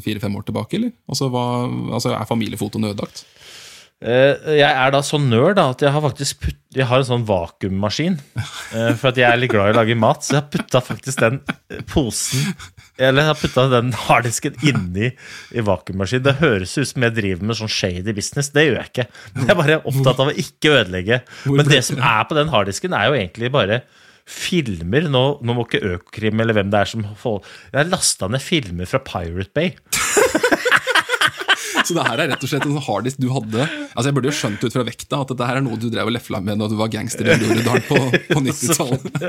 fire-fem 0.00 0.36
år 0.38 0.46
tilbake, 0.48 0.78
eller? 0.78 0.94
Altså, 1.10 1.28
hva, 1.32 1.44
altså, 1.92 2.14
er 2.16 2.28
familiefotoene 2.28 2.94
ødelagt? 2.94 3.26
Eh, 4.04 4.56
jeg 4.58 4.68
er 4.68 4.90
da 4.92 4.98
så 5.00 5.16
nerd 5.16 5.56
at 5.62 5.80
jeg 5.80 5.88
har 5.94 6.02
faktisk 6.04 6.42
putt, 6.44 6.58
jeg 6.76 6.84
har 6.84 7.00
en 7.00 7.08
sånn 7.08 7.24
vakuummaskin. 7.28 8.18
Eh, 8.36 8.92
for 8.98 9.08
at 9.08 9.20
jeg 9.20 9.24
er 9.24 9.40
litt 9.40 9.52
glad 9.54 9.70
i 9.70 9.72
å 9.72 9.78
lage 9.78 9.96
mat, 9.96 10.20
så 10.26 10.34
jeg 10.34 10.42
har 10.42 10.50
putta 10.52 10.82
faktisk 10.84 11.22
den 11.22 11.38
eh, 11.72 11.80
posen 11.88 12.50
Eller 13.00 13.22
jeg 13.22 13.30
har 13.30 13.38
putta 13.40 13.64
den 13.72 13.92
harddisken 14.06 14.56
inni 14.68 15.10
i 15.56 15.64
vakuummaskin. 15.64 16.24
Det 16.26 16.38
høres 16.42 16.76
ut 16.76 16.90
som 16.90 17.06
jeg 17.06 17.16
driver 17.16 17.48
med 17.48 17.58
sånn 17.58 17.72
shady 17.72 18.12
business. 18.16 18.52
Det 18.52 18.66
gjør 18.66 18.80
jeg 18.82 18.92
ikke. 18.92 19.06
Jeg 19.40 19.52
er 19.52 19.60
bare 19.60 19.78
opptatt 19.84 20.22
av 20.24 20.32
å 20.32 20.36
ikke 20.44 20.74
ødelegge. 20.80 21.22
Men 21.48 21.68
det 21.68 21.82
som 21.88 22.00
er 22.00 22.24
på 22.28 22.36
den 22.36 22.52
harddisken, 22.52 22.96
er 22.96 23.10
jo 23.10 23.18
egentlig 23.20 23.52
bare 23.52 23.82
filmer. 24.26 25.06
Nå, 25.12 25.24
nå 25.44 25.56
må 25.56 25.66
ikke 25.66 25.84
Økokrim 25.94 26.40
eller 26.42 26.56
hvem 26.56 26.72
det 26.72 26.80
er 26.82 26.90
som 26.90 27.04
får 27.20 27.38
Jeg 27.70 27.78
har 27.78 27.92
lasta 27.92 28.28
ned 28.32 28.42
filmer 28.42 28.88
fra 28.90 29.00
Pirate 29.06 29.52
Bay. 29.56 29.76
Så 31.86 31.94
det 31.94 32.04
her 32.06 32.22
er 32.22 32.30
rett 32.32 32.42
og 32.42 32.50
slett 32.50 32.64
en 32.66 32.74
sånn 32.74 32.86
harddisk 32.86 33.20
du 33.22 33.28
hadde 33.30 33.66
Altså 33.66 34.08
Jeg 34.08 34.16
burde 34.16 34.30
jo 34.30 34.36
skjønt 34.36 34.64
ut 34.64 34.74
fra 34.74 34.84
vekta 34.86 35.20
at 35.22 35.30
dette 35.32 35.48
her 35.48 35.56
er 35.60 35.64
noe 35.64 35.78
du 35.80 35.86
drev 35.92 36.10
og 36.10 36.14
lefla 36.16 36.40
med 36.44 36.54
når 36.60 36.72
du 36.72 36.76
var 36.80 36.90
gangster 36.92 37.30
i 37.30 37.36
Groruddalen 37.40 37.84
på, 37.86 37.98
på 38.32 38.42
90-tallet. 38.46 39.04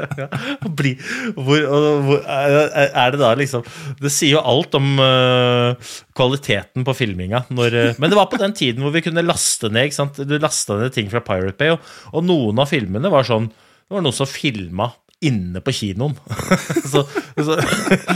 er 3.03 3.13
det 3.13 3.21
da 3.21 3.29
liksom 3.39 3.61
Det 4.01 4.11
sier 4.13 4.33
jo 4.37 4.41
alt 4.41 4.75
om 4.77 4.87
uh, 5.01 5.91
kvaliteten 6.17 6.85
på 6.87 6.97
filminga. 6.97 7.39
Når, 7.53 7.77
uh, 7.77 7.93
men 8.01 8.11
det 8.11 8.19
var 8.19 8.29
på 8.31 8.41
den 8.41 8.55
tiden 8.57 8.83
hvor 8.85 8.93
vi 8.95 9.03
kunne 9.05 9.25
laste 9.25 9.67
ned? 9.73 9.95
Du 10.17 10.37
lasta 10.41 10.79
ned 10.79 10.95
ting 10.95 11.07
fra 11.11 11.21
Pirate 11.23 11.57
Bay, 11.59 11.69
og, 11.75 11.79
og 12.13 12.21
noen 12.25 12.59
av 12.61 12.69
filmene 12.71 13.11
var 13.13 13.27
sånn 13.27 13.49
Det 13.51 13.95
var 13.95 14.03
noen 14.03 14.15
som 14.15 14.29
filma 14.29 14.89
inne 15.25 15.61
på 15.65 15.73
kinoen. 15.73 16.15
så, 16.91 17.03
så, 17.35 17.57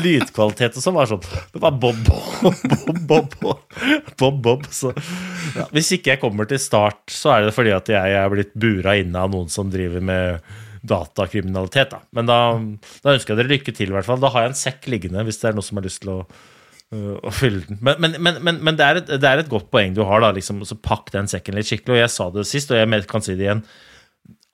lydkvalitet 0.03 0.77
og 0.77 0.83
sånn 0.83 0.97
var 0.97 1.09
sånn 1.09 1.23
Det 1.53 1.61
var 1.61 1.77
bob, 1.81 1.97
bob, 2.05 2.59
bob, 3.09 3.37
bob. 4.19 4.41
bob. 4.45 4.67
Så, 4.69 4.93
ja, 5.57 5.65
hvis 5.73 5.91
ikke 5.97 6.13
jeg 6.13 6.21
kommer 6.21 6.49
til 6.49 6.61
start, 6.61 7.03
så 7.09 7.35
er 7.35 7.47
det 7.47 7.55
fordi 7.57 7.73
at 7.73 7.89
jeg 7.89 8.17
er 8.19 8.33
blitt 8.33 8.53
bura 8.53 8.95
inne 9.01 9.25
av 9.25 9.33
noen 9.33 9.49
som 9.51 9.71
driver 9.73 10.03
med 10.05 10.53
datakriminalitet. 10.81 11.93
Da. 11.93 12.01
Men 12.17 12.29
da, 12.29 12.39
da, 13.01 13.13
ønsker 13.15 13.33
jeg 13.33 13.41
dere 13.41 13.53
lykke 13.55 13.75
til, 13.75 13.91
i 13.91 13.97
hvert 13.97 14.07
fall. 14.07 14.21
Da 14.21 14.31
har 14.33 14.45
jeg 14.45 14.53
en 14.53 14.63
sekk 14.63 14.89
liggende 14.93 15.25
hvis 15.25 15.41
det 15.41 15.51
er 15.51 15.57
noen 15.57 15.67
som 15.67 15.81
har 15.81 15.85
lyst 15.85 16.01
til 16.05 16.13
å, 16.13 16.19
uh, 16.95 17.15
å 17.17 17.33
fylle 17.33 17.65
den. 17.67 17.81
Men, 17.85 18.17
men, 18.17 18.41
men, 18.41 18.61
men 18.61 18.77
det, 18.77 18.87
er 18.87 19.01
et, 19.01 19.13
det, 19.13 19.29
er 19.29 19.41
et, 19.41 19.51
godt 19.51 19.69
poeng 19.73 19.97
du 19.97 20.03
har, 20.05 20.21
da. 20.23 20.33
Liksom, 20.37 20.61
så 20.69 20.77
pakk 20.77 21.13
den 21.17 21.29
sekken 21.31 21.57
litt 21.57 21.69
skikkelig. 21.69 21.97
Og 21.97 22.03
jeg 22.03 22.13
sa 22.13 22.29
det 22.33 22.49
sist, 22.49 22.73
og 22.73 22.81
jeg 22.81 23.09
kan 23.09 23.25
si 23.25 23.37
det 23.37 23.49
igjen 23.49 23.65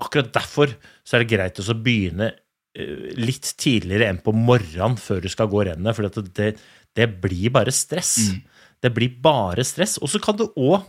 akkurat 0.03 0.33
derfor 0.35 0.75
så 1.05 1.17
er 1.17 1.23
det 1.23 1.31
greit 1.31 1.61
å 1.61 1.77
begynne 1.77 2.31
eh, 2.77 3.13
litt 3.17 3.53
tidligere 3.59 4.11
enn 4.11 4.21
på 4.23 4.35
morgenen 4.35 4.99
før 5.01 5.23
du 5.23 5.31
skal 5.33 5.49
gå 5.51 5.65
rennet, 5.69 5.97
for 5.97 6.07
det, 6.07 6.51
det, 6.97 7.09
blir 7.23 7.53
bare 7.55 7.73
stress. 7.73 8.17
Mm. 8.29 8.43
Det 8.85 8.93
blir 8.93 9.17
bare 9.23 9.65
stress. 9.67 9.97
Og 10.01 10.11
så 10.11 10.21
kan 10.23 10.37
du 10.37 10.47
òg 10.53 10.85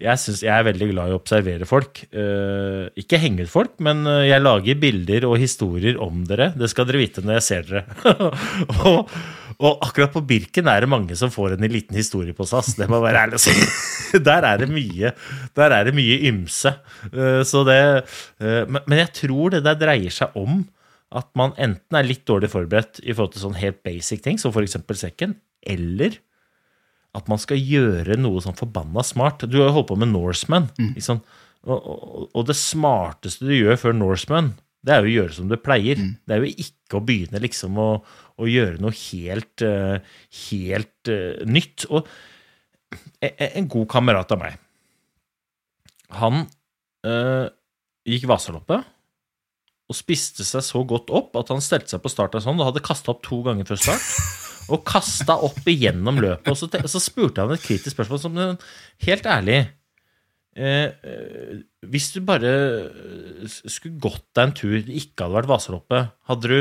jeg, 0.00 0.16
synes, 0.16 0.40
jeg 0.46 0.54
er 0.54 0.64
veldig 0.64 0.86
glad 0.94 1.10
i 1.10 1.12
å 1.12 1.18
observere 1.18 1.66
folk. 1.68 1.98
Uh, 2.08 2.88
ikke 2.98 3.20
henge 3.20 3.44
ut 3.44 3.52
folk, 3.52 3.74
men 3.84 4.00
eh, 4.08 4.30
jeg 4.30 4.40
lager 4.40 4.78
bilder 4.80 5.26
og 5.28 5.36
historier 5.42 5.98
om 6.00 6.22
dere. 6.28 6.54
Det 6.56 6.70
skal 6.72 6.88
dere 6.88 7.02
vite 7.02 7.24
når 7.24 7.36
jeg 7.36 7.44
ser 7.44 7.68
dere. 7.68 8.30
og, 8.88 9.12
og, 9.60 9.76
akkurat 9.84 10.12
på 10.14 10.22
Birken 10.24 10.68
er 10.72 10.82
det 10.82 10.88
mange 10.90 11.16
som 11.18 11.32
får 11.32 11.54
en 11.54 11.66
liten 11.68 11.96
historie 11.98 12.32
på 12.36 12.46
SAS. 12.48 12.72
Det 12.78 12.88
må 12.90 13.02
være 13.02 13.26
ærlig 13.26 13.36
å 13.36 13.42
si. 13.44 13.54
Der 14.26 14.46
er 14.48 14.58
det 14.58 14.66
mye 14.72 15.12
Der 15.54 15.74
er 15.76 15.86
det 15.86 15.92
mye 15.94 16.16
ymse. 16.30 16.72
Uh, 17.12 17.42
så 17.46 17.62
det, 17.68 17.80
uh, 18.42 18.64
men, 18.66 18.96
jeg 18.98 19.12
tror 19.20 19.54
det 19.54 19.60
der 19.66 19.78
dreier 19.78 20.14
seg 20.14 20.34
om 20.38 20.64
at 21.14 21.28
man 21.38 21.52
enten 21.58 21.98
er 21.98 22.06
litt 22.06 22.24
dårlig 22.26 22.50
forberedt 22.52 23.02
i 23.02 23.12
forhold 23.12 23.34
til 23.34 23.44
sånn 23.44 23.58
helt 23.58 23.80
basic 23.86 24.22
ting, 24.24 24.38
som 24.38 24.54
f.eks. 24.54 24.78
sekken, 24.98 25.36
eller 25.66 26.18
at 27.18 27.26
man 27.30 27.40
skal 27.42 27.58
gjøre 27.58 28.18
noe 28.20 28.42
sånn 28.42 28.58
forbanna 28.58 29.02
smart. 29.06 29.42
Du 29.50 29.58
har 29.58 29.70
jo 29.70 29.76
holdt 29.80 29.90
på 29.90 29.98
med 29.98 30.12
Norseman. 30.12 30.68
Mm. 30.78 30.92
Liksom. 30.94 31.22
Og, 31.66 31.76
og, 31.76 32.28
og, 32.30 32.44
det 32.48 32.56
smarteste 32.56 33.48
du 33.48 33.56
gjør 33.56 33.80
før 33.80 33.96
Norseman, 33.98 34.52
det 34.80 34.94
er 34.94 35.04
jo 35.04 35.10
å 35.10 35.14
gjøre 35.18 35.36
som 35.36 35.48
du 35.50 35.56
pleier. 35.60 36.00
Mm. 36.00 36.12
Det 36.24 36.34
er 36.34 36.44
jo 36.44 36.64
ikke 36.64 36.98
å 36.98 37.04
begynne 37.04 37.42
liksom 37.42 37.76
å, 37.80 37.88
å 38.40 38.48
gjøre 38.48 38.80
noe 38.80 38.96
helt, 38.96 39.64
uh, 39.66 40.00
helt 40.46 41.12
uh, 41.12 41.42
nytt. 41.44 41.84
Og 41.92 42.08
en 43.20 43.68
god 43.70 43.88
kamerat 43.92 44.32
av 44.32 44.40
meg, 44.40 44.56
han 46.16 46.42
uh, 47.06 47.46
gikk 48.08 48.26
Vasaloppet 48.30 48.88
og 49.90 49.98
spiste 49.98 50.46
seg 50.46 50.62
så 50.64 50.80
godt 50.86 51.10
opp 51.14 51.36
at 51.38 51.50
han 51.52 51.62
stelte 51.62 51.92
seg 51.92 52.02
på 52.02 52.10
start 52.10 52.38
av 52.38 52.44
sånn 52.44 52.58
og 52.62 52.70
hadde 52.70 52.82
kasta 52.86 53.12
opp 53.12 53.20
to 53.26 53.40
ganger 53.46 53.66
før 53.68 53.82
start 53.82 54.08
og 54.70 54.84
kasta 54.86 55.34
opp 55.42 55.66
igjennom 55.66 56.20
løpet. 56.22 56.46
Og 56.52 56.58
så, 56.58 56.68
så, 56.70 57.02
spurte 57.02 57.42
han 57.42 57.52
et 57.54 57.62
kritisk 57.64 57.96
spørsmål 57.96 58.20
som 58.22 58.38
Helt 59.02 59.26
ærlig 59.26 59.64
eh, 60.60 60.92
eh, 60.92 61.56
Hvis 61.90 62.10
du 62.14 62.20
bare 62.26 62.52
skulle 63.48 63.98
gått 64.02 64.26
deg 64.36 64.46
en 64.46 64.54
tur 64.56 64.78
ikke 64.78 65.24
hadde 65.24 65.38
vært 65.38 65.50
Vasaloppet, 65.50 66.12
hadde 66.28 66.50
du, 66.50 66.58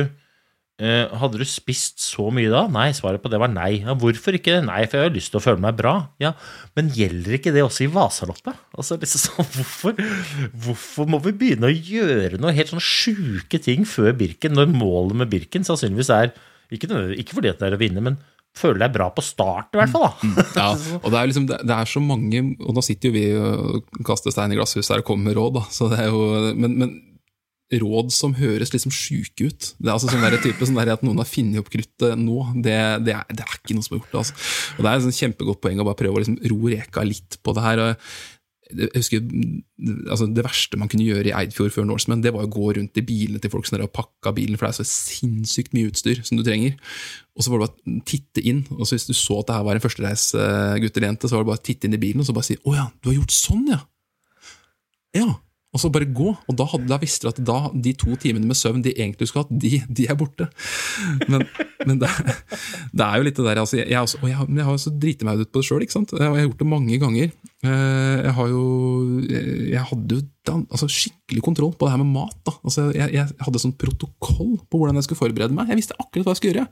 eh, 0.79 1.11
hadde 1.21 1.41
du 1.41 1.45
spist 1.47 1.99
så 2.05 2.29
mye 2.33 2.51
da? 2.53 2.63
Nei, 2.71 2.87
svaret 2.95 3.21
på 3.23 3.31
det 3.31 3.41
var 3.41 3.51
nei. 3.51 3.81
Ja, 3.83 3.97
hvorfor 3.99 4.37
ikke? 4.39 4.61
Nei, 4.65 4.81
for 4.87 4.99
jeg 4.99 5.09
har 5.09 5.15
lyst 5.17 5.33
til 5.33 5.41
å 5.41 5.43
føle 5.43 5.63
meg 5.65 5.77
bra. 5.79 5.95
Ja, 6.23 6.33
Men 6.77 6.93
gjelder 6.95 7.37
ikke 7.37 7.53
det 7.55 7.65
også 7.65 7.85
i 7.85 7.91
Vasaloppet? 7.93 8.57
Altså, 8.73 8.97
liksom, 9.01 9.43
hvorfor, 9.57 9.99
hvorfor 10.65 11.11
må 11.11 11.21
vi 11.27 11.35
begynne 11.43 11.69
å 11.69 11.75
gjøre 11.75 12.39
noe 12.41 12.55
helt 12.55 12.71
sånn 12.71 12.83
sjuke 12.83 13.61
ting 13.61 13.85
før 13.89 14.15
Birken, 14.17 14.55
når 14.55 14.71
målet 14.71 15.23
med 15.23 15.33
Birken 15.35 15.67
sannsynligvis 15.67 16.13
er 16.15 16.31
ikke, 16.69 16.89
ikke 17.17 17.35
fordi 17.37 17.51
det 17.57 17.65
er 17.65 17.75
å 17.75 17.81
vinne, 17.81 18.03
men 18.05 18.19
føler 18.57 18.81
deg 18.83 18.95
bra 18.95 19.09
på 19.13 19.23
start, 19.23 19.73
i 19.75 19.79
hvert 19.79 19.93
fall. 19.93 20.07
da. 20.07 20.13
Mm, 20.23 20.39
ja, 20.57 20.69
og 20.99 21.11
det 21.11 21.19
er, 21.19 21.29
liksom, 21.31 21.45
det 21.49 21.75
er, 21.75 21.89
så 21.89 22.01
mange 22.03 22.41
Og 22.65 22.73
nå 22.75 22.83
sitter 22.85 23.09
jo 23.09 23.15
vi 23.15 23.27
og 23.37 24.01
kaster 24.07 24.33
stein 24.33 24.51
i 24.53 24.57
glasshuset 24.57 24.95
her 24.95 25.03
og 25.03 25.07
kommer 25.11 25.29
med 25.29 25.39
råd, 25.39 25.59
da. 25.59 25.63
Så 25.73 25.91
det 25.91 26.01
er 26.03 26.09
jo, 26.11 26.25
men, 26.57 26.75
men 26.81 26.97
råd 27.77 28.09
som 28.13 28.33
høres 28.37 28.71
liksom 28.73 28.93
sjuke 28.93 29.49
ut. 29.49 29.69
Det 29.77 29.85
er 29.85 29.93
altså 29.93 30.09
sånn 30.09 30.41
type 30.41 30.65
sånn 30.65 30.79
der 30.79 30.95
At 30.95 31.05
noen 31.05 31.21
har 31.21 31.29
funnet 31.29 31.61
opp 31.61 31.69
kruttet 31.73 32.17
nå, 32.17 32.39
det, 32.55 32.73
det, 33.05 33.13
er, 33.13 33.29
det, 33.29 33.45
er, 33.45 33.59
ikke 33.59 33.77
noe 33.77 33.85
som 33.85 33.95
er 33.95 34.01
gjort. 34.01 34.17
Altså. 34.23 34.39
Og 34.77 34.81
Det 34.81 34.89
er 34.89 34.97
et 34.97 35.05
sånn 35.05 35.19
kjempegodt 35.19 35.61
poeng 35.63 35.81
å 35.81 35.87
bare 35.87 36.01
prøve 36.01 36.17
å 36.17 36.23
liksom 36.23 36.39
ro 36.49 36.59
reka 36.73 37.05
litt 37.05 37.37
på 37.45 37.53
det 37.55 37.65
her. 37.67 37.83
jeg 38.73 38.89
husker, 38.97 39.29
altså 40.09 40.29
Det 40.33 40.45
verste 40.45 40.81
man 40.81 40.89
kunne 40.89 41.05
gjøre 41.05 41.29
i 41.29 41.35
Eidfjord 41.43 41.75
før 41.75 41.89
Norseman, 41.91 42.25
det 42.25 42.33
var 42.33 42.47
å 42.47 42.53
gå 42.57 42.73
rundt 42.79 42.97
i 42.97 43.05
bilene 43.05 43.41
til 43.41 43.53
folk 43.53 43.69
som 43.69 43.77
og 43.85 43.93
pakka 43.93 44.33
bilen, 44.33 44.57
for 44.57 44.65
det 44.65 44.73
er 44.73 44.81
så 44.81 44.89
sinnssykt 44.89 45.77
mye 45.77 45.93
utstyr 45.93 46.23
som 46.25 46.41
du 46.41 46.45
trenger. 46.47 46.73
Og 47.39 47.45
så 47.45 47.51
var 47.53 47.61
det 47.61 47.67
bare 47.69 47.75
å 47.95 48.01
titte 48.03 48.43
inn, 48.43 48.65
og 48.75 48.83
så 48.83 48.97
hvis 48.97 49.07
du 49.07 49.15
så 49.15 49.39
at 49.39 49.47
det 49.47 49.55
her 49.55 49.63
var 49.63 49.77
en 49.77 49.83
førstereisgutt 49.83 50.97
eller 50.97 51.07
jente, 51.07 51.29
så 51.29 51.37
var 51.37 51.45
det 51.45 51.51
bare 51.53 51.61
å 51.61 51.67
titte 51.69 51.87
inn 51.87 51.95
i 51.95 52.01
bilen 52.01 52.19
og 52.19 52.27
så 52.27 52.35
bare 52.35 52.49
si 52.49 52.57
'Å 52.59 52.75
ja, 52.75 52.89
du 52.99 53.09
har 53.09 53.15
gjort 53.21 53.31
sånn, 53.31 53.69
ja'. 53.71 53.85
Ja, 55.15 55.29
og 55.69 55.81
så 55.81 55.91
bare 55.93 56.07
gå. 56.09 56.31
Og 56.33 56.55
da, 56.57 56.65
hadde, 56.65 56.89
da 56.89 56.97
visste 57.01 57.27
du 57.27 57.29
at 57.29 57.41
da, 57.45 57.57
de 57.73 57.93
to 57.97 58.15
timene 58.21 58.49
med 58.49 58.57
søvn 58.57 58.81
de 58.85 58.93
egentlig 58.95 59.29
skulle 59.29 59.45
hatt, 59.45 59.53
de, 59.61 59.81
de 59.85 60.07
er 60.09 60.17
borte. 60.17 60.49
Men, 61.29 61.45
men 61.85 62.01
det, 62.01 62.09
det, 62.97 63.05
er 63.05 63.19
jo 63.19 63.27
litt 63.27 63.37
det 63.37 63.45
der 63.45 63.61
altså, 63.61 63.77
jeg, 63.79 63.99
også, 63.99 64.21
Og 64.23 64.31
jeg, 64.31 64.47
jeg 64.57 64.65
har 64.65 64.79
så 64.81 64.93
driti 65.05 65.27
meg 65.27 65.43
ut 65.43 65.51
på 65.53 65.61
det 65.61 65.69
sjøl, 65.69 65.85
og 65.85 66.15
jeg 66.17 66.33
har 66.33 66.47
gjort 66.47 66.63
det 66.63 66.69
mange 66.73 66.97
ganger. 67.01 67.31
Eh, 67.59 68.17
jeg 68.23 68.31
har 68.37 68.47
jo 68.47 68.59
Jeg 69.27 69.81
hadde 69.89 70.15
jo 70.15 70.21
altså, 70.71 70.87
skikkelig 70.87 71.41
kontroll 71.43 71.73
på 71.75 71.85
det 71.85 71.91
her 71.91 71.99
med 72.01 72.13
mat. 72.13 72.37
Da. 72.47 72.53
Altså, 72.63 72.85
jeg, 72.95 73.11
jeg, 73.13 73.35
hadde 73.43 73.61
sånn 73.61 73.75
protokoll 73.77 74.55
på 74.65 74.79
hvordan 74.79 74.97
jeg 74.97 75.05
skulle 75.05 75.19
forberede 75.19 75.55
meg. 75.55 75.69
Jeg 75.69 75.79
visste 75.81 75.97
akkurat 75.99 76.25
hva 76.25 76.33
jeg 76.33 76.39
skulle 76.39 76.53
gjøre. 76.55 76.71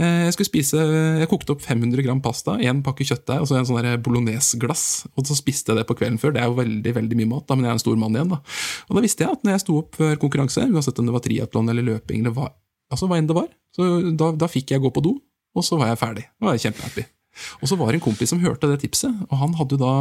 Eh, 0.00 0.26
jeg 0.28 0.36
skulle 0.36 0.50
spise, 0.50 0.84
jeg 1.22 1.30
kokte 1.30 1.56
opp 1.56 1.64
500 1.64 2.04
gram 2.06 2.20
pasta, 2.24 2.58
én 2.60 2.84
pakke 2.86 3.06
kjøttdeig 3.08 3.42
og 3.42 3.48
så 3.50 3.58
en 3.58 3.68
sånn 3.68 3.90
bolognese-glass. 4.04 4.86
Og 5.16 5.26
så 5.26 5.38
spiste 5.38 5.72
jeg 5.72 5.80
det 5.80 5.86
på 5.88 5.96
kvelden 5.98 6.20
før. 6.22 6.36
Det 6.36 6.44
er 6.44 6.50
jo 6.50 6.58
veldig 6.60 6.96
veldig 7.00 7.20
mye 7.22 7.32
mat, 7.34 7.46
da, 7.48 7.56
men 7.56 7.66
jeg 7.66 7.72
er 7.72 7.78
en 7.80 7.84
stor 7.86 8.00
mann 8.00 8.18
igjen. 8.18 8.34
da. 8.34 8.42
Og 8.88 8.98
da 8.98 9.04
visste 9.06 9.26
jeg 9.26 9.38
at 9.38 9.46
når 9.46 9.56
jeg 9.56 9.64
sto 9.64 9.78
opp 9.80 9.98
før 9.98 10.20
konkurranse, 10.20 10.68
uansett 10.68 11.00
om 11.00 11.08
det 11.08 11.16
var 11.16 11.24
triatlon 11.24 11.72
eller 11.72 11.88
løping, 11.94 12.22
eller 12.22 12.36
hva, 12.36 12.52
altså 12.92 13.08
hva 13.10 13.18
enn 13.18 13.30
det 13.30 13.38
var, 13.40 13.48
så 13.74 13.88
da, 14.12 14.34
da 14.36 14.50
fikk 14.50 14.76
jeg 14.76 14.84
gå 14.84 14.92
på 14.92 15.04
do, 15.06 15.16
og 15.56 15.66
så 15.66 15.80
var 15.80 15.90
jeg 15.90 16.02
ferdig. 16.04 16.28
Da 16.38 16.50
var 16.50 16.58
jeg 16.58 16.68
kjempehappy. 16.68 17.08
Og 17.60 17.70
så 17.70 17.78
var 17.80 17.90
det 17.90 18.00
en 18.00 18.06
kompis 18.08 18.32
som 18.32 18.42
hørte 18.42 18.68
det 18.70 18.82
tipset, 18.84 19.14
og 19.30 19.40
han 19.42 19.56
hadde 19.58 19.80
da 19.80 19.94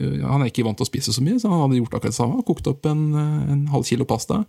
Eh, 0.00 0.22
han 0.24 0.42
er 0.42 0.50
ikke 0.50 0.64
vant 0.66 0.78
til 0.80 0.86
å 0.86 0.90
spise 0.90 1.14
så 1.14 1.24
mye, 1.24 1.40
så 1.40 1.50
han 1.52 1.64
hadde 1.64 1.80
gjort 1.80 1.98
akkurat 1.98 2.14
det 2.14 2.18
samme. 2.18 2.44
Kokt 2.48 2.70
opp 2.70 2.88
en, 2.88 3.02
eh, 3.14 3.52
en 3.52 3.66
halv 3.74 3.84
kilo 3.84 4.04
pasta. 4.04 4.44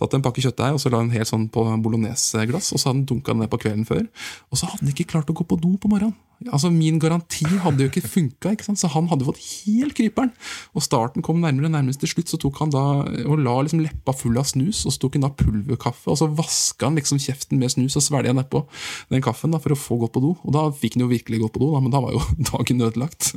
Tatt 0.00 0.16
en 0.16 0.24
pakke 0.24 0.40
kjøttdeig 0.40 0.76
og 0.76 0.80
så 0.80 0.92
la 0.92 1.02
han 1.02 1.12
helt 1.12 1.28
sånn 1.28 1.50
på 1.52 1.66
bolognese-glass, 1.84 2.72
og 2.72 2.80
så 2.80 2.88
hadde 2.88 3.02
han 3.02 3.06
dunka 3.10 3.36
ned 3.36 3.52
på 3.52 3.60
kvelden 3.60 3.86
før. 3.88 4.06
Og 4.48 4.60
så 4.60 4.70
hadde 4.70 4.86
han 4.86 4.92
ikke 4.94 5.10
klart 5.12 5.28
å 5.28 5.36
gå 5.36 5.44
på 5.44 5.60
do 5.60 5.74
på 5.80 5.92
morgenen. 5.92 6.16
Altså 6.48 6.70
Min 6.72 6.96
garanti 6.96 7.44
hadde 7.44 7.84
jo 7.84 7.90
ikke 7.90 8.08
funka, 8.08 8.54
så 8.64 8.88
han 8.94 9.10
hadde 9.10 9.26
fått 9.26 9.42
helt 9.44 9.92
kryperen. 9.98 10.30
Og 10.72 10.84
starten 10.86 11.24
kom 11.24 11.42
nærmere 11.42 11.68
nærmest 11.68 12.00
til 12.00 12.08
slutt, 12.14 12.32
så 12.32 12.40
tok 12.40 12.62
han 12.62 12.72
da 12.72 12.84
og 13.04 13.42
la 13.44 13.58
liksom 13.60 13.82
leppa 13.84 14.14
full 14.16 14.40
av 14.40 14.48
snus, 14.48 14.86
og 14.88 14.94
så 14.94 15.02
tok 15.04 15.18
han 15.18 15.26
da 15.26 15.32
pulverkaffe, 15.36 16.08
og 16.08 16.16
så 16.16 16.30
vaska 16.32 16.88
han 16.88 16.96
liksom 16.96 17.20
kjeften 17.20 17.60
med 17.60 17.74
snus 17.74 17.98
og 18.00 18.06
svelga 18.06 18.32
nedpå 18.36 18.64
den 19.12 19.24
kaffen 19.24 19.52
da 19.52 19.60
for 19.60 19.76
å 19.76 19.78
få 19.78 20.00
gått 20.00 20.16
på 20.16 20.24
do. 20.24 20.32
Og 20.40 20.56
da 20.56 20.64
fikk 20.72 20.96
han 20.96 21.04
jo 21.04 21.12
virkelig 21.12 21.42
gått 21.44 21.58
på 21.58 21.64
do, 21.66 21.74
da, 21.76 21.84
men 21.84 21.92
da 21.92 22.00
var 22.00 22.16
jo 22.16 22.24
dagen 22.54 22.86
ødelagt. 22.88 23.34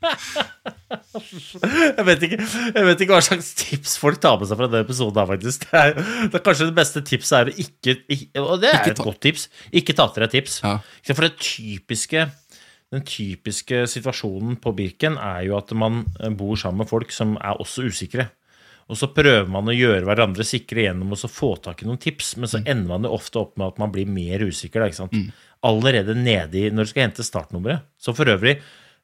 Jeg 0.00 2.04
vet, 2.06 2.22
ikke, 2.26 2.38
jeg 2.40 2.86
vet 2.86 3.02
ikke 3.04 3.12
hva 3.12 3.20
slags 3.22 3.50
tips 3.58 3.96
folk 4.00 4.20
tar 4.22 4.38
med 4.40 4.48
seg 4.48 4.58
fra 4.58 4.68
denne 4.70 4.84
episoden. 4.86 5.16
Da, 5.16 5.26
faktisk. 5.28 5.66
Det 5.70 5.80
er, 5.80 5.90
det 6.00 6.38
er 6.38 6.44
kanskje 6.44 6.68
det 6.70 6.78
beste 6.78 7.02
tipset 7.06 7.38
er 7.38 7.50
å 7.50 7.56
ikke, 7.64 7.92
ikke 8.16 8.44
Og 8.44 8.62
det 8.62 8.70
er 8.72 8.92
et 8.92 9.04
godt 9.04 9.20
tips. 9.26 9.42
Ikke 9.76 9.96
ta 9.96 10.04
til 10.10 10.24
deg 10.24 10.30
tips. 10.38 10.54
Ja. 10.64 10.72
For 11.12 11.26
det 11.26 11.34
typiske 11.40 12.20
den 12.90 13.04
typiske 13.06 13.84
situasjonen 13.86 14.56
på 14.58 14.72
Birken 14.74 15.14
er 15.22 15.44
jo 15.46 15.54
at 15.60 15.70
man 15.78 16.00
bor 16.38 16.56
sammen 16.58 16.82
med 16.82 16.90
folk 16.90 17.12
som 17.14 17.36
er 17.38 17.60
også 17.62 17.86
usikre. 17.86 18.26
Og 18.90 18.98
så 18.98 19.06
prøver 19.14 19.46
man 19.46 19.70
å 19.70 19.74
gjøre 19.74 20.02
hverandre 20.08 20.42
sikre 20.46 20.88
gjennom 20.88 21.14
å 21.14 21.30
få 21.30 21.52
tak 21.62 21.84
i 21.84 21.86
noen 21.86 22.00
tips, 22.02 22.32
men 22.42 22.50
så 22.50 22.58
mm. 22.58 22.64
ender 22.72 22.90
man 22.90 23.06
jo 23.06 23.12
ofte 23.14 23.38
opp 23.38 23.54
med 23.60 23.70
at 23.70 23.78
man 23.78 23.92
blir 23.94 24.10
mer 24.10 24.42
usikker. 24.42 24.82
Da, 24.82 25.06
mm. 25.06 25.28
Allerede 25.70 26.16
nedi 26.18 26.64
når 26.74 26.88
du 26.88 26.90
skal 26.90 27.06
hente 27.06 27.26
startnummeret. 27.26 27.86
Så 28.02 28.16
for 28.18 28.32
øvrig, 28.32 28.56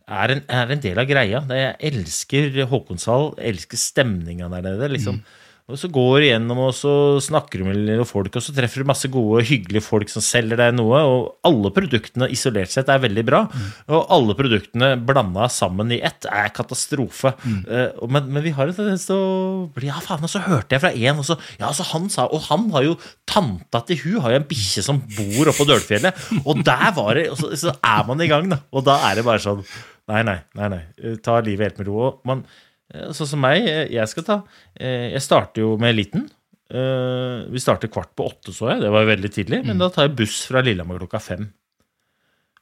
er 0.07 0.36
en, 0.36 0.44
er 0.46 0.70
en, 0.70 0.82
del 0.82 1.00
av 1.02 1.09
greia. 1.09 1.42
Jeg 1.50 1.74
elsker 1.90 2.62
Håkonshall, 2.70 3.32
elsker 3.42 3.80
stemninga 3.80 4.50
der 4.52 4.64
nede. 4.68 4.92
liksom. 4.94 5.18
Mm. 5.18 5.42
Og 5.66 5.74
Så 5.82 5.88
går 5.90 6.20
du 6.22 6.24
gjennom 6.28 6.61
og 6.62 6.74
så 6.78 6.90
snakker 7.18 7.59
du 7.59 7.64
med 7.66 7.80
noen 7.88 8.07
folk, 8.07 8.36
og 8.38 8.42
så 8.44 8.52
treffer 8.54 8.84
du 8.84 8.86
masse 8.86 9.09
gode, 9.11 9.40
hyggelige 9.48 9.82
folk 9.82 10.12
som 10.12 10.22
selger 10.22 10.61
deg 10.61 10.76
noe. 10.78 11.00
Og 11.02 11.48
alle 11.48 11.72
produktene 11.74 12.28
isolert 12.30 12.70
sett 12.70 12.86
er 12.92 13.02
veldig 13.02 13.24
bra. 13.26 13.40
Mm. 13.50 13.64
Og 13.96 14.12
alle 14.14 14.36
produktene 14.38 14.92
blanda 15.09 15.48
sammen 15.50 15.90
i 15.90 15.98
ett 16.07 16.28
er 16.30 16.52
katastrofe. 16.54 17.34
Mm. 17.42 17.59
Uh, 17.66 18.07
men, 18.07 18.30
men, 18.30 18.44
vi 18.46 18.52
har 18.54 18.70
en 18.70 18.78
tendens 18.78 19.09
til 19.09 19.18
å 19.18 19.66
bli 19.74 19.90
Ja, 19.90 19.98
faen, 20.04 20.22
og 20.22 20.30
så 20.30 20.44
hørte 20.46 20.78
jeg 20.78 20.84
fra 20.84 20.94
en, 20.94 21.24
og 21.24 21.26
så 21.26 21.38
Ja, 21.59 21.72
så 21.74 21.86
han 21.90 22.07
sa 22.11 22.28
Og 22.30 22.46
han 22.46 22.70
har 22.74 22.86
jo 22.86 22.94
Tanta 23.26 23.82
til 23.86 23.98
hun 24.04 24.22
har 24.22 24.36
jo 24.36 24.40
en 24.44 24.48
bikkje 24.48 24.86
som 24.86 25.02
bor 25.18 25.50
oppå 25.50 25.66
Dølfjellet. 25.66 26.22
Og 26.46 26.62
der 26.62 26.94
var 26.94 27.18
det 27.18 27.26
og 27.32 27.42
så, 27.42 27.50
så 27.59 27.74
er 27.82 28.07
man 28.07 28.22
i 28.22 28.30
gang, 28.30 28.46
da. 28.54 28.62
Og 28.70 28.86
da 28.86 29.00
er 29.11 29.18
det 29.18 29.26
bare 29.26 29.42
sånn 29.42 29.66
Nei, 30.12 30.22
nei. 30.26 30.38
nei, 30.59 30.70
nei. 30.70 30.82
Eh, 31.02 31.18
ta 31.22 31.38
livet 31.42 31.70
helt 31.70 31.82
med 31.82 31.90
ro. 31.90 32.09
Man, 32.28 32.44
eh, 32.92 33.11
sånn 33.16 33.30
som 33.32 33.42
meg, 33.42 33.66
eh, 33.66 33.86
jeg 33.94 34.12
skal 34.12 34.26
ta 34.26 34.40
Jeg 34.78 35.22
starter 35.24 35.64
jo 35.64 35.76
med 35.80 35.94
eliten. 35.94 36.28
Vi 36.66 37.61
starter 37.62 37.88
kvart 37.88 38.11
på 38.18 38.26
åtte, 38.26 38.52
så 38.52 38.72
jeg. 38.72 38.82
Det 38.82 38.90
var 38.90 39.04
jo 39.04 39.12
veldig 39.12 39.30
tidlig. 39.30 39.61
Men 39.64 39.76
mm. 39.76 39.82
da 39.84 39.88
tar 39.94 40.09
jeg 40.09 40.16
buss 40.18 40.40
fra 40.48 40.62
Lillehammer 40.62 40.98
klokka 40.98 41.20
fem. 41.22 41.46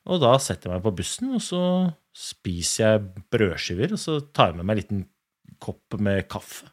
Og 0.04 0.20
da 0.20 0.34
setter 0.36 0.68
jeg 0.68 0.76
meg 0.76 0.84
på 0.84 0.92
bussen, 0.98 1.32
og 1.32 1.40
så 1.40 1.62
spiser 2.12 2.84
jeg 2.84 3.24
brødskiver. 3.32 3.96
Og 3.96 4.00
så 4.00 4.18
tar 4.36 4.52
jeg 4.52 4.60
med 4.60 4.68
meg 4.68 4.76
en 4.76 4.82
liten 4.82 5.02
kopp 5.64 5.96
med 6.04 6.28
kaffe. 6.28 6.68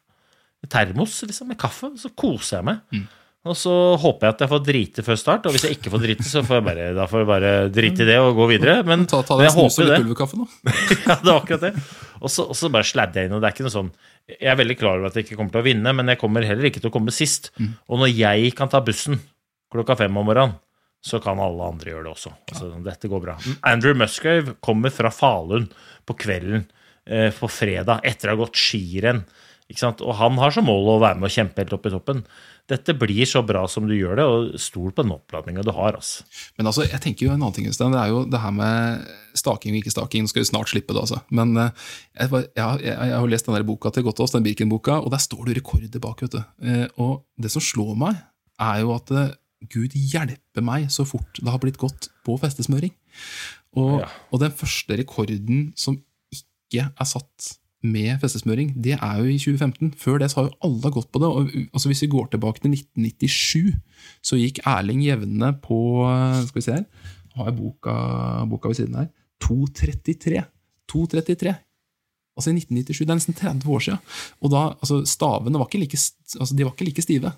Termos 0.68 1.22
liksom, 1.24 1.50
med 1.54 1.60
kaffe. 1.60 1.94
Og 1.94 2.04
så 2.04 2.12
koser 2.12 2.60
jeg 2.60 2.68
meg. 2.68 2.84
Mm. 2.92 3.08
Og 3.42 3.56
så 3.58 3.72
håper 3.98 4.28
jeg 4.28 4.36
at 4.36 4.42
jeg 4.44 4.50
får 4.52 4.60
drite 4.68 5.04
før 5.06 5.18
start, 5.18 5.48
og 5.50 5.56
hvis 5.56 5.64
jeg 5.66 5.80
ikke 5.80 5.90
får 5.90 6.04
drite, 6.04 6.26
så 6.30 6.44
får 6.46 6.60
jeg 6.60 6.66
bare, 6.68 6.90
da 6.94 7.08
får 7.10 7.24
jeg 7.24 7.30
bare 7.32 7.54
drite 7.74 8.04
i 8.04 8.10
det 8.12 8.18
og 8.22 8.36
gå 8.38 8.46
videre. 8.52 8.76
Men, 8.86 9.08
ta, 9.10 9.24
ta 9.26 9.38
men 9.40 9.48
jeg 9.48 9.56
håper 9.56 9.88
det. 9.90 9.98
Ja, 11.10 11.16
det 11.16 11.26
var 11.26 11.40
akkurat 11.40 11.64
det. 11.66 11.72
Og 12.22 12.30
så, 12.30 12.46
og 12.46 12.58
så 12.60 12.70
bare 12.70 12.86
sladder 12.86 13.24
jeg 13.24 13.32
inn. 13.32 13.34
og 13.34 13.42
det 13.42 13.50
er 13.50 13.56
ikke 13.56 13.66
noe 13.66 13.74
sånn, 13.74 13.90
Jeg 14.30 14.52
er 14.52 14.60
veldig 14.60 14.78
klar 14.78 15.00
over 15.00 15.10
at 15.10 15.18
jeg 15.18 15.26
ikke 15.26 15.40
kommer 15.40 15.56
til 15.56 15.64
å 15.64 15.66
vinne, 15.66 15.94
men 15.98 16.14
jeg 16.14 16.22
kommer 16.22 16.46
heller 16.46 16.70
ikke 16.70 16.84
til 16.84 16.92
å 16.92 16.94
komme 16.94 17.16
sist. 17.16 17.50
Mm. 17.58 17.72
Og 17.90 18.04
når 18.04 18.14
jeg 18.14 18.54
kan 18.60 18.70
ta 18.70 18.84
bussen 18.86 19.18
klokka 19.74 19.98
fem 20.04 20.22
om 20.22 20.30
morgenen, 20.30 20.54
så 21.02 21.18
kan 21.24 21.42
alle 21.42 21.66
andre 21.66 21.96
gjøre 21.96 22.06
det 22.06 22.14
også. 22.14 22.36
Altså, 22.52 22.70
dette 22.86 23.10
går 23.10 23.24
bra. 23.24 23.40
Andrew 23.66 23.98
Musgrave 23.98 24.54
kommer 24.62 24.94
fra 24.94 25.10
Falun 25.10 25.66
på 26.06 26.14
kvelden 26.28 26.68
eh, 27.10 27.32
på 27.34 27.50
fredag 27.50 28.06
etter 28.06 28.30
å 28.30 28.36
ha 28.36 28.44
gått 28.44 28.62
skirenn. 28.62 29.24
Og 29.72 30.14
han 30.20 30.38
har 30.38 30.54
som 30.54 30.68
mål 30.68 30.98
å 30.98 31.02
være 31.02 31.18
med 31.18 31.32
og 31.32 31.34
kjempe 31.34 31.64
helt 31.64 31.74
opp 31.74 31.88
i 31.88 31.94
toppen 31.94 32.22
dette 32.72 32.96
blir 32.98 33.28
så 33.28 33.42
bra 33.46 33.66
som 33.70 33.88
du 33.90 33.94
gjør 33.98 34.20
det, 34.20 34.26
og 34.26 34.62
stol 34.62 34.94
på 34.96 35.04
den 35.04 35.14
oppladninga 35.16 35.64
du 35.66 35.74
har. 35.76 35.98
Altså. 36.00 36.26
Men 36.58 36.70
altså, 36.72 36.86
jeg 36.88 37.04
tenker 37.04 37.28
jo 37.28 37.34
en 37.34 37.42
annen 37.42 37.56
ting, 37.58 37.68
Øystein. 37.68 37.94
Det 37.96 38.00
er 38.00 38.14
jo 38.14 38.24
det 38.32 38.42
her 38.42 38.56
med 38.56 39.10
staking 39.38 39.76
og 39.76 39.82
ikke 39.82 39.94
staking. 39.94 40.26
Nå 40.26 40.32
skal 40.32 40.44
vi 40.44 40.50
snart 40.50 40.72
slippe 40.72 40.96
det, 40.96 41.04
altså. 41.04 41.22
Men 41.36 41.54
uh, 41.58 41.70
jeg, 42.16 42.32
jeg, 42.32 42.66
jeg, 42.86 42.96
jeg, 42.96 43.18
har 43.18 43.32
lest 43.34 43.50
den 43.50 43.58
der 43.58 43.68
boka 43.68 43.92
til 43.92 44.06
Gottaas, 44.08 44.36
den 44.36 44.46
Birken-boka, 44.48 45.02
og 45.04 45.12
der 45.14 45.24
står 45.24 45.50
det 45.50 45.58
rekorder 45.60 46.04
bak. 46.04 46.24
vet 46.24 46.38
du. 46.38 46.42
Uh, 46.64 46.88
og 47.04 47.14
det 47.42 47.54
som 47.54 47.64
slår 47.66 47.96
meg, 48.00 48.22
er 48.62 48.84
jo 48.86 48.96
at 48.96 49.14
uh, 49.16 49.32
Gud 49.72 49.94
hjelpe 49.94 50.64
meg 50.66 50.88
så 50.94 51.06
fort 51.06 51.38
det 51.38 51.52
har 51.52 51.62
blitt 51.62 51.80
gått 51.82 52.10
på 52.26 52.38
festesmøring. 52.42 52.94
Og, 53.80 54.02
ja. 54.02 54.10
og 54.32 54.42
den 54.44 54.56
første 54.56 54.98
rekorden 55.00 55.70
som 55.80 56.00
ikke 56.34 56.90
er 56.90 57.08
satt 57.08 57.56
med 57.82 58.20
festesmøring, 58.22 58.76
det 58.78 58.94
er 58.98 59.16
jo 59.18 59.26
i 59.26 59.40
2015. 59.42 59.94
Før 59.98 60.20
det 60.22 60.30
så 60.32 60.42
har 60.42 60.50
jo 60.50 60.68
alle 60.68 60.92
gått 60.94 61.10
på 61.12 61.22
det. 61.22 61.30
og 61.30 61.50
altså 61.74 61.90
Hvis 61.90 62.04
vi 62.06 62.12
går 62.14 62.30
tilbake 62.32 62.62
til 62.62 62.76
1997, 62.76 63.74
så 64.22 64.38
gikk 64.38 64.62
Erling 64.70 65.02
Jevne 65.06 65.54
på 65.64 65.80
Skal 66.46 66.60
vi 66.60 66.66
se 66.68 66.78
her, 66.78 66.86
har 67.36 67.50
jeg 67.50 67.58
boka, 67.58 67.96
boka 68.52 68.72
ved 68.72 68.82
siden 68.82 68.96
her. 69.02 69.10
2.33. 69.42 70.44
2.33. 70.92 71.56
Altså 72.38 72.52
i 72.52 72.60
1997. 72.60 73.00
Det 73.06 73.10
er 73.10 73.20
nesten 73.20 73.38
30 73.38 73.72
år 73.72 73.80
siden. 73.80 74.04
Og 74.42 74.54
da, 74.54 74.66
altså 74.78 75.02
Stavene 75.06 75.60
var 75.60 75.70
ikke 75.70 75.82
like, 75.82 75.98
altså 76.40 76.56
de 76.56 76.68
var 76.68 76.76
ikke 76.76 76.90
like 76.92 77.06
stive. 77.06 77.34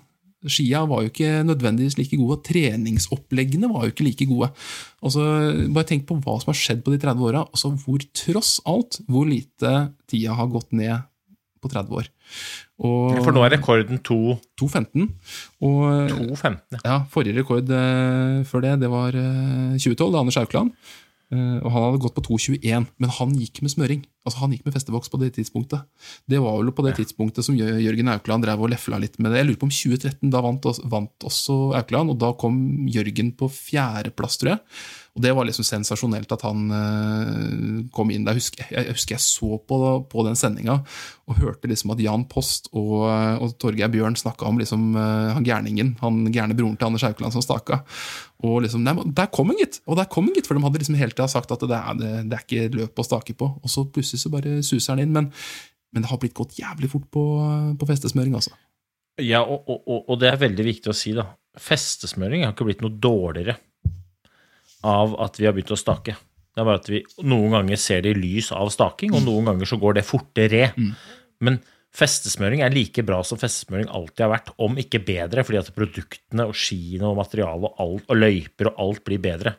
Skia 0.50 0.82
var 0.88 1.04
jo 1.04 1.12
ikke 1.12 1.44
nødvendigvis 1.46 1.96
like 1.98 2.18
gode. 2.20 2.38
og 2.38 2.44
Treningsoppleggene 2.46 3.70
var 3.72 3.86
jo 3.86 3.94
ikke 3.94 4.06
like 4.06 4.28
gode. 4.30 4.50
Og 5.04 5.14
så 5.14 5.24
Bare 5.74 5.88
tenk 5.88 6.06
på 6.08 6.18
hva 6.20 6.36
som 6.40 6.52
har 6.52 6.60
skjedd 6.60 6.84
på 6.84 6.94
de 6.94 7.00
30 7.02 7.26
åra, 7.30 7.44
og 7.44 7.60
så 7.60 7.72
hvor 7.72 8.04
tross 8.16 8.58
alt 8.68 9.00
hvor 9.08 9.28
lite 9.28 9.74
tida 10.10 10.36
har 10.36 10.52
gått 10.52 10.72
ned 10.76 11.06
på 11.64 11.70
30 11.72 11.96
år. 12.00 12.10
Og, 12.84 13.22
For 13.22 13.32
nå 13.34 13.44
er 13.46 13.54
rekorden 13.54 14.00
2.15. 14.04 15.06
2.15, 15.62 16.58
ja. 16.82 16.98
Forrige 17.12 17.38
rekord 17.40 17.70
uh, 17.70 18.42
før 18.48 18.64
det, 18.64 18.74
det 18.82 18.90
var 18.92 19.16
uh, 19.16 19.76
2012, 19.78 20.10
det 20.12 20.20
Anders 20.20 20.40
Aukland. 20.42 20.74
Uh, 21.32 21.58
og 21.64 21.70
han 21.72 21.86
hadde 21.86 22.02
gått 22.04 22.16
på 22.18 22.24
2.21, 22.26 22.88
men 23.00 23.14
han 23.18 23.32
gikk 23.38 23.62
med 23.64 23.72
smøring. 23.72 24.02
Altså 24.24 24.40
Han 24.40 24.54
gikk 24.54 24.64
med 24.64 24.74
festevoks 24.76 25.10
på 25.12 25.20
det 25.20 25.34
tidspunktet. 25.36 25.84
Det 26.30 26.40
var 26.40 26.56
vel 26.56 26.72
på 26.72 26.84
det 26.86 26.94
tidspunktet 26.96 27.44
som 27.44 27.56
Jørgen 27.56 28.08
Aukland 28.12 28.46
drev 28.46 28.62
og 28.64 28.70
lefla 28.72 29.00
litt 29.02 29.18
med 29.18 29.32
det. 29.32 29.42
Jeg 29.42 29.48
lurer 29.50 29.60
på 29.60 29.68
om 29.68 29.74
2013, 29.74 30.30
da 30.32 30.42
vant, 30.44 30.68
vant 30.92 31.26
også 31.28 31.58
Aukland, 31.76 32.14
og 32.14 32.20
da 32.22 32.32
kom 32.40 32.56
Jørgen 32.88 33.34
på 33.36 33.50
fjerdeplass, 33.52 34.38
tror 34.40 34.54
jeg. 34.54 34.62
Og 35.14 35.22
det 35.22 35.30
var 35.36 35.46
liksom 35.46 35.62
sensasjonelt 35.62 36.32
at 36.34 36.42
han 36.42 36.62
uh, 36.74 37.82
kom 37.94 38.08
inn 38.10 38.24
der. 38.26 38.34
Jeg 38.34 38.42
husker 38.42 38.72
jeg, 38.74 38.88
husker 38.96 39.14
jeg 39.14 39.22
så 39.22 39.58
på, 39.62 39.76
på 40.10 40.24
den 40.26 40.34
sendinga 40.38 40.80
og 41.30 41.36
hørte 41.38 41.70
liksom 41.70 41.92
at 41.94 42.00
Jan 42.02 42.24
Post 42.28 42.66
og, 42.74 43.04
og 43.38 43.52
Torgeir 43.62 43.92
Bjørn 43.92 44.16
snakka 44.18 44.48
om 44.48 44.58
liksom, 44.58 44.88
uh, 44.98 45.30
han 45.36 45.46
gærningen, 45.46 45.92
han 46.02 46.18
gærne 46.34 46.56
broren 46.58 46.74
til 46.80 46.88
Anders 46.88 47.04
Haukeland 47.06 47.36
som 47.36 47.44
staka. 47.46 47.78
Og 48.44 48.58
liksom, 48.66 48.82
nei, 48.84 48.96
Der 49.14 49.30
kom 49.30 49.52
han, 49.52 49.60
gitt! 49.62 49.78
Og 49.86 49.96
der 50.00 50.08
kom 50.10 50.26
han, 50.26 50.34
gitt! 50.34 50.48
For 50.50 50.58
de 50.58 50.64
hadde 50.66 50.82
liksom 50.82 50.98
hele 50.98 51.14
tida 51.14 51.28
sagt 51.30 51.54
at 51.54 51.62
det 51.62 51.78
er, 51.78 52.00
det, 52.00 52.10
det 52.32 52.40
er 52.40 52.42
ikke 52.48 52.74
løp 52.80 52.98
å 52.98 53.06
stake 53.06 53.36
på. 53.38 53.52
Og 53.62 53.70
så 53.70 53.86
plutselig 53.86 54.24
så 54.24 54.32
bare 54.34 54.56
suser 54.66 54.96
han 54.96 55.04
inn. 55.04 55.14
Men, 55.14 55.28
men 55.94 56.02
det 56.04 56.10
har 56.10 56.18
blitt 56.20 56.34
gått 56.34 56.58
jævlig 56.58 56.90
fort 56.90 57.06
på, 57.14 57.22
på 57.78 57.88
festesmøring, 57.92 58.34
altså. 58.34 58.50
Ja, 59.22 59.44
og, 59.46 59.70
og- 59.70 60.10
og 60.10 60.18
det 60.18 60.32
er 60.32 60.42
veldig 60.42 60.66
viktig 60.66 60.90
å 60.90 60.96
si, 60.98 61.14
da. 61.14 61.28
Festesmøring 61.62 62.42
har 62.42 62.50
ikke 62.56 62.66
blitt 62.66 62.82
noe 62.82 62.90
dårligere 62.98 63.54
av 64.84 65.16
at 65.24 65.40
vi 65.40 65.48
har 65.48 65.56
begynt 65.56 65.74
å 65.74 65.80
stake. 65.80 66.16
Det 66.54 66.62
er 66.62 66.68
bare 66.68 66.82
at 66.82 66.90
vi 66.90 67.00
noen 67.26 67.56
ganger 67.56 67.80
ser 67.80 68.04
det 68.04 68.14
i 68.14 68.18
lys 68.18 68.52
av 68.54 68.70
staking, 68.70 69.14
og 69.16 69.24
noen 69.26 69.50
ganger 69.50 69.70
så 69.70 69.78
går 69.80 69.98
det 69.98 70.06
fortere. 70.06 70.68
Men 71.42 71.58
festesmøring 71.94 72.62
er 72.66 72.74
like 72.74 73.02
bra 73.06 73.20
som 73.26 73.40
festesmøring 73.40 73.90
alltid 73.90 74.24
har 74.26 74.32
vært, 74.36 74.52
om 74.62 74.78
ikke 74.78 75.02
bedre, 75.06 75.44
fordi 75.46 75.60
at 75.60 75.74
produktene 75.74 76.46
og 76.50 76.56
skiene 76.58 77.10
og 77.10 77.18
materialet 77.18 77.68
og, 77.70 77.76
alt, 77.82 78.08
og 78.08 78.20
løyper 78.20 78.70
og 78.70 78.80
alt 78.86 79.04
blir 79.06 79.22
bedre. 79.22 79.56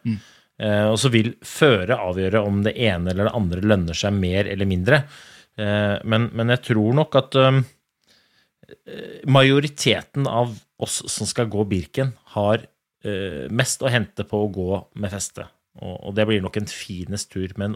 Eh, 0.56 0.88
og 0.88 0.98
så 1.00 1.12
vil 1.12 1.34
føre 1.44 2.00
avgjøre 2.00 2.44
om 2.48 2.62
det 2.64 2.76
ene 2.80 3.12
eller 3.12 3.28
det 3.28 3.38
andre 3.42 3.64
lønner 3.74 3.98
seg 3.98 4.16
mer 4.16 4.48
eller 4.52 4.70
mindre. 4.70 5.02
Eh, 5.60 5.96
men, 6.08 6.30
men 6.36 6.54
jeg 6.56 6.64
tror 6.70 6.96
nok 6.96 7.20
at 7.20 7.40
eh, 7.44 7.60
majoriteten 9.28 10.28
av 10.32 10.56
oss 10.80 11.02
som 11.12 11.28
skal 11.28 11.52
gå 11.52 11.68
Birken, 11.68 12.14
har 12.36 12.64
mest 13.54 13.84
å 13.86 13.92
hente 13.92 14.26
på 14.26 14.40
å 14.42 14.52
gå 14.54 14.80
med 15.02 15.14
feste. 15.14 15.46
Og, 15.84 16.14
det 16.16 16.24
blir 16.28 16.44
nok 16.44 16.56
en 16.60 16.70
finest 16.72 17.34
tur. 17.34 17.52
Men 17.60 17.76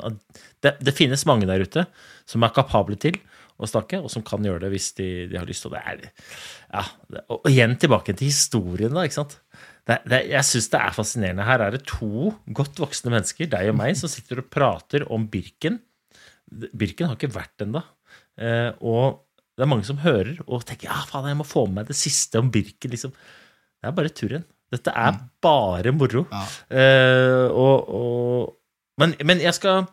det, 0.63 0.77
det 0.79 0.95
finnes 0.95 1.25
mange 1.27 1.49
der 1.49 1.65
ute 1.65 1.85
som 2.29 2.45
er 2.45 2.55
kapable 2.55 2.95
til 2.99 3.19
å 3.59 3.67
snakke, 3.67 3.99
og 3.99 4.11
som 4.11 4.23
kan 4.23 4.45
gjøre 4.45 4.63
det 4.63 4.71
hvis 4.71 4.93
de, 4.97 5.09
de 5.31 5.39
har 5.39 5.47
lyst. 5.47 5.67
Og 5.67 5.75
er 5.75 6.07
ja, 6.07 6.85
Og 7.35 7.49
igjen 7.51 7.75
tilbake 7.79 8.15
til 8.15 8.31
historien, 8.31 8.95
da. 8.95 9.03
ikke 9.03 9.19
sant? 9.19 9.39
Det, 9.89 9.99
det, 10.07 10.21
jeg 10.29 10.47
syns 10.47 10.69
det 10.71 10.79
er 10.79 10.95
fascinerende. 10.95 11.47
Her 11.47 11.65
er 11.65 11.75
det 11.75 11.83
to 11.89 12.31
godt 12.55 12.79
voksne 12.79 13.11
mennesker, 13.15 13.49
deg 13.51 13.71
og 13.73 13.79
meg, 13.81 13.97
som 13.99 14.11
sitter 14.11 14.43
og 14.43 14.51
prater 14.53 15.07
om 15.11 15.25
Birken. 15.31 15.81
Birken 16.49 17.09
har 17.09 17.19
ikke 17.19 17.33
vært 17.35 17.65
ennå. 17.65 17.83
Eh, 18.39 18.69
og 18.79 19.25
det 19.57 19.65
er 19.65 19.71
mange 19.73 19.87
som 19.87 19.99
hører 19.99 20.37
og 20.45 20.63
tenker 20.67 20.87
ja, 20.87 21.01
faen, 21.09 21.27
jeg 21.27 21.39
må 21.41 21.47
få 21.47 21.65
med 21.67 21.81
meg 21.81 21.91
det 21.91 21.99
siste 21.99 22.39
om 22.39 22.51
Birken. 22.53 22.93
liksom. 22.95 23.11
Det 23.11 23.91
er 23.91 23.97
bare 23.97 24.13
turen. 24.15 24.47
Dette 24.69 24.93
er 24.93 25.15
bare 25.41 25.91
moro. 25.95 26.25
Ja. 26.29 26.43
Eh, 26.69 27.47
og, 27.49 27.89
og, 27.99 28.55
men, 29.01 29.15
men 29.25 29.41
jeg 29.41 29.55
skal 29.57 29.85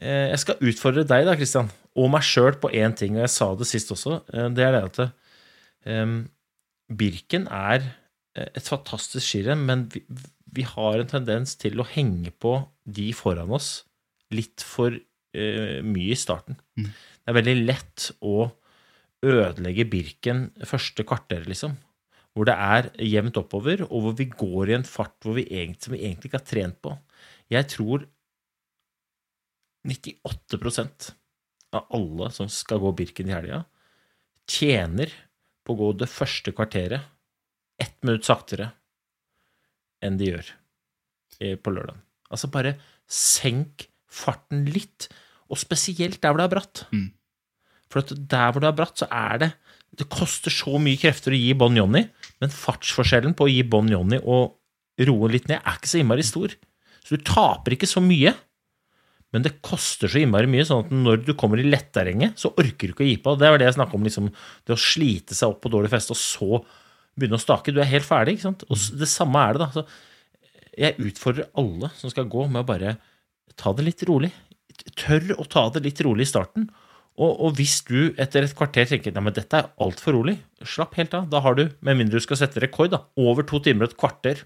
eh, 0.00 0.30
jeg 0.32 0.40
skal 0.44 0.62
utfordre 0.70 1.04
deg 1.08 1.26
da, 1.28 1.34
Christian, 1.36 1.68
og 1.98 2.10
meg 2.14 2.24
sjøl 2.24 2.56
på 2.62 2.70
én 2.72 2.94
ting, 2.96 3.16
og 3.18 3.26
jeg 3.26 3.34
sa 3.34 3.50
det 3.58 3.68
sist 3.68 3.92
også. 3.92 4.20
eh, 4.32 4.48
Det 4.56 4.64
er 4.64 4.76
det 4.78 4.82
at 4.88 5.00
eh, 5.88 6.14
Birken 6.88 7.48
er 7.52 7.82
eh, 7.84 8.48
et 8.56 8.64
fantastisk 8.70 9.26
skirenn, 9.26 9.66
men 9.68 9.88
vi, 9.92 10.04
vi 10.56 10.64
har 10.64 11.02
en 11.02 11.10
tendens 11.10 11.52
til 11.60 11.76
å 11.82 11.86
henge 11.90 12.32
på 12.40 12.54
de 12.88 13.10
foran 13.12 13.52
oss 13.52 13.82
litt 14.32 14.64
for 14.64 14.94
eh, 14.94 15.82
mye 15.84 16.14
i 16.14 16.16
starten. 16.16 16.56
Mm. 16.80 16.88
Det 16.88 17.34
er 17.34 17.36
veldig 17.42 17.56
lett 17.66 18.08
å 18.24 18.48
ødelegge 19.26 19.84
Birken 19.90 20.46
første 20.64 21.04
kvarter, 21.04 21.44
liksom. 21.50 21.74
Hvor 22.38 22.46
det 22.46 22.54
er 22.54 22.90
jevnt 23.02 23.38
oppover, 23.40 23.82
og 23.88 24.04
hvor 24.04 24.14
vi 24.18 24.28
går 24.30 24.70
i 24.70 24.76
en 24.78 24.86
fart 24.86 25.16
hvor 25.26 25.34
vi 25.38 25.48
egentlig, 25.48 25.82
som 25.82 25.96
vi 25.96 26.04
egentlig 26.04 26.30
ikke 26.30 26.38
har 26.38 26.46
trent 26.46 26.78
på. 26.84 26.94
Jeg 27.50 27.66
tror 27.72 28.04
98% 29.88 31.10
av 31.76 31.88
alle 31.96 32.30
som 32.34 32.50
skal 32.52 32.80
gå 32.82 32.92
Birken 32.96 33.30
i 33.30 33.34
helga, 33.34 33.62
tjener 34.48 35.12
på 35.66 35.74
å 35.74 35.80
gå 35.82 35.88
det 36.00 36.08
første 36.10 36.54
kvarteret 36.56 37.04
ett 37.78 37.96
minutt 38.06 38.26
saktere 38.26 38.70
enn 40.04 40.18
de 40.18 40.30
gjør 40.32 40.50
eh, 41.42 41.56
på 41.60 41.72
lørdag. 41.74 41.98
Altså 42.32 42.50
bare 42.52 42.76
senk 43.08 43.88
farten 44.08 44.66
litt, 44.72 45.08
og 45.48 45.60
spesielt 45.60 46.20
der 46.22 46.32
hvor 46.32 46.40
det 46.40 46.48
er 46.48 46.54
bratt. 46.56 46.84
Mm. 46.92 47.08
For 47.88 48.02
at 48.02 48.12
der 48.30 48.52
hvor 48.52 48.64
det 48.64 48.70
er 48.70 48.78
bratt, 48.78 49.00
så 49.00 49.08
er 49.10 49.44
det 49.44 49.50
Det 49.98 50.04
koster 50.12 50.52
så 50.52 50.76
mye 50.78 51.00
krefter 51.00 51.32
å 51.32 51.38
gi 51.38 51.54
Bon 51.58 51.74
Johnny, 51.74 52.04
men 52.42 52.54
fartsforskjellen 52.54 53.34
på 53.38 53.46
å 53.46 53.52
gi 53.52 53.64
Bon 53.66 53.88
Johnny 53.90 54.20
og 54.22 54.56
roe 55.08 55.30
litt 55.30 55.48
ned 55.50 55.60
er 55.60 55.78
ikke 55.78 55.90
så 55.90 56.00
innmari 56.00 56.26
stor. 56.26 56.54
Så 57.04 57.16
du 57.16 57.24
taper 57.26 57.74
ikke 57.74 57.88
så 57.88 58.02
mye, 58.04 58.34
men 59.34 59.44
det 59.44 59.58
koster 59.64 60.10
så 60.10 60.22
innmari 60.22 60.48
mye, 60.50 60.64
sånn 60.66 60.86
at 60.86 60.92
når 60.94 61.22
du 61.26 61.34
kommer 61.38 61.60
i 61.60 61.66
letterrenget, 61.68 62.38
så 62.40 62.50
orker 62.54 62.88
du 62.88 62.94
ikke 62.94 63.04
å 63.04 63.08
gi 63.08 63.16
på. 63.22 63.34
Det 63.38 63.50
var 63.52 63.60
det 63.60 63.68
jeg 63.68 63.76
snakka 63.78 63.98
om, 63.98 64.06
liksom, 64.08 64.30
det 64.64 64.74
å 64.74 64.80
slite 64.80 65.36
seg 65.36 65.52
opp 65.52 65.60
på 65.64 65.72
dårlig 65.72 65.92
feste, 65.92 66.16
og 66.16 66.20
så 66.20 66.62
begynne 67.18 67.38
å 67.38 67.42
stake. 67.42 67.74
Du 67.74 67.82
er 67.82 67.90
helt 67.90 68.08
ferdig, 68.08 68.36
ikke 68.36 68.48
sant? 68.48 68.64
Og 68.70 69.00
det 69.00 69.10
samme 69.10 69.42
er 69.44 69.56
det, 69.56 69.66
da. 69.66 69.70
Så 69.74 70.78
jeg 70.78 71.10
utfordrer 71.10 71.50
alle 71.58 71.90
som 71.98 72.12
skal 72.12 72.28
gå, 72.30 72.46
med 72.48 72.62
å 72.64 72.68
bare 72.68 72.96
ta 73.58 73.74
det 73.76 73.84
litt 73.88 74.04
rolig. 74.08 74.30
Tør 74.96 75.34
å 75.36 75.46
ta 75.50 75.66
det 75.74 75.84
litt 75.84 76.00
rolig 76.06 76.24
i 76.24 76.30
starten. 76.30 76.68
Og, 77.18 77.32
og 77.42 77.56
hvis 77.58 77.80
du 77.88 78.14
etter 78.14 78.46
et 78.46 78.54
kvarter 78.54 78.86
tenker 78.86 79.16
at 79.18 79.38
dette 79.40 79.58
er 79.58 79.70
altfor 79.82 80.14
rolig, 80.14 80.36
slapp 80.62 80.94
helt 80.98 81.16
av. 81.18 81.26
Da 81.32 81.42
har 81.42 81.58
du, 81.58 81.64
med 81.82 81.98
mindre 81.98 82.20
du 82.20 82.24
skal 82.24 82.38
sette 82.38 82.62
rekord, 82.62 82.92
da, 82.94 83.02
over 83.18 83.42
to 83.46 83.58
timer 83.64 83.88
og 83.88 83.92
et 83.92 83.98
kvarter 83.98 84.44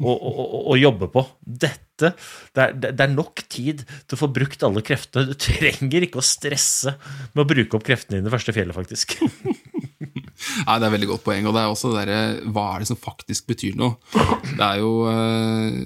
å, 0.00 0.12
å, 0.12 0.46
å, 0.72 0.76
jobbe 0.78 1.08
på. 1.12 1.24
Dette 1.40 2.12
det 2.52 2.60
er, 2.60 2.74
det 2.76 3.00
er 3.00 3.12
nok 3.14 3.40
tid 3.48 3.84
til 3.88 4.16
å 4.16 4.20
få 4.20 4.28
brukt 4.28 4.64
alle 4.66 4.82
kreftene. 4.84 5.30
Du 5.30 5.38
trenger 5.40 6.04
ikke 6.04 6.20
å 6.20 6.26
stresse 6.26 6.92
med 7.32 7.44
å 7.44 7.48
bruke 7.48 7.78
opp 7.78 7.86
kreftene 7.86 8.24
det 8.24 8.32
første 8.34 8.52
fjellet, 8.56 8.76
faktisk. 8.76 9.16
Nei, 10.66 10.76
Det 10.80 10.86
er 10.86 10.92
veldig 10.92 11.08
godt 11.08 11.24
poeng. 11.24 11.46
Og 11.48 11.54
det 11.56 11.62
er 11.62 11.72
også 11.72 11.92
det 11.94 12.04
der, 12.10 12.40
Hva 12.52 12.66
er 12.74 12.82
det 12.82 12.88
som 12.90 12.98
faktisk 13.00 13.48
betyr 13.48 13.78
noe? 13.80 13.96
Det 14.44 14.66
er 14.66 14.82
jo 14.82 14.90
eh, 15.10 15.78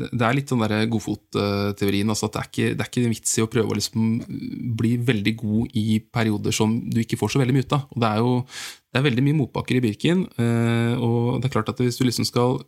det- 0.00 0.22
er 0.24 0.36
litt 0.38 0.48
sånn 0.48 0.64
godfot-teorien. 0.94 2.08
Altså 2.08 2.28
at 2.28 2.38
det 2.38 2.40
er, 2.42 2.88
ikke, 2.88 3.02
det 3.04 3.12
vits 3.12 3.36
i 3.38 3.44
å 3.44 3.50
prøve 3.50 3.72
å 3.72 3.78
liksom 3.78 4.08
bli 4.78 4.96
veldig 4.96 5.34
god 5.36 5.76
i 5.76 6.00
perioder 6.00 6.52
som 6.54 6.78
du 6.90 7.00
ikke 7.02 7.20
får 7.20 7.34
så 7.34 7.42
veldig 7.42 7.56
mye 7.56 7.68
ut 7.68 7.76
av. 7.76 7.86
Og 7.92 8.00
det 8.02 8.08
er 8.08 8.24
jo 8.24 8.32
det 8.88 8.98
er 9.00 9.04
veldig 9.10 9.24
mye 9.26 9.38
motbakker 9.42 9.76
i 9.76 9.84
Birken. 9.84 10.26
eh, 10.40 10.94
Og 10.96 11.40
det 11.42 11.48
er 11.50 11.54
klart 11.58 11.68
at 11.68 11.78
hvis 11.84 11.98
du 12.00 12.04
liksom 12.08 12.24
skal 12.24 12.62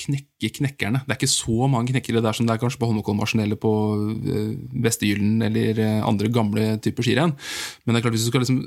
knekke 0.00 0.48
knekkerne 0.56 1.02
Det 1.04 1.12
er 1.12 1.18
ikke 1.20 1.28
så 1.30 1.66
mange 1.70 1.92
knekkere 1.92 2.22
der 2.24 2.34
som 2.34 2.46
det 2.48 2.54
er 2.54 2.60
kanskje 2.62 2.80
på 2.80 2.88
Holmenkollmarsjen 2.88 3.42
eller 3.44 3.58
på 3.60 3.72
Vestegyllen 3.92 4.80
Vestergyllen 4.86 5.42
eller 5.46 5.82
eh, 5.84 5.98
andre 6.06 6.30
gamle 6.32 6.64
typer 6.82 7.06
skirenn. 7.06 7.34
Men 7.84 7.94
det 7.94 8.00
er 8.00 8.06
klart 8.06 8.16
hvis 8.16 8.24
du 8.26 8.32
skal, 8.32 8.42
liksom, 8.44 8.62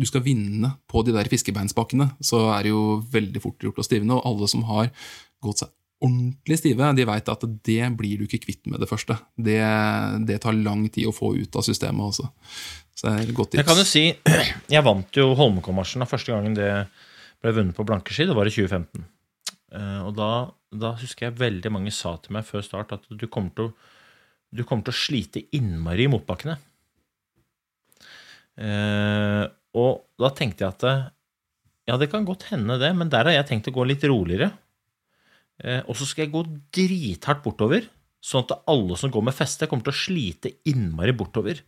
du 0.00 0.06
skal 0.08 0.24
vinne 0.24 0.72
på 0.90 1.04
de 1.06 1.14
der 1.14 1.28
fiskebeinsbakkene, 1.30 2.08
så 2.24 2.46
er 2.56 2.66
det 2.66 2.72
jo 2.72 2.82
veldig 3.12 3.42
fort 3.44 3.62
gjort 3.62 3.78
å 3.78 3.86
stivne. 3.86 4.16
Og 4.16 4.26
alle 4.26 4.48
som 4.50 4.64
har 4.70 4.90
gått 5.44 5.62
seg 5.62 5.70
ordentlig 6.02 6.58
stive, 6.58 6.88
de 6.98 7.04
veit 7.06 7.28
at 7.30 7.44
det 7.68 7.82
blir 7.94 8.18
du 8.18 8.26
ikke 8.26 8.42
kvitt 8.42 8.66
med 8.66 8.82
det 8.82 8.88
første. 8.90 9.14
Det, 9.38 9.60
det 10.26 10.40
tar 10.42 10.56
lang 10.58 10.88
tid 10.90 11.06
å 11.06 11.14
få 11.14 11.34
ut 11.38 11.58
av 11.60 11.62
systemet 11.66 12.08
også. 12.08 12.26
Så 12.96 13.06
det 13.06 13.12
er 13.28 13.36
godt 13.36 13.52
tips. 13.52 13.60
Jeg 13.62 13.68
kan 13.68 13.78
jo 13.78 13.86
si, 13.86 14.04
jeg 14.74 14.86
vant 14.86 15.20
jo 15.20 15.28
Holmenkollmarsjen 15.38 16.08
første 16.10 16.34
gangen 16.34 16.58
det 16.58 16.72
ble 17.42 17.54
vunnet 17.54 17.78
på 17.78 17.86
blankeski. 17.86 18.26
Det 18.26 18.34
var 18.38 18.50
i 18.50 18.54
2015. 18.54 19.06
Eh, 19.78 20.00
Og 20.08 20.12
da, 20.18 20.32
da 20.72 20.94
husker 20.96 21.28
jeg 21.28 21.40
veldig 21.40 21.72
mange 21.74 21.92
sa 21.94 22.14
til 22.22 22.36
meg 22.36 22.46
før 22.48 22.64
start 22.64 22.94
at 22.96 23.08
du 23.08 23.26
kommer 23.28 23.52
til 23.56 23.70
å, 23.70 24.64
kommer 24.64 24.86
til 24.86 24.94
å 24.94 25.00
slite 25.02 25.44
innmari 25.56 26.06
i 26.06 26.12
motbakkene. 26.12 26.56
Eh, 28.62 29.44
og 29.80 29.92
da 30.20 30.30
tenkte 30.36 30.64
jeg 30.64 30.74
at 30.74 30.86
eh, 30.88 31.04
ja, 31.90 31.96
det 31.98 32.10
kan 32.12 32.26
godt 32.28 32.46
hende 32.52 32.78
det, 32.80 32.92
men 32.96 33.10
der 33.12 33.28
har 33.28 33.36
jeg 33.38 33.48
tenkt 33.48 33.70
å 33.72 33.74
gå 33.74 33.86
litt 33.88 34.04
roligere. 34.08 34.52
Eh, 35.62 35.82
og 35.86 35.96
så 35.98 36.08
skal 36.08 36.26
jeg 36.26 36.34
gå 36.34 36.44
drithardt 36.74 37.42
bortover, 37.44 37.88
sånn 38.22 38.46
at 38.46 38.56
alle 38.70 38.96
som 38.98 39.12
går 39.12 39.26
med 39.28 39.36
feste, 39.36 39.68
kommer 39.68 39.88
til 39.88 39.94
å 39.94 40.02
slite 40.02 40.54
innmari 40.70 41.14
bortover. 41.16 41.60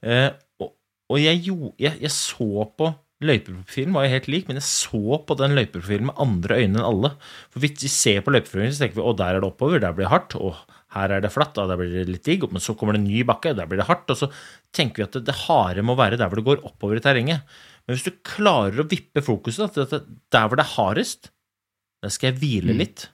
Eh, 0.00 0.30
og, 0.62 0.72
og 1.10 1.20
jeg, 1.20 1.42
jeg, 1.80 1.94
jeg 2.04 2.14
så 2.14 2.68
på 2.78 2.92
løypeprofilen, 3.24 3.94
var 3.96 4.06
jo 4.06 4.12
helt 4.12 4.28
lik, 4.30 4.48
men 4.48 4.60
jeg 4.60 4.66
så 4.68 5.18
på 5.26 5.36
den 5.40 5.56
løypeprofilen 5.58 6.06
med 6.10 6.20
andre 6.22 6.58
øyne 6.60 6.78
enn 6.78 6.86
alle. 6.86 7.10
For 7.50 7.64
hvis 7.64 7.80
vi 7.82 7.90
ser 7.90 8.20
på 8.22 8.34
løypeprofilen, 8.34 8.74
så 8.74 8.84
tenker 8.84 9.00
vi 9.00 9.06
å, 9.06 9.14
der 9.18 9.38
er 9.38 9.42
det 9.42 9.48
oppover, 9.50 9.82
der 9.82 9.96
blir 9.96 10.06
det 10.06 10.12
hardt, 10.12 10.36
og 10.38 10.60
her 10.94 11.14
er 11.16 11.24
det 11.24 11.32
flatt, 11.34 11.58
og 11.58 11.72
der 11.72 11.80
blir 11.80 11.90
det 11.96 12.04
litt 12.12 12.28
digg, 12.28 12.46
men 12.52 12.62
så 12.62 12.76
kommer 12.78 12.94
det 12.94 13.02
en 13.02 13.10
ny 13.10 13.24
bakke, 13.26 13.52
og 13.52 13.58
der 13.58 13.70
blir 13.70 13.82
det 13.82 13.88
hardt, 13.90 14.06
og 14.14 14.20
så 14.20 14.30
tenker 14.76 15.02
vi 15.02 15.08
at 15.08 15.18
det, 15.18 15.24
det 15.26 15.36
harde 15.48 15.84
må 15.86 15.98
være 15.98 16.20
der 16.20 16.30
hvor 16.30 16.40
det 16.40 16.46
går 16.46 16.62
oppover 16.70 17.00
i 17.00 17.04
terrenget. 17.04 17.58
Men 17.86 17.96
hvis 17.96 18.06
du 18.06 18.22
klarer 18.26 18.84
å 18.84 18.88
vippe 18.88 19.24
fokuset 19.24 19.74
til 19.74 19.88
at 19.88 20.08
der 20.34 20.46
hvor 20.46 20.60
det 20.60 20.66
er 20.66 20.74
hardest, 20.76 21.32
der 22.04 22.14
skal 22.14 22.30
jeg 22.30 22.38
hvile 22.38 22.76
litt, 22.76 23.08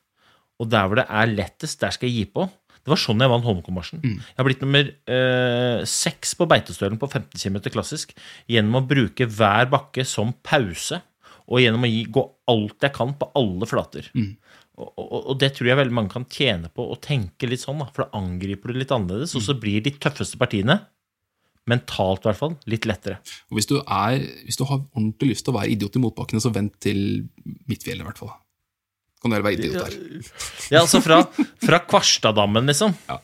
og 0.61 0.68
der 0.70 0.86
hvor 0.86 1.00
det 1.00 1.09
er 1.09 1.32
lettest, 1.32 1.80
der 1.80 1.94
skal 1.94 2.11
jeg 2.11 2.18
gi 2.18 2.28
på. 2.36 2.44
Det 2.85 2.93
var 2.93 3.01
sånn 3.01 3.22
jeg 3.24 3.32
vant 3.32 3.47
Holmenkollmarsjen. 3.49 4.03
Jeg 4.05 4.37
har 4.37 4.47
blitt 4.47 4.62
nummer 4.64 4.89
eh, 5.16 5.85
seks 5.89 6.35
på 6.37 6.47
Beitostølen 6.51 7.01
på 7.01 7.09
15 7.09 7.41
km 7.41 7.57
klassisk 7.72 8.12
gjennom 8.51 8.82
å 8.82 8.87
bruke 8.89 9.24
hver 9.24 9.70
bakke 9.72 10.05
som 10.05 10.35
pause, 10.45 11.01
og 11.49 11.61
gjennom 11.61 11.85
å 11.85 11.89
gi, 11.89 12.05
gå 12.12 12.24
alt 12.53 12.85
jeg 12.85 12.93
kan 12.97 13.16
på 13.20 13.30
alle 13.41 13.68
flater. 13.68 14.11
Og, 14.74 14.89
og, 14.99 15.18
og 15.32 15.37
det 15.41 15.53
tror 15.57 15.68
jeg 15.70 15.78
veldig 15.80 15.95
mange 15.97 16.12
kan 16.12 16.24
tjene 16.28 16.68
på 16.72 16.87
å 16.91 16.97
tenke 17.01 17.49
litt 17.49 17.62
sånn, 17.62 17.80
da, 17.80 17.89
for 17.95 18.05
da 18.05 18.20
angriper 18.20 18.72
du 18.72 18.80
litt 18.80 18.93
annerledes, 18.93 19.37
og 19.39 19.45
så 19.47 19.57
blir 19.57 19.85
de 19.85 19.93
tøffeste 19.97 20.41
partiene, 20.41 20.80
mentalt 21.70 22.24
i 22.24 22.28
hvert 22.28 22.41
fall, 22.41 22.57
litt 22.68 22.85
lettere. 22.89 23.20
Og 23.49 23.57
hvis 23.57 23.70
du, 23.70 23.78
er, 23.80 24.18
hvis 24.45 24.61
du 24.61 24.66
har 24.68 24.82
ordentlig 24.82 25.30
lyst 25.32 25.47
til 25.47 25.55
å 25.55 25.59
være 25.61 25.72
idiot 25.72 25.97
i 25.97 26.03
motbakkene, 26.05 26.43
så 26.45 26.53
vent 26.53 26.76
til 26.85 26.99
Midtfjellet, 27.70 28.03
i 28.05 28.09
hvert 28.11 28.20
fall. 28.20 28.35
Kan 29.25 29.33
dere 29.33 29.47
være 29.47 29.57
idioter. 29.57 29.95
Ja, 30.72 30.83
altså 30.83 31.01
fra, 31.05 31.22
fra 31.64 31.81
Kvarstadammen, 31.89 32.68
liksom. 32.68 32.93
Ja. 33.09 33.18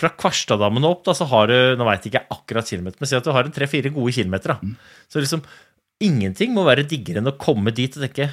Fra 0.00 0.10
Kvarstadammen 0.14 0.86
og 0.86 0.96
opp, 0.96 1.02
da, 1.08 1.14
så 1.18 1.26
har 1.30 1.50
du 1.50 1.56
Nå 1.78 1.86
vet 1.88 2.06
jeg 2.06 2.14
ikke 2.14 2.38
akkurat 2.38 2.70
kilometer, 2.70 3.02
men 3.02 3.10
si 3.10 3.18
at 3.18 3.26
du 3.26 3.32
har 3.34 3.46
en 3.46 3.54
tre-fire 3.54 3.92
gode 3.94 4.14
kilometer. 4.16 4.54
Da. 4.54 4.94
Så 5.10 5.22
liksom 5.22 5.42
ingenting 6.00 6.54
må 6.56 6.64
være 6.64 6.86
diggere 6.88 7.20
enn 7.20 7.28
å 7.28 7.36
komme 7.40 7.74
dit 7.76 7.92
og 7.98 8.06
tenke 8.06 8.30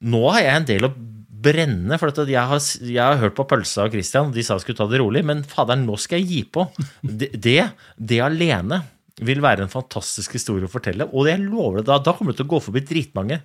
Nå 0.00 0.22
har 0.32 0.40
jeg 0.46 0.56
en 0.56 0.68
del 0.70 0.86
å 0.88 0.94
brenne, 1.40 1.96
for 2.00 2.12
at 2.12 2.20
jeg 2.28 2.52
har, 2.52 2.62
jeg 2.84 3.00
har 3.00 3.20
hørt 3.20 3.36
på 3.36 3.46
Pølsa 3.48 3.86
og 3.86 3.94
Christian, 3.94 4.32
de 4.32 4.44
sa 4.44 4.56
jeg 4.56 4.64
skulle 4.64 4.80
ta 4.80 4.86
det 4.90 5.00
rolig, 5.00 5.22
men 5.26 5.42
faderen, 5.48 5.86
nå 5.88 5.96
skal 6.00 6.20
jeg 6.20 6.28
gi 6.30 6.40
på. 6.52 6.66
Det, 7.00 7.30
det, 7.36 7.58
det 7.96 8.20
alene 8.24 8.82
vil 9.24 9.42
være 9.44 9.66
en 9.66 9.72
fantastisk 9.72 10.36
historie 10.36 10.68
å 10.68 10.72
fortelle, 10.72 11.08
og 11.12 11.28
jeg 11.28 11.42
lover 11.44 11.80
det, 11.80 11.86
da, 11.90 11.98
da 12.00 12.14
kommer 12.16 12.32
det 12.32 12.40
til 12.40 12.48
å 12.48 12.52
gå 12.54 12.62
forbi 12.64 12.84
dritmange. 12.88 13.40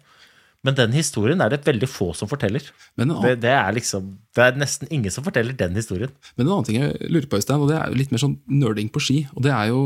Men 0.66 0.78
den 0.78 0.95
historien 0.95 1.43
er 1.43 1.53
det 1.53 1.61
veldig 1.68 1.89
få 1.89 2.09
som 2.18 2.30
forteller. 2.30 2.66
Men 2.97 3.11
en 3.11 3.22
Det, 3.22 3.36
det, 3.45 3.53
er 3.53 3.76
liksom, 3.78 4.16
det 4.36 4.47
er 4.47 4.57
nesten 4.57 4.89
ingen 4.89 5.13
som 5.13 5.26
forteller 5.26 5.53
den 5.57 5.78
historien. 5.78 6.13
men 6.36 6.47
en 6.47 6.55
annen 6.55 6.68
ting 6.68 6.82
jeg 6.82 7.11
lurer 7.11 7.30
på, 7.30 7.38
Øystein, 7.38 7.61
og 7.61 7.70
det 7.70 7.78
er 7.78 7.91
jo 7.91 7.99
litt 8.01 8.13
mer 8.13 8.24
sånn 8.24 8.39
nerding 8.49 8.89
på 8.89 9.03
ski. 9.03 9.20
Og 9.36 9.45
det 9.45 9.53
er 9.53 9.70
jo 9.70 9.82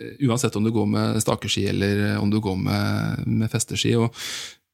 eh, 0.00 0.14
uansett 0.28 0.56
om 0.56 0.64
du 0.64 0.72
går 0.72 0.88
med 0.88 1.18
stakeski 1.24 1.66
eller 1.68 2.04
eh, 2.12 2.22
om 2.22 2.30
du 2.32 2.40
går 2.40 2.56
med, 2.56 3.26
med 3.26 3.52
festeski. 3.52 3.92
og 4.00 4.14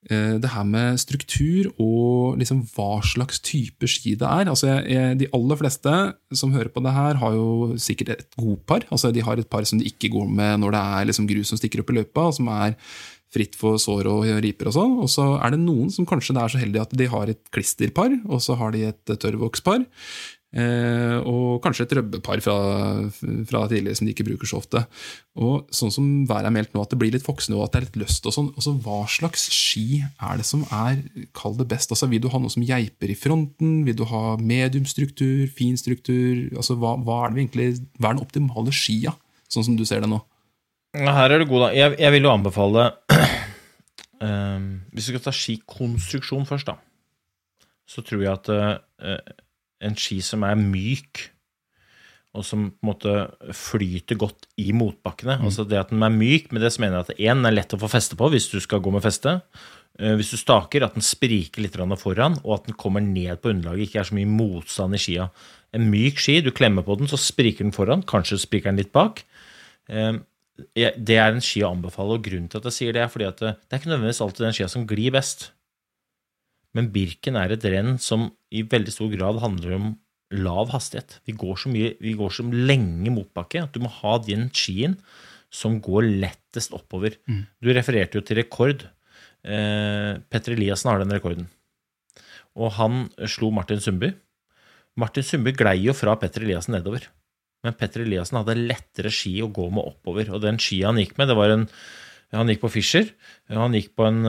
eh, 0.06 0.36
det 0.38 0.52
her 0.54 0.68
med 0.68 1.00
struktur 1.02 1.72
og 1.82 2.38
liksom 2.38 2.62
hva 2.76 3.00
slags 3.02 3.42
type 3.42 3.90
ski 3.90 4.14
det 4.20 4.28
er. 4.28 4.52
Altså 4.52 4.70
jeg, 4.70 4.86
jeg, 4.94 5.18
de 5.24 5.30
aller 5.34 5.58
fleste 5.64 5.96
som 6.30 6.54
hører 6.54 6.70
på 6.70 6.84
det 6.84 6.94
her, 6.94 7.18
har 7.18 7.34
jo 7.34 7.74
sikkert 7.74 8.14
et 8.14 8.28
godpar. 8.38 8.86
Altså 8.94 9.10
de 9.10 9.24
har 9.26 9.40
et 9.40 9.50
par 9.50 9.66
som 9.66 9.82
de 9.82 9.90
ikke 9.90 10.12
går 10.14 10.30
med 10.30 10.62
når 10.62 10.78
det 10.78 10.84
er 10.94 11.10
liksom 11.10 11.26
grus 11.26 11.50
som 11.50 11.58
stikker 11.58 11.82
opp 11.82 11.90
i 11.90 11.98
løypa, 11.98 12.30
som 12.38 12.54
er 12.54 12.78
fritt 13.34 13.58
for 13.58 13.80
sår 13.82 14.08
og 14.10 14.28
riper 14.44 14.70
og 14.70 14.76
sånn. 14.76 14.94
Og 15.02 15.10
så 15.12 15.26
er 15.40 15.54
det 15.54 15.64
noen 15.64 15.90
som 15.92 16.06
kanskje 16.08 16.36
er 16.38 16.54
så 16.54 16.62
heldige 16.62 16.86
at 16.86 16.94
de 16.96 17.10
har 17.10 17.32
et 17.32 17.42
klisterpar, 17.54 18.14
og 18.28 18.40
så 18.44 18.56
har 18.60 18.74
de 18.74 18.86
et 18.92 19.14
tørrvokspar. 19.18 19.84
Eh, 20.54 21.16
og 21.26 21.58
kanskje 21.64 21.82
et 21.82 21.92
røbbepar 21.98 22.38
fra, 22.44 22.54
fra 23.50 23.62
tidligere 23.66 23.98
som 23.98 24.06
de 24.06 24.12
ikke 24.14 24.26
bruker 24.28 24.46
så 24.46 24.60
ofte. 24.60 24.84
Og 25.34 25.72
sånn 25.74 25.90
som 25.90 26.10
været 26.30 26.46
er 26.46 26.54
meldt 26.54 26.76
nå, 26.76 26.84
at 26.84 26.94
det 26.94 26.98
blir 27.00 27.10
litt 27.14 27.26
foksende 27.26 27.58
og 27.58 27.66
at 27.66 27.74
det 27.74 27.80
er 27.80 27.86
litt 27.88 27.98
løst 28.04 28.28
og 28.30 28.36
sånn. 28.36 28.52
Altså, 28.54 28.76
hva 28.84 29.00
slags 29.10 29.48
ski 29.50 30.04
er 30.04 30.38
det 30.38 30.46
som 30.46 30.62
er, 30.70 31.00
kall 31.34 31.58
det 31.58 31.66
best? 31.72 31.90
Altså, 31.90 32.06
vil 32.12 32.22
du 32.22 32.30
ha 32.30 32.38
noe 32.38 32.54
som 32.54 32.66
geiper 32.66 33.10
i 33.10 33.18
fronten? 33.18 33.80
Vil 33.88 33.98
du 33.98 34.04
ha 34.12 34.36
mediumstruktur, 34.38 35.48
fin 35.58 35.74
struktur? 35.80 36.46
Altså, 36.54 36.78
hva, 36.78 36.94
hva 37.02 37.24
er 37.24 37.34
det 37.34 37.44
egentlig, 37.44 37.68
hva 37.98 38.12
er 38.12 38.20
den 38.20 38.28
optimale 38.28 38.74
skia, 38.74 39.16
sånn 39.50 39.66
som 39.66 39.80
du 39.80 39.82
ser 39.88 40.06
det 40.06 40.12
nå? 40.12 40.22
Her 40.94 41.32
er 41.34 41.42
du 41.42 41.48
god, 41.50 41.64
da. 41.64 41.68
Jeg, 41.74 41.96
jeg 41.98 42.14
vil 42.14 42.28
jo 42.28 42.30
anbefale 42.30 42.86
ehm, 44.24 44.66
Hvis 44.92 45.06
du 45.08 45.14
skal 45.14 45.24
ta 45.26 45.34
skikonstruksjon 45.34 46.48
først, 46.48 46.72
da, 46.72 46.78
så 47.86 48.02
tror 48.04 48.24
jeg 48.24 48.32
at 48.32 48.50
uh, 48.50 49.18
en 49.84 49.96
ski 50.00 50.20
som 50.24 50.44
er 50.48 50.56
myk, 50.56 51.28
og 52.34 52.42
som 52.42 52.66
på 52.72 52.82
en 52.82 52.90
måte 52.90 53.12
flyter 53.54 54.18
godt 54.18 54.48
i 54.58 54.72
motbakkene 54.74 55.36
Altså 55.44 55.62
det 55.68 55.78
at 55.78 55.92
den 55.92 56.02
er 56.02 56.10
myk, 56.10 56.48
med 56.50 56.64
det 56.64 56.72
så 56.74 56.82
mener 56.82 56.98
jeg 56.98 57.06
at 57.06 57.20
én 57.30 57.46
er 57.46 57.54
lett 57.54 57.76
å 57.76 57.78
få 57.78 57.90
feste 57.92 58.18
på 58.18 58.26
hvis 58.32 58.48
du 58.50 58.56
skal 58.64 58.82
gå 58.82 58.90
med 58.90 59.04
feste. 59.04 59.36
Eh, 59.98 60.16
Hvis 60.18 60.32
du 60.34 60.38
staker, 60.40 60.82
at 60.82 60.96
den 60.96 61.04
spriker 61.06 61.62
litt 61.62 61.76
foran, 62.00 62.38
og 62.42 62.54
at 62.58 62.66
den 62.66 62.74
kommer 62.74 63.00
ned 63.00 63.40
på 63.40 63.52
underlaget. 63.52 63.88
Ikke 63.88 64.00
er 64.00 64.08
så 64.10 64.16
mye 64.18 64.26
motstand 64.26 64.94
i 64.94 64.98
skia. 64.98 65.30
En 65.72 65.86
myk 65.90 66.18
ski, 66.18 66.40
du 66.40 66.50
klemmer 66.50 66.82
på 66.82 66.98
den, 66.98 67.06
så 67.06 67.16
spriker 67.16 67.64
den 67.64 67.72
foran. 67.72 68.02
Kanskje 68.02 68.40
spriker 68.42 68.70
den 68.72 68.82
litt 68.82 68.92
bak. 68.92 69.24
Jeg- 69.88 70.22
Det 70.54 71.16
er 71.18 71.32
en 71.32 71.42
ski 71.42 71.64
å 71.66 71.72
anbefale, 71.74 72.16
og 72.16 72.24
grunnen 72.26 72.46
til 72.50 72.60
at 72.60 72.68
jeg 72.70 72.76
sier 72.76 72.94
det, 72.94 73.02
er 73.02 73.10
fordi 73.10 73.26
at 73.26 73.40
det, 73.42 73.52
det 73.58 73.74
er 73.74 73.82
ikke 73.82 73.90
nødvendigvis 73.90 74.22
alltid 74.22 74.46
den 74.46 74.56
skia 74.56 74.70
som 74.70 74.86
glir 74.86 75.14
best. 75.14 75.48
Men 76.74 76.90
Birken 76.94 77.38
er 77.38 77.54
et 77.54 77.66
renn 77.70 77.96
som 78.02 78.28
i 78.54 78.64
veldig 78.66 78.94
stor 78.94 79.10
grad 79.12 79.40
handler 79.42 79.76
om 79.76 79.92
lav 80.34 80.72
hastighet. 80.74 81.20
Vi 81.26 81.34
går 81.38 81.58
så, 81.60 81.70
mye, 81.70 81.94
vi 82.02 82.14
går 82.18 82.32
så 82.34 82.46
lenge 82.50 83.12
motbakke 83.14 83.62
at 83.62 83.74
du 83.74 83.82
må 83.84 83.90
ha 84.00 84.16
den 84.22 84.48
skien 84.54 84.96
som 85.54 85.78
går 85.82 86.08
lettest 86.22 86.74
oppover. 86.74 87.14
Du 87.62 87.70
refererte 87.70 88.18
jo 88.18 88.24
til 88.26 88.40
rekord. 88.40 88.86
Eh, 89.46 90.18
Petter 90.30 90.56
Eliassen 90.56 90.90
har 90.90 91.02
den 91.02 91.14
rekorden. 91.14 91.46
Og 92.58 92.72
han 92.78 93.08
slo 93.30 93.50
Martin 93.54 93.82
Sundby. 93.82 94.12
Martin 94.98 95.26
Sundby 95.26 95.54
glei 95.54 95.76
jo 95.84 95.94
fra 95.94 96.16
Petter 96.18 96.42
Eliassen 96.46 96.74
nedover. 96.74 97.06
Men 97.64 97.76
Petter 97.78 98.04
Eliassen 98.04 98.38
hadde 98.40 98.58
lettere 98.60 99.12
ski 99.12 99.38
å 99.42 99.50
gå 99.52 99.70
med 99.72 99.86
oppover. 99.94 100.30
Og 100.34 100.42
den 100.44 100.60
skia 100.60 100.90
han 100.90 101.00
gikk 101.00 101.16
med, 101.18 101.32
det 101.32 101.38
var 101.38 101.54
en 101.54 101.68
Han 102.34 102.48
gikk 102.50 102.64
på 102.64 102.70
Fischer. 102.72 103.10
Han 103.52 103.76
gikk 103.76 103.92
på 103.94 104.08
en 104.08 104.24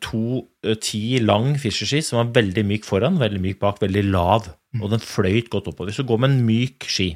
2-10 0.00 1.26
lang 1.26 1.58
Fischer-ski 1.60 1.98
som 2.00 2.16
var 2.16 2.30
veldig 2.38 2.62
myk 2.64 2.86
foran, 2.88 3.18
veldig 3.20 3.40
myk 3.42 3.58
bak, 3.60 3.82
veldig 3.82 4.04
lav. 4.06 4.46
Og 4.80 4.88
den 4.88 5.02
fløyt 5.02 5.50
godt 5.52 5.68
oppover. 5.68 5.92
Så 5.92 6.06
gå 6.08 6.16
med 6.16 6.30
en 6.30 6.46
myk 6.46 6.86
ski. 6.88 7.12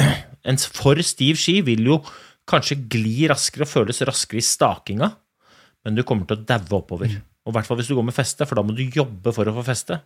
En 0.46 0.58
for 0.58 0.98
stiv 1.02 1.38
ski 1.42 1.60
vil 1.66 1.86
jo 1.86 2.00
kanskje 2.50 2.78
gli 2.90 3.26
raskere 3.30 3.66
og 3.66 3.70
føles 3.70 4.02
raskere 4.06 4.38
i 4.38 4.46
stakinga, 4.46 5.08
men 5.86 5.96
du 5.98 6.04
kommer 6.06 6.28
til 6.28 6.38
å 6.38 6.46
daue 6.46 6.78
oppover. 6.78 7.16
Og 7.46 7.52
i 7.52 7.56
hvert 7.56 7.68
fall 7.68 7.78
hvis 7.78 7.90
du 7.90 7.96
går 7.98 8.06
med 8.08 8.16
feste, 8.16 8.46
for 8.46 8.58
da 8.58 8.64
må 8.66 8.74
du 8.74 8.84
jobbe 8.84 9.32
for 9.34 9.46
å 9.46 9.54
få 9.58 9.64
feste. 9.66 10.00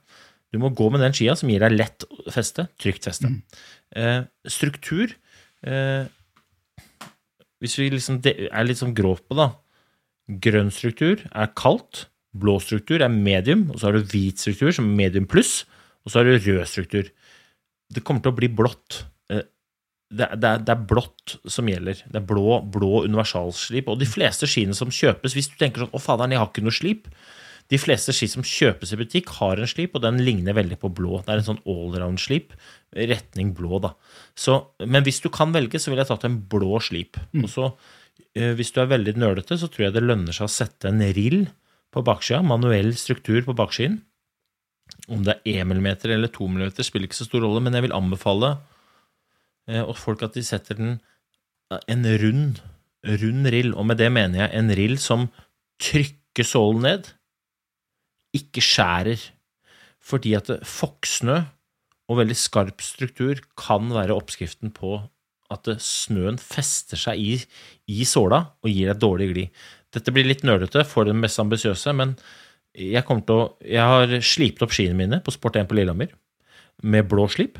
Du 0.51 0.59
må 0.59 0.71
gå 0.75 0.89
med 0.91 1.01
den 1.05 1.15
skia 1.15 1.37
som 1.39 1.51
gir 1.53 1.63
deg 1.63 1.77
lett 1.77 2.05
feste, 2.35 2.67
trygt 2.83 3.07
feste. 3.07 3.29
Eh, 3.95 4.23
struktur 4.47 5.13
eh, 5.67 6.07
Hvis 7.61 7.77
vi 7.79 7.91
liksom 7.91 8.21
er 8.25 8.67
litt 8.67 8.81
sånn 8.81 8.95
grå 8.97 9.17
på, 9.21 9.37
da. 9.39 9.51
Grønn 10.43 10.71
struktur 10.75 11.23
er 11.31 11.53
kaldt. 11.59 12.07
Blå 12.33 12.59
struktur 12.63 13.03
er 13.03 13.11
medium. 13.13 13.69
Og 13.71 13.81
så 13.81 13.89
har 13.91 13.99
du 13.99 14.07
hvit 14.11 14.39
struktur 14.41 14.73
som 14.73 14.87
medium 14.97 15.27
pluss. 15.27 15.65
Og 16.05 16.13
så 16.13 16.21
har 16.21 16.31
du 16.31 16.39
rød 16.39 16.67
struktur. 16.71 17.11
Det 17.91 18.03
kommer 18.07 18.23
til 18.25 18.33
å 18.33 18.39
bli 18.39 18.49
blått. 18.49 19.05
Eh, 19.31 19.45
Det, 20.11 20.27
det, 20.43 20.49
er, 20.49 20.59
det 20.67 20.73
er 20.75 20.87
blått 20.91 21.37
som 21.47 21.69
gjelder. 21.71 22.01
Det 22.11 22.19
er 22.19 22.25
blå, 22.27 22.57
blå 22.67 23.05
universalslip. 23.07 23.87
Og 23.93 24.01
de 24.01 24.09
fleste 24.11 24.49
skiene 24.51 24.75
som 24.75 24.91
kjøpes, 24.91 25.37
hvis 25.37 25.51
du 25.53 25.55
tenker 25.61 25.85
sånn 25.85 25.93
'Å, 25.95 26.01
faderen, 26.03 26.33
jeg 26.35 26.41
har 26.41 26.49
ikke 26.51 26.65
noe 26.67 26.75
slip', 26.75 27.07
de 27.71 27.79
fleste 27.79 28.13
ski 28.15 28.27
som 28.31 28.43
kjøpes 28.47 28.91
i 28.95 28.99
butikk, 28.99 29.31
har 29.39 29.61
en 29.61 29.71
slip, 29.71 29.95
og 29.95 30.03
den 30.03 30.19
ligner 30.27 30.57
veldig 30.57 30.81
på 30.83 30.91
blå. 30.91 31.21
Det 31.23 31.31
er 31.31 31.41
en 31.41 31.49
sånn 31.53 31.63
allround-slip, 31.71 32.57
retning 32.99 33.53
blå, 33.55 33.79
da. 33.85 33.93
Så, 34.35 34.57
men 34.83 35.07
hvis 35.07 35.23
du 35.23 35.29
kan 35.33 35.55
velge, 35.55 35.79
så 35.79 35.93
ville 35.93 36.03
jeg 36.03 36.11
tatt 36.11 36.27
en 36.27 36.41
blå 36.51 36.81
slip. 36.83 37.21
Og 37.39 37.47
så, 37.53 37.69
eh, 38.35 38.53
hvis 38.59 38.75
du 38.75 38.81
er 38.83 38.91
veldig 38.91 39.15
nølete, 39.23 39.59
så 39.61 39.71
tror 39.71 39.87
jeg 39.87 39.97
det 39.97 40.03
lønner 40.03 40.35
seg 40.35 40.49
å 40.49 40.55
sette 40.55 40.91
en 40.91 41.05
rill 41.15 41.45
på 41.95 42.03
baksida, 42.07 42.43
manuell 42.47 42.91
struktur 42.99 43.45
på 43.47 43.55
bakskien. 43.59 44.01
Om 45.11 45.23
det 45.27 45.39
er 45.39 45.63
1 45.63 45.71
mm 45.71 45.87
eller 46.11 46.31
2 46.35 46.51
mm, 46.51 46.65
spiller 46.83 47.07
ikke 47.07 47.21
så 47.21 47.29
stor 47.29 47.47
rolle, 47.47 47.63
men 47.63 47.79
jeg 47.79 47.87
vil 47.87 47.95
anbefale 47.95 48.57
eh, 49.71 49.87
folk 49.95 50.27
at 50.27 50.35
de 50.35 50.43
setter 50.47 50.79
den 50.79 50.93
eh, 51.71 51.79
en 51.87 52.03
rund, 52.25 52.61
rund 53.23 53.51
rill, 53.55 53.73
og 53.79 53.87
med 53.87 54.03
det 54.03 54.11
mener 54.11 54.43
jeg 54.43 54.59
en 54.59 54.75
rill 54.75 54.99
som 54.99 55.29
trykker 55.81 56.47
sålen 56.47 56.83
ned, 56.89 57.15
ikke 58.37 58.63
skjærer. 58.65 59.23
Fordi 60.01 60.35
at 60.37 60.47
det- 60.49 60.61
fokksnø 60.67 61.41
og 62.11 62.19
veldig 62.19 62.37
skarp 62.37 62.83
struktur 62.83 63.41
kan 63.57 63.91
være 63.95 64.17
oppskriften 64.17 64.73
på 64.75 65.09
at 65.51 65.67
snøen 65.83 66.39
fester 66.39 66.97
seg 66.97 67.19
i, 67.19 67.45
i 67.91 68.05
såla 68.07 68.53
og 68.63 68.71
gir 68.71 68.91
deg 68.91 69.01
dårlig 69.03 69.29
gli. 69.35 69.45
Dette 69.93 70.13
blir 70.15 70.25
litt 70.27 70.45
nølete 70.47 70.85
for 70.87 71.05
den 71.05 71.19
mest 71.23 71.39
ambisiøse, 71.43 71.93
men 71.95 72.15
jeg, 72.79 73.03
til 73.03 73.35
å, 73.35 73.57
jeg 73.67 73.83
har 73.83 74.15
slipt 74.23 74.63
opp 74.63 74.71
skiene 74.75 74.95
mine 74.95 75.19
på 75.27 75.35
Sport 75.35 75.59
1 75.59 75.67
på 75.71 75.75
Lillehammer 75.79 76.13
med 76.87 77.09
blå 77.11 77.27
slip. 77.31 77.59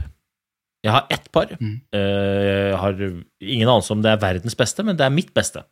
Jeg 0.87 0.95
har 0.95 1.07
ett 1.11 1.27
par. 1.35 1.51
Mm. 1.61 1.81
Jeg 1.93 2.79
har 2.81 3.03
ingen 3.03 3.69
anelse 3.69 3.93
om 3.93 4.03
det 4.03 4.15
er 4.15 4.23
verdens 4.23 4.57
beste, 4.57 4.87
men 4.87 4.97
det 4.97 5.05
er 5.05 5.13
mitt 5.13 5.35
beste. 5.37 5.65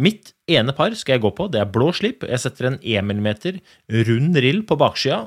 Mitt 0.00 0.32
ene 0.50 0.74
par 0.76 0.94
skal 0.98 1.16
jeg 1.16 1.24
gå 1.24 1.32
på. 1.36 1.48
Det 1.52 1.60
er 1.60 1.72
blå 1.72 1.90
slip. 1.96 2.24
Jeg 2.28 2.42
setter 2.42 2.70
en 2.70 2.78
1 2.80 3.10
mm 3.10 3.30
rund 4.08 4.38
rill 4.44 4.62
på 4.68 4.78
baksida. 4.80 5.24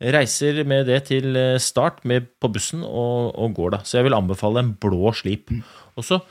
Reiser 0.00 0.62
med 0.64 0.86
det 0.88 1.02
til 1.10 1.36
eh, 1.36 1.58
start 1.60 2.00
med, 2.08 2.30
på 2.40 2.48
bussen 2.52 2.82
og, 2.86 3.34
og 3.36 3.56
går, 3.56 3.74
da. 3.76 3.82
Så 3.84 3.98
jeg 3.98 4.08
vil 4.08 4.16
anbefale 4.16 4.62
en 4.64 4.72
blå 4.80 5.12
slip. 5.16 5.52
Og 6.00 6.06
så 6.06 6.22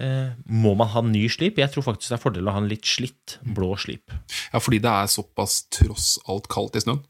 eh, 0.00 0.32
må 0.48 0.72
man 0.78 0.88
ha 0.94 1.04
ny 1.04 1.26
slip. 1.28 1.60
Jeg 1.60 1.72
tror 1.74 1.90
faktisk 1.90 2.08
det 2.08 2.16
er 2.18 2.24
fordel 2.24 2.48
å 2.48 2.56
ha 2.56 2.62
en 2.62 2.70
litt 2.70 2.88
slitt 2.88 3.36
blå 3.44 3.74
slip. 3.80 4.16
Ja, 4.52 4.62
fordi 4.64 4.80
det 4.84 4.94
er 4.94 5.12
såpass 5.12 5.60
tross 5.76 6.16
alt 6.28 6.48
kaldt 6.52 6.80
i 6.80 6.84
snøen. 6.84 7.04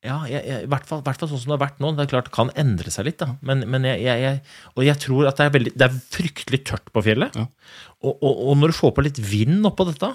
Ja, 0.00 0.22
jeg, 0.24 0.40
jeg, 0.48 0.64
i, 0.64 0.68
hvert 0.72 0.86
fall, 0.88 1.02
hvert 1.04 1.20
fall 1.20 1.28
sånn 1.28 1.42
som 1.42 1.50
det 1.52 1.56
har 1.58 1.64
vært 1.66 1.80
nå. 1.82 1.90
Det 1.92 2.06
er 2.06 2.12
klart 2.14 2.28
det 2.30 2.36
kan 2.36 2.52
endre 2.58 2.92
seg 2.92 3.04
litt, 3.10 3.18
da. 3.20 3.34
Men, 3.44 3.66
men 3.68 3.84
jeg, 3.84 4.38
og 4.72 4.84
jeg 4.86 4.96
tror 5.02 5.28
at 5.28 5.40
det 5.40 5.46
er, 5.46 5.54
veldig, 5.58 5.72
det 5.76 5.86
er 5.86 5.98
fryktelig 6.16 6.60
tørt 6.70 6.88
på 6.94 7.02
fjellet. 7.04 7.36
Ja. 7.36 7.44
Og, 8.00 8.14
og, 8.14 8.30
og 8.48 8.56
når 8.56 8.72
du 8.72 8.78
får 8.78 8.94
på 8.96 9.04
litt 9.04 9.20
vind 9.20 9.68
oppå 9.68 9.84
dette, 9.90 10.08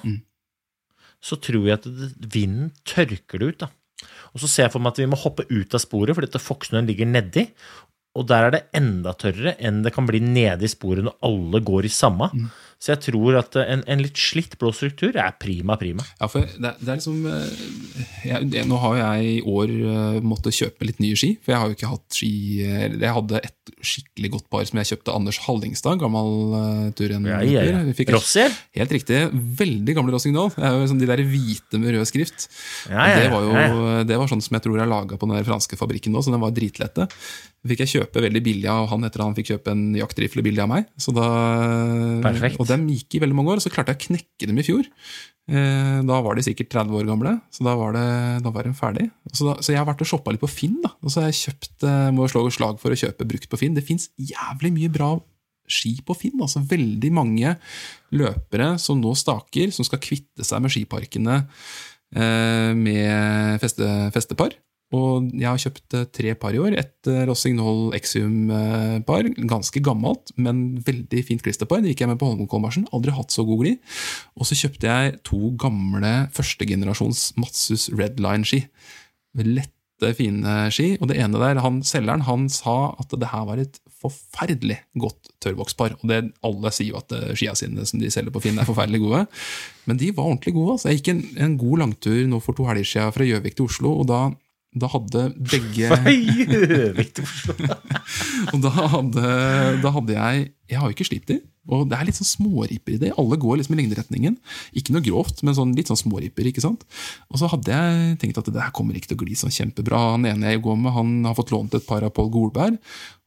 så 1.26 1.38
tror 1.42 1.70
jeg 1.70 1.78
at 1.78 1.86
det, 1.86 2.12
vinden 2.34 2.72
tørker 2.88 3.42
det 3.42 3.52
ut. 3.52 3.66
da. 3.68 4.10
Og 4.34 4.42
så 4.42 4.50
ser 4.50 4.68
jeg 4.68 4.74
for 4.74 4.84
meg 4.84 4.96
at 4.96 5.04
vi 5.04 5.10
må 5.12 5.22
hoppe 5.22 5.46
ut 5.52 5.78
av 5.78 5.84
sporet, 5.84 6.18
fordi 6.18 6.32
dette 6.32 6.44
fokksnøen 6.44 6.90
ligger 6.90 7.12
nedi. 7.12 7.46
Og 8.16 8.26
der 8.30 8.48
er 8.48 8.56
det 8.56 8.64
enda 8.78 9.14
tørrere 9.20 9.58
enn 9.60 9.84
det 9.86 9.94
kan 9.96 10.08
bli 10.08 10.22
nede 10.24 10.66
i 10.66 10.72
sporet 10.72 11.06
når 11.06 11.18
alle 11.28 11.62
går 11.68 11.88
i 11.88 11.94
samme. 11.94 12.32
Så 12.82 12.92
jeg 12.94 13.02
tror 13.08 13.38
at 13.40 13.56
en, 13.62 13.82
en 13.90 14.02
litt 14.04 14.20
slitt 14.20 14.58
blå 14.62 14.70
struktur 14.76 15.16
er 15.16 15.34
prima, 15.42 15.78
prima. 15.80 16.04
Ja, 16.20 16.28
for 16.30 16.46
det, 16.46 16.74
det 16.82 16.92
er 16.92 17.00
liksom 17.00 17.24
eh, 17.32 17.64
jeg, 18.28 18.50
det, 18.52 18.66
Nå 18.70 18.78
har 18.84 18.98
jeg 19.00 19.30
i 19.30 19.38
år 19.48 19.72
uh, 19.72 20.18
måttet 20.26 20.58
kjøpe 20.58 20.88
litt 20.90 21.00
nye 21.02 21.18
ski, 21.18 21.32
for 21.42 21.56
jeg 21.56 21.62
har 21.62 21.72
jo 21.72 21.78
ikke 21.78 21.92
hatt 21.94 22.18
ski 22.20 22.32
Jeg 22.62 23.14
hadde 23.18 23.42
et 23.42 23.74
skikkelig 23.86 24.32
godt 24.36 24.48
par 24.54 24.68
som 24.68 24.82
jeg 24.82 24.92
kjøpte 24.92 25.16
Anders 25.16 25.40
Hallingstad, 25.48 26.00
gammel 26.04 26.32
uh, 26.54 26.86
turrennløper. 26.98 27.48
Ja, 27.50 27.66
ja, 27.66 27.82
ja. 27.88 28.08
Rossier? 28.16 28.54
Helt 28.78 28.94
riktig. 28.94 29.24
Veldig 29.34 29.98
gamle 29.98 30.16
Rossignol. 30.16 30.52
Det 30.54 30.74
sånn 30.92 31.02
De 31.02 31.10
der 31.10 31.24
hvite 31.26 31.82
med 31.82 31.96
rød 31.96 32.12
skrift. 32.12 32.50
Ja, 32.92 33.08
ja, 33.10 33.24
det 33.24 33.32
var 33.34 33.46
jo 33.46 33.84
det 34.06 34.18
var 34.20 34.30
sånn 34.30 34.44
som 34.44 34.56
jeg 34.58 34.66
tror 34.66 34.82
er 34.82 34.90
laga 34.90 35.18
på 35.18 35.28
den 35.28 35.38
der 35.40 35.48
franske 35.48 35.78
fabrikken 35.80 36.14
nå, 36.14 36.22
så 36.22 36.34
den 36.34 36.44
var 36.44 36.54
dritlette. 36.56 37.08
Det 37.66 37.72
fikk 37.72 37.82
jeg 37.82 37.94
kjøpe 37.96 38.22
veldig 38.22 38.42
billig 38.46 38.70
av 38.70 38.92
han 38.92 39.08
etter 39.08 39.24
at 39.24 39.30
han 39.32 39.38
fikk 39.38 39.56
kjøpe 39.56 39.74
en 39.74 39.86
jaktrifle 39.98 40.44
billig 40.46 40.62
av 40.62 40.70
meg. 40.70 40.90
Så 41.02 41.14
da, 41.16 41.26
Perfekt. 42.22 42.60
Og 42.62 42.70
dem 42.76 42.90
gikk 42.94 43.18
i 43.18 43.22
veldig 43.24 43.38
mange 43.38 43.54
år, 43.54 43.62
og 43.62 43.66
så 43.66 43.72
klarte 43.74 43.94
jeg 43.96 44.02
å 44.02 44.06
knekke 44.10 44.50
dem 44.52 44.60
i 44.62 44.66
fjor. 44.68 44.90
Eh, 45.50 46.00
Da 46.06 46.18
var 46.26 46.36
de 46.36 46.46
sikkert 46.46 46.72
30 46.74 46.98
år 47.02 47.06
gamle, 47.10 47.36
så 47.54 47.68
da 47.68 47.76
var, 47.80 47.94
det, 47.98 48.08
da 48.46 48.52
var 48.54 48.68
de 48.68 48.74
ferdig. 48.78 49.08
Så, 49.32 49.46
da, 49.48 49.56
så 49.62 49.74
jeg 49.74 49.82
har 49.82 49.88
vært 49.90 50.04
og 50.06 50.10
shoppa 50.10 50.34
litt 50.34 50.44
på 50.44 50.52
Finn, 50.52 50.82
da. 50.84 50.94
og 51.02 51.14
så 51.14 51.22
har 51.24 51.32
jeg 51.32 51.42
kjøpt, 51.44 51.88
må 52.16 52.26
må 52.26 52.30
slå 52.32 52.46
slag 52.54 52.82
for 52.82 52.94
å 52.94 53.00
kjøpe 53.00 53.28
brukt 53.30 53.50
på 53.52 53.60
Finn. 53.62 53.78
Det 53.78 53.86
fins 53.86 54.10
jævlig 54.18 54.74
mye 54.76 54.92
bra 54.94 55.14
ski 55.68 55.96
på 56.06 56.16
Finn. 56.18 56.42
altså 56.42 56.62
Veldig 56.66 57.12
mange 57.14 57.56
løpere 58.16 58.76
som 58.82 59.02
nå 59.02 59.14
staker, 59.18 59.72
som 59.74 59.88
skal 59.88 60.02
kvitte 60.04 60.46
seg 60.46 60.62
med 60.64 60.74
skiparkene 60.74 61.40
eh, 62.16 62.72
med 62.78 63.62
feste, 63.64 63.90
festepar. 64.16 64.56
Og 64.94 65.32
jeg 65.34 65.48
har 65.50 65.62
kjøpt 65.62 65.96
eh, 65.98 66.08
tre 66.14 66.34
par 66.38 66.56
i 66.56 66.60
år. 66.62 66.76
Et 66.78 67.10
eh, 67.10 67.24
Rossignol 67.26 67.96
Exium-par. 67.98 69.30
Ganske 69.50 69.82
gammelt, 69.84 70.34
men 70.38 70.82
veldig 70.86 71.24
fint 71.26 71.46
klisterpar. 71.46 71.82
Det 71.82 71.94
gikk 71.94 72.06
jeg 72.06 72.12
med 72.14 72.22
på 72.22 72.30
Holmenkollmarsjen. 72.30 72.90
Aldri 72.94 73.16
hatt 73.16 73.34
så 73.34 73.48
god 73.48 73.64
glid. 73.64 73.96
Og 74.38 74.50
så 74.50 74.58
kjøpte 74.60 74.92
jeg 74.92 75.18
to 75.26 75.56
gamle 75.62 76.14
førstegenerasjons 76.36 77.32
Matsus 77.42 77.90
Redline-ski. 77.96 78.62
Lette, 79.42 80.14
fine 80.16 80.68
ski. 80.76 80.94
Og 81.00 81.10
det 81.10 81.18
ene 81.24 81.42
der, 81.42 81.64
han, 81.66 81.82
selgeren 81.88 82.28
han 82.30 82.46
sa 82.54 82.94
at 83.02 83.18
det 83.18 83.34
her 83.34 83.50
var 83.50 83.64
et 83.64 83.82
forferdelig 84.06 84.78
godt 85.02 85.34
tørrvokspar. 85.42 85.98
Og 85.98 86.10
det, 86.12 86.22
alle 86.46 86.72
sier 86.76 86.94
jo 86.94 87.02
at 87.02 87.14
eh, 87.16 87.34
skia 87.34 87.58
sine 87.58 87.90
som 87.90 88.02
de 88.02 88.14
selger 88.14 88.34
på 88.36 88.44
Finn, 88.46 88.62
er 88.62 88.70
forferdelig 88.70 89.02
gode. 89.02 89.26
Men 89.90 90.00
de 90.02 90.14
var 90.14 90.30
ordentlig 90.30 90.56
gode. 90.56 90.78
Altså. 90.78 90.92
Jeg 90.92 91.02
gikk 91.02 91.14
en, 91.16 91.24
en 91.48 91.60
god 91.62 91.86
langtur 91.88 92.20
nå 92.30 92.42
for 92.44 92.58
to 92.58 92.70
helger 92.70 92.92
siden 92.92 93.16
fra 93.16 93.28
Gjøvik 93.28 93.58
til 93.58 93.70
Oslo, 93.70 93.98
og 94.04 94.10
da, 94.12 94.22
da 94.76 94.90
hadde 94.92 95.22
begge 95.40 95.88
Feil! 95.88 96.52
til 97.16 97.24
Oslo. 97.24 97.56
Og 98.54 98.60
da 98.66 98.72
hadde, 98.96 99.30
da 99.84 99.92
hadde 99.96 100.18
jeg 100.18 100.50
Jeg 100.70 100.82
har 100.82 100.90
jo 100.90 100.96
ikke 100.96 101.08
slitt 101.08 101.28
de. 101.30 101.40
Og 101.74 101.88
det 101.90 101.98
er 101.98 102.06
litt 102.06 102.18
sånn 102.18 102.30
småripper 102.30 102.94
i 102.94 103.00
det. 103.02 103.12
Alle 103.18 103.38
går 103.42 103.58
liksom 103.58 103.74
i 103.74 103.80
lengderetningen. 103.80 104.36
Ikke 104.78 104.94
noe 104.94 105.04
grovt, 105.06 105.42
men 105.46 105.56
sånn, 105.58 105.74
litt 105.78 105.90
sånn 105.90 105.98
småripper. 105.98 106.46
ikke 106.50 106.62
sant? 106.62 106.86
Og 107.32 107.42
så 107.42 107.50
hadde 107.50 107.74
jeg 107.74 108.18
tenkt 108.22 108.38
at 108.42 108.50
det 108.54 108.62
her 108.62 108.74
kommer 108.76 108.98
ikke 108.98 109.12
til 109.12 109.18
å 109.18 109.26
gli 109.26 109.38
sånn 109.38 109.54
kjempebra. 109.54 110.02
Han 110.14 110.28
ene 110.30 110.54
jeg 110.54 110.62
går 110.66 110.78
med, 110.78 110.94
han 110.94 111.16
har 111.26 111.38
fått 111.38 111.54
lånt 111.56 111.74
et 111.78 111.88
par 111.88 112.06
av 112.06 112.14
Pål 112.14 112.30
Golberg. 112.34 112.78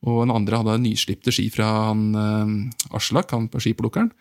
Og 0.06 0.20
den 0.22 0.30
andre 0.30 0.60
hadde 0.60 0.76
nyslipte 0.84 1.34
ski 1.34 1.48
fra 1.50 1.66
han 1.88 2.04
eh, 2.14 2.94
Aslak, 2.94 3.34
han 3.34 3.48
på 3.50 3.62
skiplukkeren. 3.64 4.12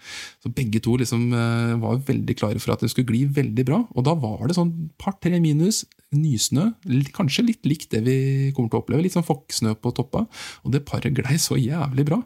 Så 0.42 0.50
begge 0.50 0.82
to 0.82 0.96
liksom 0.98 1.28
eh, 1.38 1.76
var 1.82 2.02
veldig 2.08 2.38
klare 2.40 2.62
for 2.64 2.74
at 2.74 2.82
det 2.82 2.90
skulle 2.94 3.14
gli 3.14 3.28
veldig 3.30 3.68
bra. 3.70 3.84
Og 3.94 4.08
da 4.08 4.16
var 4.18 4.48
det 4.50 4.58
sånn 4.58 4.74
par-tre 4.98 5.38
minus, 5.44 5.84
nysnø. 6.18 6.72
Kanskje 7.14 7.46
litt 7.52 7.70
likt 7.70 7.92
det 7.94 8.02
vi 8.08 8.18
kommer 8.58 8.74
til 8.74 8.82
å 8.82 8.82
oppleve. 8.82 9.06
Litt 9.06 9.18
sånn 9.18 9.28
fokksnø 9.28 9.78
på 9.78 9.94
toppa. 9.94 10.26
Og 10.66 10.74
det 10.74 10.88
paret 10.90 11.14
glei 11.14 11.38
så 11.42 11.60
jævlig 11.62 12.08
bra. 12.10 12.24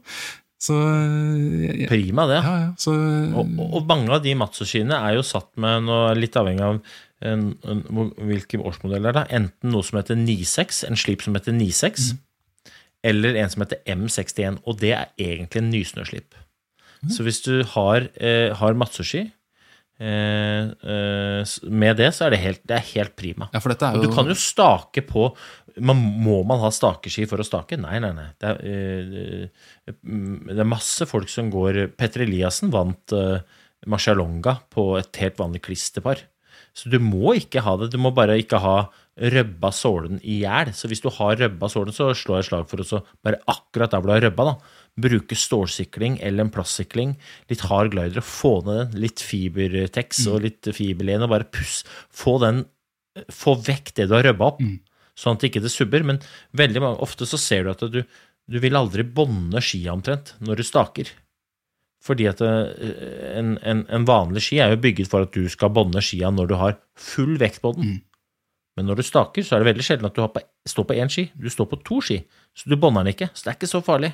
Så 0.62 0.76
jeg, 0.78 1.78
jeg, 1.82 1.88
Prima, 1.90 2.28
det. 2.30 2.40
ja, 2.46 2.56
ja, 2.68 2.74
så 2.78 2.92
Og, 2.94 3.48
og- 3.58 3.74
og 3.80 3.88
mange 3.90 4.12
av 4.14 4.22
de 4.24 4.36
Matsu-skiene 4.38 4.94
er 4.94 5.16
jo 5.18 5.24
satt 5.26 5.50
med 5.58 5.88
noe 5.88 6.12
litt 6.16 6.36
avhengig 6.38 6.62
av 6.62 6.82
en, 7.22 7.48
en, 7.66 7.82
hvilken 8.18 8.62
årsmodell 8.66 9.02
det 9.02 9.10
er. 9.10 9.18
da, 9.20 9.26
Enten 9.30 9.72
noe 9.74 9.82
som 9.86 9.98
heter 9.98 10.16
96, 10.22 10.84
en 10.90 10.96
slip 11.02 11.22
som 11.26 11.34
heter 11.38 11.54
96, 11.58 12.14
eller 13.04 13.36
en 13.42 13.50
som 13.50 13.64
heter 13.66 13.82
M61. 13.90 14.60
Og 14.70 14.78
det 14.80 14.94
er 14.94 15.08
egentlig 15.18 15.64
en 15.64 15.72
nysnøslip. 15.74 16.38
Så 17.10 17.24
hvis 17.26 17.42
du 17.42 17.64
har, 17.74 18.06
eh, 18.22 18.54
har 18.54 18.74
Matsu-ski 18.78 19.20
eh, 19.20 19.26
eh, 19.26 19.30
s- 19.30 19.41
med 20.02 22.00
det, 22.00 22.08
så 22.18 22.26
er 22.26 22.34
det 22.34 22.40
helt, 22.42 22.62
det 22.66 22.78
er 22.78 22.88
helt 22.96 23.14
prima. 23.20 23.50
Ja, 23.54 23.62
er 23.62 23.98
jo 24.00 24.08
du 24.08 24.16
kan 24.16 24.30
jo 24.30 24.38
stake 24.38 25.04
på 25.06 25.28
man, 25.78 26.00
Må 26.26 26.42
man 26.48 26.60
ha 26.64 26.72
stakeski 26.74 27.28
for 27.30 27.40
å 27.40 27.46
stake? 27.46 27.78
Nei, 27.80 28.00
nei, 28.04 28.12
nei. 28.18 28.28
Det 28.42 28.50
er, 28.50 28.58
eh, 28.66 29.94
det 30.50 30.58
er 30.58 30.68
masse 30.68 31.06
folk 31.08 31.30
som 31.32 31.52
går 31.54 31.86
Petter 32.00 32.26
Eliassen 32.26 32.74
vant 32.74 33.14
Marcialonga 33.90 34.58
på 34.74 34.92
et 35.00 35.22
helt 35.22 35.40
vanlig 35.40 35.64
klisterpar. 35.70 36.26
Så 36.78 36.92
du 36.92 37.00
må 37.04 37.36
ikke 37.40 37.64
ha 37.66 37.76
det. 37.80 37.92
Du 37.92 38.00
må 38.02 38.14
bare 38.16 38.38
ikke 38.40 38.60
ha 38.64 38.76
røbba 39.22 39.72
sålen 39.76 40.22
i 40.24 40.40
hjel. 40.42 40.72
Så 40.76 40.90
hvis 40.90 41.04
du 41.04 41.10
har 41.14 41.40
røbba 41.40 41.70
sålen, 41.72 41.96
så 41.96 42.12
slår 42.16 42.42
jeg 42.42 42.50
slag 42.50 42.70
for 42.72 42.84
å 42.84 43.02
bare 43.26 43.42
akkurat 43.52 43.92
der 43.92 44.02
hvor 44.02 44.12
du 44.12 44.16
har 44.16 44.26
røbba, 44.30 44.52
da, 44.52 44.81
bruke 45.00 45.38
stålsikling 45.38 46.18
eller 46.20 46.46
en 46.46 46.54
plastsikling, 46.54 47.16
litt 47.50 47.64
hard 47.70 47.94
glider, 47.94 48.20
og 48.20 48.28
få 48.28 48.54
ned 48.66 48.80
den, 48.82 49.02
litt 49.06 49.24
fibertex 49.24 50.26
og 50.32 50.44
litt 50.46 50.68
fiberlen, 50.76 51.24
og 51.26 51.32
bare 51.32 51.48
puss. 51.48 51.82
Få 52.12 52.38
den 52.44 52.66
få 53.32 53.56
vekk 53.60 53.94
det 53.98 54.08
du 54.10 54.16
har 54.18 54.26
røbba 54.28 54.54
opp, 54.54 54.62
sånn 55.20 55.36
at 55.36 55.44
det 55.44 55.52
ikke 55.52 55.64
det 55.66 55.74
subber. 55.74 56.06
Men 56.08 56.22
veldig 56.58 56.84
mange, 56.84 57.02
ofte 57.04 57.28
så 57.30 57.40
ser 57.42 57.66
du 57.66 57.74
at 57.74 57.84
du, 57.92 58.02
du 58.04 58.62
vil 58.64 58.78
aldri 58.78 59.06
bånde 59.08 59.64
skia 59.64 59.96
omtrent 59.96 60.36
når 60.44 60.62
du 60.62 60.68
staker. 60.68 61.12
Fordi 62.02 62.26
at 62.32 62.40
eh, 62.42 63.36
en, 63.38 63.58
en, 63.62 63.84
en 63.94 64.08
vanlig 64.10 64.42
ski 64.48 64.62
er 64.64 64.74
jo 64.74 64.82
bygget 64.82 65.12
for 65.12 65.28
at 65.28 65.36
du 65.36 65.46
skal 65.54 65.74
bånde 65.76 66.02
skia 66.02 66.32
når 66.34 66.50
du 66.50 66.56
har 66.58 66.80
full 66.98 67.36
vekt 67.42 67.62
på 67.62 67.76
den. 67.78 68.00
Men 68.80 68.88
når 68.88 69.02
du 69.02 69.06
staker, 69.06 69.46
så 69.46 69.56
er 69.56 69.62
det 69.62 69.74
veldig 69.74 69.86
sjelden 69.86 70.08
at 70.08 70.18
du 70.18 70.24
på, 70.26 70.42
står 70.66 70.88
på 70.90 70.98
én 70.98 71.12
ski. 71.12 71.28
Du 71.38 71.50
står 71.52 71.68
på 71.70 71.82
to 71.86 72.00
ski, 72.02 72.22
så 72.58 72.72
du 72.72 72.78
bånder 72.80 73.06
den 73.06 73.14
ikke. 73.14 73.30
Så 73.36 73.46
det 73.46 73.52
er 73.52 73.60
ikke 73.60 73.70
så 73.70 73.84
farlig. 73.86 74.14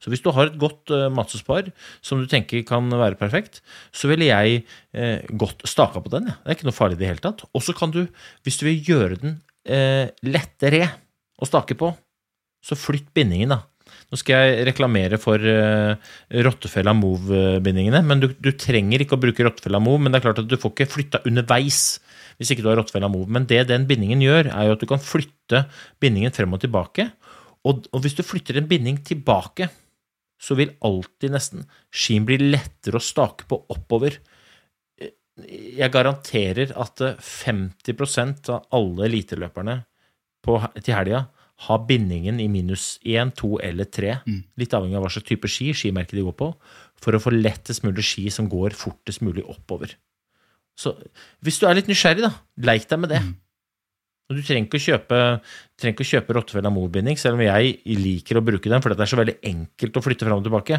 Så 0.00 0.12
hvis 0.12 0.22
du 0.24 0.30
har 0.32 0.48
et 0.48 0.58
godt 0.60 0.92
uh, 0.94 1.08
Matsus-par 1.12 1.68
som 2.04 2.20
du 2.20 2.28
tenker 2.30 2.64
kan 2.68 2.88
være 2.88 3.18
perfekt, 3.20 3.60
så 3.92 4.08
ville 4.10 4.30
jeg 4.30 4.62
uh, 4.96 5.20
godt 5.40 5.66
staka 5.68 6.00
på 6.02 6.12
den. 6.12 6.30
Ja. 6.30 6.38
Det 6.40 6.52
er 6.52 6.58
ikke 6.58 6.70
noe 6.70 6.78
farlig 6.78 6.98
i 6.98 7.02
det 7.02 7.10
hele 7.12 7.24
tatt. 7.24 7.44
Og 7.52 7.64
så 7.64 7.76
kan 7.76 7.92
du, 7.94 8.06
hvis 8.46 8.60
du 8.60 8.66
vil 8.68 8.80
gjøre 8.92 9.20
den 9.20 9.36
uh, 9.68 10.06
lettere 10.24 10.88
å 11.40 11.48
stake 11.48 11.76
på, 11.80 11.92
så 12.64 12.76
flytt 12.76 13.12
bindingen, 13.16 13.54
da. 13.56 13.64
Nå 14.10 14.18
skal 14.18 14.42
jeg 14.42 14.64
reklamere 14.66 15.18
for 15.22 15.38
uh, 15.38 15.94
Rottefella 16.46 16.92
Move-bindingene, 16.96 18.00
men 18.06 18.22
du, 18.22 18.30
du 18.42 18.50
trenger 18.58 19.04
ikke 19.04 19.16
å 19.18 19.22
bruke 19.22 19.44
Rottefella 19.46 19.80
Move, 19.82 20.02
men 20.02 20.12
det 20.12 20.20
er 20.20 20.26
klart 20.28 20.42
at 20.42 20.48
du 20.50 20.56
får 20.60 20.74
ikke 20.74 20.92
flytta 20.94 21.22
underveis 21.28 22.00
hvis 22.40 22.54
ikke 22.54 22.64
du 22.64 22.70
har 22.70 22.78
Rottefella 22.80 23.10
Move. 23.12 23.28
Men 23.28 23.44
det 23.48 23.66
den 23.68 23.84
bindingen 23.88 24.22
gjør, 24.24 24.48
er 24.48 24.66
jo 24.66 24.74
at 24.76 24.82
du 24.82 24.88
kan 24.88 25.02
flytte 25.02 25.66
bindingen 26.00 26.32
frem 26.32 26.56
og 26.56 26.62
tilbake. 26.62 27.10
Og, 27.68 27.84
og 27.92 28.00
hvis 28.00 28.16
du 28.16 28.24
flytter 28.24 28.56
en 28.56 28.68
binding 28.70 29.02
tilbake, 29.04 29.68
så 30.40 30.56
vil 30.58 30.72
alltid 30.86 31.34
nesten 31.34 31.66
skien 31.92 32.26
bli 32.28 32.38
lettere 32.40 32.98
å 32.98 33.04
stake 33.04 33.46
på 33.50 33.58
oppover. 33.72 34.16
Jeg 35.40 35.92
garanterer 35.92 36.72
at 36.80 37.04
eh, 37.04 37.20
50% 37.20 38.50
av 38.54 38.66
alle 38.76 39.06
eliteløperne 39.08 39.76
på, 40.44 40.56
til 40.80 40.96
helga 40.96 41.26
har 41.66 41.82
bindingen 41.84 42.38
i 42.40 42.48
minus 42.48 42.94
1, 43.04 43.34
2 43.36 43.58
eller 43.68 43.88
3, 43.92 44.14
litt 44.60 44.76
avhengig 44.76 44.96
av 44.96 45.04
hva 45.04 45.10
slags 45.12 45.28
type 45.28 45.48
ski, 45.52 45.74
skimerke 45.76 46.16
de 46.16 46.24
går 46.24 46.36
på, 46.38 46.48
for 47.00 47.16
å 47.16 47.20
få 47.20 47.34
lettest 47.34 47.84
mulig 47.84 48.06
ski 48.08 48.30
som 48.32 48.48
går 48.48 48.76
fortest 48.76 49.20
mulig 49.24 49.44
oppover. 49.44 49.92
Så 50.80 50.94
hvis 51.44 51.60
du 51.60 51.66
er 51.68 51.76
litt 51.76 51.90
nysgjerrig, 51.90 52.24
da, 52.24 52.32
leik 52.64 52.88
deg 52.88 53.02
med 53.02 53.12
det. 53.12 53.20
Du 54.30 54.40
trenger 54.46 54.68
ikke 54.68 54.78
å 54.78 54.84
kjøpe, 54.86 55.20
trenger 55.80 56.04
å 56.04 56.08
kjøpe 56.12 56.34
Rottefella 56.36 56.70
Mo-binding, 56.70 57.18
selv 57.18 57.34
om 57.38 57.42
jeg 57.42 57.80
liker 57.98 58.38
å 58.38 58.44
bruke 58.46 58.70
den, 58.70 58.82
for 58.84 58.94
det 58.94 59.02
er 59.02 59.10
så 59.10 59.18
veldig 59.18 59.38
enkelt 59.50 59.98
å 59.98 60.02
flytte 60.04 60.28
fram 60.28 60.38
og 60.42 60.46
tilbake. 60.46 60.78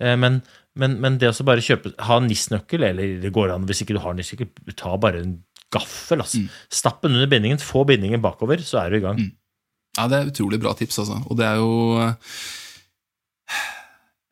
Eh, 0.00 0.16
Men, 0.18 0.40
men, 0.74 0.96
men 1.02 1.18
det 1.22 1.30
å 1.30 1.46
bare 1.46 1.62
kjøpe, 1.62 1.92
ha 2.08 2.16
en 2.18 2.26
NIS-nøkkel, 2.30 2.82
eller 2.90 3.20
det 3.22 3.30
går 3.34 3.54
an 3.54 3.66
hvis 3.68 3.84
ikke 3.84 3.94
du 3.94 4.02
har 4.02 4.14
NIS-nøkkel, 4.18 4.74
ta 4.78 4.96
bare 4.98 5.22
en 5.22 5.36
gaffel. 5.70 6.24
Altså. 6.24 6.42
Stapp 6.72 7.02
den 7.04 7.14
under 7.14 7.30
bindingen, 7.30 7.62
få 7.62 7.84
bindingen 7.86 8.22
bakover, 8.24 8.58
så 8.66 8.82
er 8.84 8.90
du 8.90 8.98
i 8.98 9.04
gang. 9.06 9.20
Ja, 9.98 10.08
det 10.10 10.18
er 10.20 10.30
utrolig 10.30 10.58
bra 10.62 10.74
tips, 10.78 10.98
altså. 11.02 11.20
Og 11.30 11.38
det 11.38 11.46
er 11.46 11.58
jo 11.62 11.70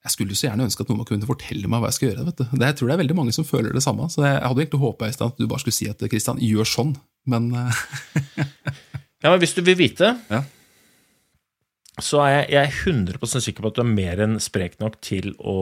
Jeg 0.09 0.15
skulle 0.17 0.37
så 0.39 0.49
gjerne 0.49 0.65
ønske 0.65 0.83
at 0.87 0.91
noen 0.91 1.05
kunne 1.09 1.29
fortelle 1.29 1.69
meg 1.69 1.83
hva 1.85 1.91
jeg 1.93 1.99
skal 1.99 2.09
gjøre. 2.11 2.27
vet 2.31 2.41
du. 2.41 2.45
Det, 2.57 2.65
jeg 2.71 2.77
tror 2.81 2.89
det 2.89 2.95
er 2.97 3.03
veldig 3.05 3.17
mange 3.21 3.35
som 3.37 3.45
føler 3.47 3.77
det 3.77 3.85
samme. 3.85 4.09
Så 4.09 4.25
jeg 4.25 4.39
hadde 4.41 4.63
egentlig 4.65 4.81
håpa 4.81 5.11
at 5.13 5.37
du 5.37 5.45
bare 5.47 5.61
skulle 5.63 5.77
si 5.77 5.89
at 5.91 6.01
Kristian, 6.09 6.41
gjør 6.41 6.69
sånn. 6.73 6.95
Men 7.29 7.51
eh, 7.53 7.83
Ja, 9.23 9.33
men 9.35 9.43
hvis 9.43 9.53
du 9.57 9.61
vil 9.67 9.77
vite, 9.77 10.15
Ja. 10.31 10.41
så 11.99 12.21
er 12.23 12.31
jeg, 12.31 12.45
jeg 12.55 12.61
er 12.63 12.77
100% 13.19 13.43
sikker 13.43 13.65
på 13.65 13.73
at 13.73 13.79
du 13.79 13.83
er 13.83 13.89
mer 13.91 14.21
enn 14.23 14.37
sprek 14.41 14.77
nok 14.79 15.01
til 15.03 15.33
å 15.43 15.57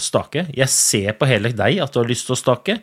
stake. 0.00 0.46
Jeg 0.56 0.72
ser 0.72 1.12
på 1.20 1.28
hele 1.28 1.52
deg 1.52 1.82
at 1.84 1.92
du 1.92 2.00
har 2.00 2.08
lyst 2.08 2.24
til 2.30 2.34
å 2.34 2.40
stake, 2.40 2.78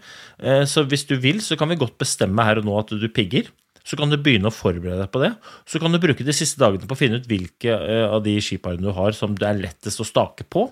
eh, 0.46 0.64
så 0.70 0.86
hvis 0.86 1.08
du 1.10 1.16
vil, 1.24 1.42
så 1.42 1.58
kan 1.58 1.72
vi 1.74 1.80
godt 1.82 1.98
bestemme 2.02 2.46
her 2.46 2.62
og 2.62 2.68
nå 2.70 2.78
at 2.84 2.94
du 2.94 3.08
pigger. 3.10 3.50
Så 3.86 3.98
kan 3.98 4.10
du 4.10 4.18
begynne 4.18 4.50
å 4.50 4.54
forberede 4.54 4.98
deg 5.04 5.12
på 5.14 5.20
det. 5.22 5.34
Så 5.70 5.78
kan 5.82 5.94
du 5.94 6.00
bruke 6.02 6.26
de 6.26 6.34
siste 6.34 6.58
dagene 6.62 6.88
på 6.90 6.96
å 6.96 6.98
finne 6.98 7.20
ut 7.22 7.28
hvilke 7.30 7.74
eh, 7.74 8.06
av 8.10 8.24
de 8.26 8.38
skiparene 8.42 8.82
du 8.86 8.94
har 8.98 9.14
som 9.18 9.34
det 9.38 9.46
er 9.50 9.60
lettest 9.66 10.02
å 10.02 10.08
stake 10.08 10.46
på. 10.50 10.68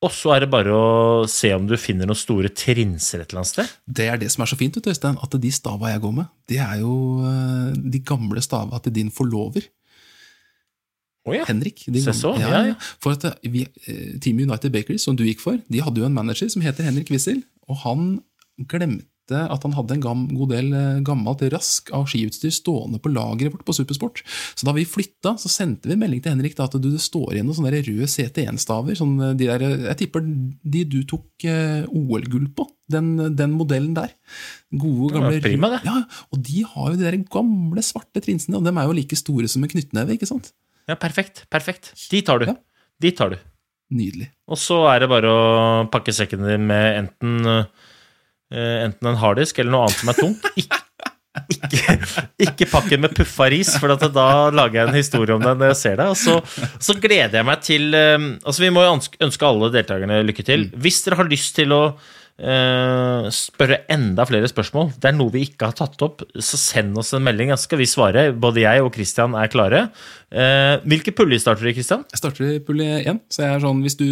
Og 0.00 0.12
så 0.16 0.32
er 0.32 0.44
det 0.44 0.48
bare 0.52 0.72
å 0.72 1.26
se 1.28 1.50
om 1.52 1.66
du 1.68 1.74
finner 1.76 2.08
noen 2.08 2.16
store 2.16 2.48
trinser 2.56 3.20
et 3.20 3.32
eller 3.32 3.42
annet 3.42 3.50
sted. 3.50 3.72
Det 3.84 4.06
er 4.08 4.20
det 4.22 4.30
som 4.32 4.44
er 4.44 4.48
så 4.48 4.56
fint, 4.56 4.78
Øystein, 4.80 5.18
at 5.20 5.36
de 5.42 5.50
stava 5.52 5.90
jeg 5.92 6.00
går 6.00 6.14
med, 6.22 6.30
det 6.48 6.60
er 6.64 6.80
jo 6.80 6.94
eh, 7.28 7.74
de 7.76 8.00
gamle 8.08 8.40
stava 8.44 8.80
til 8.80 8.94
din 8.96 9.12
forlover. 9.12 9.68
Oh, 11.28 11.34
ja. 11.36 11.44
Henrik. 11.44 11.84
Se 11.84 12.14
så, 12.16 12.32
Ja, 12.40 12.48
ja, 12.48 12.62
ja. 12.70 12.78
For 13.04 13.12
at 13.12 13.26
eh, 13.28 13.52
vi, 13.52 13.66
eh, 13.84 14.16
Team 14.24 14.40
United 14.40 14.72
Bakeries, 14.72 15.04
som 15.04 15.18
du 15.20 15.26
gikk 15.26 15.44
for, 15.44 15.60
de 15.68 15.84
hadde 15.84 16.00
jo 16.00 16.08
en 16.08 16.16
manager 16.16 16.48
som 16.48 16.64
heter 16.64 16.88
Henrik 16.88 17.12
Wissel, 17.12 17.44
og 17.68 17.82
han 17.84 18.08
glemte 18.70 19.04
at 19.36 19.64
han 19.66 19.74
hadde 19.76 19.96
en 19.96 20.02
gam, 20.04 20.24
god 20.34 20.50
del 20.54 20.72
eh, 20.76 21.00
gammelt 21.06 21.42
rask 21.52 21.90
av 21.96 22.08
skiutstyr 22.10 22.52
stående 22.54 23.00
på 23.02 23.12
lageret 23.12 23.54
vårt 23.54 23.64
på 23.68 23.74
Supersport. 23.76 24.22
Så 24.58 24.66
da 24.68 24.74
vi 24.76 24.86
flytta, 24.88 25.36
så 25.40 25.50
sendte 25.52 25.90
vi 25.90 25.98
melding 26.00 26.22
til 26.24 26.34
Henrik 26.34 26.56
da, 26.58 26.66
at 26.68 26.76
du, 26.78 26.88
det 26.90 27.02
står 27.02 27.34
igjen 27.36 27.48
noen 27.48 27.58
sånne 27.60 27.72
røde 27.76 28.08
CT1-staver. 28.10 28.98
Sånn, 28.98 29.14
eh, 29.28 29.36
de 29.38 29.50
der, 29.50 29.66
jeg 29.90 30.00
tipper 30.02 30.24
de 30.26 30.84
du 30.90 31.00
tok 31.10 31.46
eh, 31.48 31.84
OL-gull 31.86 32.48
på. 32.56 32.66
Den, 32.90 33.12
den 33.38 33.52
modellen 33.54 33.92
der. 33.94 34.10
Gode, 34.74 35.12
gamle 35.14 35.36
gamle 35.36 35.44
prima, 35.44 35.68
det. 35.76 35.84
Ja, 35.86 36.00
Og 36.34 36.40
de 36.48 36.64
har 36.66 36.88
jo 36.90 36.98
de 36.98 37.06
der 37.06 37.20
gamle, 37.30 37.84
svarte 37.86 38.18
trinsene, 38.24 38.58
og 38.58 38.66
de 38.66 38.72
er 38.74 38.88
jo 38.88 38.96
like 38.98 39.18
store 39.18 39.46
som 39.52 39.62
en 39.62 39.70
knyttneve. 39.70 40.16
ikke 40.16 40.26
sant? 40.26 40.50
Ja, 40.90 40.96
perfekt. 40.98 41.44
Perfekt. 41.54 41.92
De 42.10 42.18
tar 42.26 42.42
du. 42.42 42.48
Ja. 42.50 42.56
De 43.00 43.12
tar 43.14 43.30
du. 43.36 43.38
Nydelig. 43.94 44.28
Og 44.50 44.58
så 44.58 44.80
er 44.90 45.02
det 45.02 45.08
bare 45.10 45.30
å 45.30 45.38
pakke 45.90 46.12
sekken 46.14 46.44
din 46.46 46.66
med 46.68 46.98
enten, 47.04 47.38
eh, 47.46 47.64
enten 48.50 49.10
en 49.12 49.18
harddisk 49.20 49.58
eller 49.60 49.74
noe 49.76 49.88
annet 49.88 50.00
som 50.00 50.12
er 50.12 50.18
tungt. 50.18 50.48
Ikke, 50.58 50.80
ikke, 51.54 51.96
ikke 52.42 52.66
pakk 52.66 52.92
med 52.98 53.12
puffa 53.14 53.46
ris, 53.52 53.70
for 53.78 53.94
at 53.94 54.02
da 54.14 54.50
lager 54.50 54.80
jeg 54.80 54.88
en 54.90 54.98
historie 54.98 55.36
om 55.36 55.44
det 55.44 55.52
når 55.60 55.70
jeg 55.72 55.78
ser 55.78 56.00
det. 56.00 56.08
Og 56.10 56.18
så, 56.18 56.38
så 56.82 56.96
gleder 56.98 57.38
jeg 57.38 57.46
meg 57.46 57.62
til 57.62 57.94
eh, 57.94 58.16
Altså, 58.42 58.64
vi 58.64 58.72
må 58.74 58.82
jo 58.84 58.96
ønske, 58.96 59.46
alle 59.46 59.70
deltakerne 59.74 60.22
lykke 60.26 60.46
til. 60.46 60.66
Hvis 60.74 61.04
dere 61.06 61.20
har 61.20 61.30
lyst 61.30 61.54
til 61.60 61.74
å 61.76 61.82
eh, 61.92 62.18
spørre 62.40 63.82
enda 63.92 64.24
flere 64.28 64.48
spørsmål, 64.48 64.94
det 65.00 65.10
er 65.10 65.16
noe 65.16 65.32
vi 65.34 65.42
ikke 65.44 65.68
har 65.68 65.76
tatt 65.76 66.00
opp, 66.04 66.22
så 66.40 66.58
send 66.60 66.96
oss 67.00 67.12
en 67.16 67.24
melding, 67.26 67.52
så 67.52 67.66
skal 67.68 67.80
vi 67.82 67.88
svare. 67.90 68.30
Både 68.32 68.62
jeg 68.64 68.84
og 68.84 68.94
Christian 68.94 69.36
er 69.38 69.50
klare. 69.52 69.82
Eh, 70.30 70.76
hvilke 70.88 71.12
puljer 71.16 71.42
starter 71.42 71.66
du 71.66 71.72
i, 71.72 71.74
Christian? 71.76 72.04
Jeg 72.12 72.20
starter 72.22 72.46
i 72.54 72.62
pulje 72.64 73.00
1. 73.02 73.20
Så 73.34 73.42
jeg 73.44 73.56
er 73.56 73.64
sånn, 73.64 73.82
hvis 73.84 73.98
du, 73.98 74.06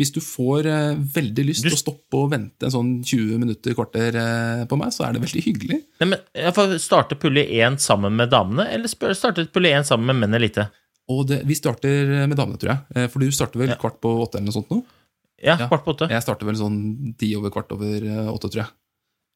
hvis 0.00 0.12
du 0.16 0.20
får 0.24 0.68
eh, 0.72 0.98
veldig 1.18 1.46
lyst 1.50 1.66
til 1.66 1.76
å 1.76 1.80
stoppe 1.80 2.18
og 2.22 2.32
vente 2.34 2.68
en 2.68 2.74
sånn 2.74 2.92
20 3.04 3.38
minutter, 3.44 3.76
kvarter 3.78 4.18
eh, 4.18 4.66
på 4.68 4.80
meg, 4.80 4.92
så 4.96 5.06
er 5.06 5.14
det 5.14 5.24
veldig 5.26 5.44
hyggelig. 5.46 5.80
Nei, 6.02 6.10
men 6.14 6.26
jeg 6.34 6.56
får 6.56 6.76
starte 6.82 7.20
pulje 7.20 7.46
1 7.60 7.78
sammen 7.84 8.16
med 8.18 8.32
damene, 8.34 8.68
eller 8.74 8.90
starte 8.90 9.46
pulje 9.52 9.76
1 9.78 9.90
sammen 9.92 10.10
med 10.10 10.24
menn 10.24 10.40
elite? 10.40 10.68
Og 11.08 11.24
det, 11.28 11.42
vi 11.48 11.56
starter 11.56 12.26
med 12.28 12.36
damene, 12.36 12.60
tror 12.60 12.74
jeg. 12.74 12.80
Eh, 12.96 13.10
For 13.12 13.24
du 13.24 13.32
starter 13.32 13.62
vel 13.62 13.76
kvart 13.80 14.00
på 14.02 14.12
åtte 14.24 14.40
eller 14.40 14.50
noe 14.50 14.58
sånt 14.58 14.72
nå? 14.72 14.82
Ja, 15.42 15.54
Ja. 15.58 15.68
kvart 15.70 15.84
på 15.86 15.94
åtte. 15.94 16.08
Jeg 16.10 16.22
starter 16.24 16.46
vel 16.48 16.56
sånn 16.58 17.14
ti 17.18 17.32
over 17.38 17.50
kvart 17.54 17.70
over 17.76 17.96
eh, 18.02 18.28
åtte, 18.32 18.50
tror 18.50 18.64
jeg. 18.64 18.72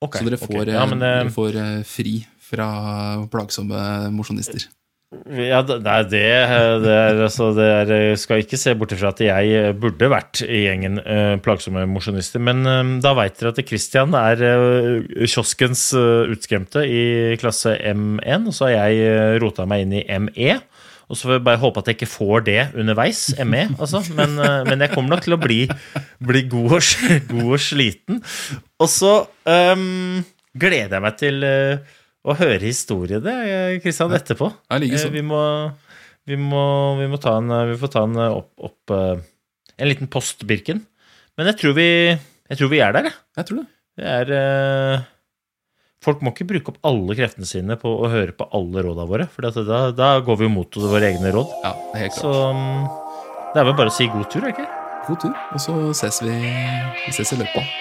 Okay, 0.02 0.18
Så 0.24 0.26
dere 0.30 0.38
får, 0.40 0.62
okay. 0.64 0.74
ja, 0.74 0.84
men, 0.90 1.02
eh, 1.02 1.18
dere 1.22 1.30
får 1.34 1.58
eh, 1.62 1.82
fri 1.86 2.14
fra 2.42 2.68
plagsomme 3.30 4.10
mosjonister. 4.10 4.64
ja, 5.28 5.60
det, 5.62 5.76
nei, 5.84 5.98
det, 6.08 6.22
det, 6.82 6.92
er, 6.96 7.18
altså, 7.26 7.50
det 7.54 7.66
er, 7.68 8.16
skal 8.16 8.40
ikke 8.42 8.56
se 8.58 8.72
bort 8.80 8.94
ifra 8.96 9.10
at 9.12 9.20
jeg 9.20 9.74
burde 9.78 10.08
vært 10.10 10.40
i 10.42 10.62
gjengen 10.64 10.98
eh, 11.04 11.36
plagsomme 11.44 11.84
mosjonister, 11.86 12.40
men 12.42 12.64
eh, 12.66 12.82
da 13.04 13.12
veit 13.14 13.36
dere 13.38 13.52
at 13.52 13.60
Christian 13.68 14.16
er 14.18 14.42
eh, 14.42 15.26
kioskens 15.28 15.92
eh, 15.94 16.32
utskremte 16.32 16.82
i 16.88 17.36
klasse 17.38 17.76
M1, 17.92 18.48
og 18.48 18.56
så 18.56 18.70
har 18.70 18.88
jeg 18.88 19.04
eh, 19.12 19.38
rota 19.44 19.68
meg 19.68 19.84
inn 19.86 19.98
i 20.00 20.04
ME. 20.26 20.58
Og 21.12 21.18
så 21.18 21.28
får 21.28 21.34
jeg 21.36 21.44
bare 21.44 21.60
håpe 21.60 21.82
at 21.82 21.88
jeg 21.90 21.98
ikke 21.98 22.08
får 22.08 22.44
det 22.46 22.60
underveis, 22.80 23.18
ME, 23.44 23.66
altså. 23.76 24.00
Men, 24.16 24.38
eh, 24.40 24.62
men 24.64 24.80
jeg 24.80 24.94
kommer 24.94 25.12
nok 25.12 25.26
til 25.26 25.36
å 25.36 25.40
bli, 25.40 25.58
bli 26.24 26.44
god, 26.48 26.78
og, 26.78 27.10
god 27.28 27.50
og 27.50 27.60
sliten. 27.60 28.22
Og 28.80 28.88
så 28.88 29.10
um, 29.44 30.22
gleder 30.56 30.96
jeg 30.96 31.04
meg 31.04 31.18
til 31.20 31.44
eh, 31.44 31.98
å 32.24 32.36
høre 32.38 32.62
historiene, 32.64 33.20
det, 33.26 33.82
Kristian, 33.84 34.14
etterpå. 34.16 34.48
Jeg 34.72 34.86
liker 34.86 34.96
Eh, 34.96 35.04
sånn. 35.04 35.14
Vi 35.18 35.26
må, 35.26 35.42
vi 36.32 36.40
må, 36.40 36.64
vi 37.02 37.10
må 37.12 37.20
ta 37.20 37.36
en, 37.42 37.52
vi 37.68 37.76
får 37.82 37.92
ta 37.92 38.06
en 38.08 38.24
opp, 38.30 38.50
opp 38.70 38.96
En 39.82 39.88
liten 39.88 40.08
post, 40.08 40.44
Birken. 40.46 40.80
Men 41.36 41.48
jeg 41.50 41.60
tror 41.60 41.76
vi, 41.76 41.88
jeg 42.12 42.60
tror 42.60 42.72
vi 42.72 42.80
er 42.84 42.92
der, 42.94 43.08
jeg. 43.08 43.20
Jeg 43.40 43.48
tror 43.48 43.62
det. 43.62 43.68
Det 43.98 44.08
er 44.08 44.32
eh, 44.36 45.04
Folk 46.02 46.22
må 46.24 46.32
ikke 46.32 46.48
bruke 46.50 46.72
opp 46.72 46.80
alle 46.88 47.14
kreftene 47.14 47.46
sine 47.46 47.76
på 47.78 47.90
å 48.02 48.10
høre 48.10 48.34
på 48.34 48.48
alle 48.58 48.82
rådene 48.82 49.06
våre, 49.06 49.28
for 49.30 49.46
da, 49.46 49.82
da 49.94 50.08
går 50.26 50.40
vi 50.40 50.48
jo 50.48 50.54
mot 50.56 50.78
våre 50.82 51.12
egne 51.12 51.30
råd. 51.34 51.52
Ja, 51.62 51.72
er 51.94 52.06
helt 52.08 52.16
klart. 52.18 52.24
Så 52.26 53.52
det 53.52 53.62
er 53.62 53.68
vel 53.70 53.78
bare 53.78 53.92
å 53.92 53.94
si 53.94 54.10
god 54.10 54.26
tur, 54.32 54.48
ikke? 54.50 54.66
God 55.06 55.22
tur, 55.22 55.32
og 55.54 55.62
så 55.62 55.78
ses 56.02 56.18
vi, 56.24 56.34
vi 57.06 57.14
ses 57.14 57.34
i 57.34 57.38
løypa. 57.38 57.62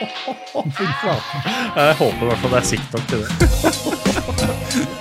Jeg 1.81 1.99
håper 2.01 2.25
i 2.25 2.31
hvert 2.31 2.41
fall 2.45 2.57
det 2.57 2.61
er 2.61 2.73
sikt 2.75 2.97
nok 2.97 3.05
til 3.09 3.25
det. 3.25 4.97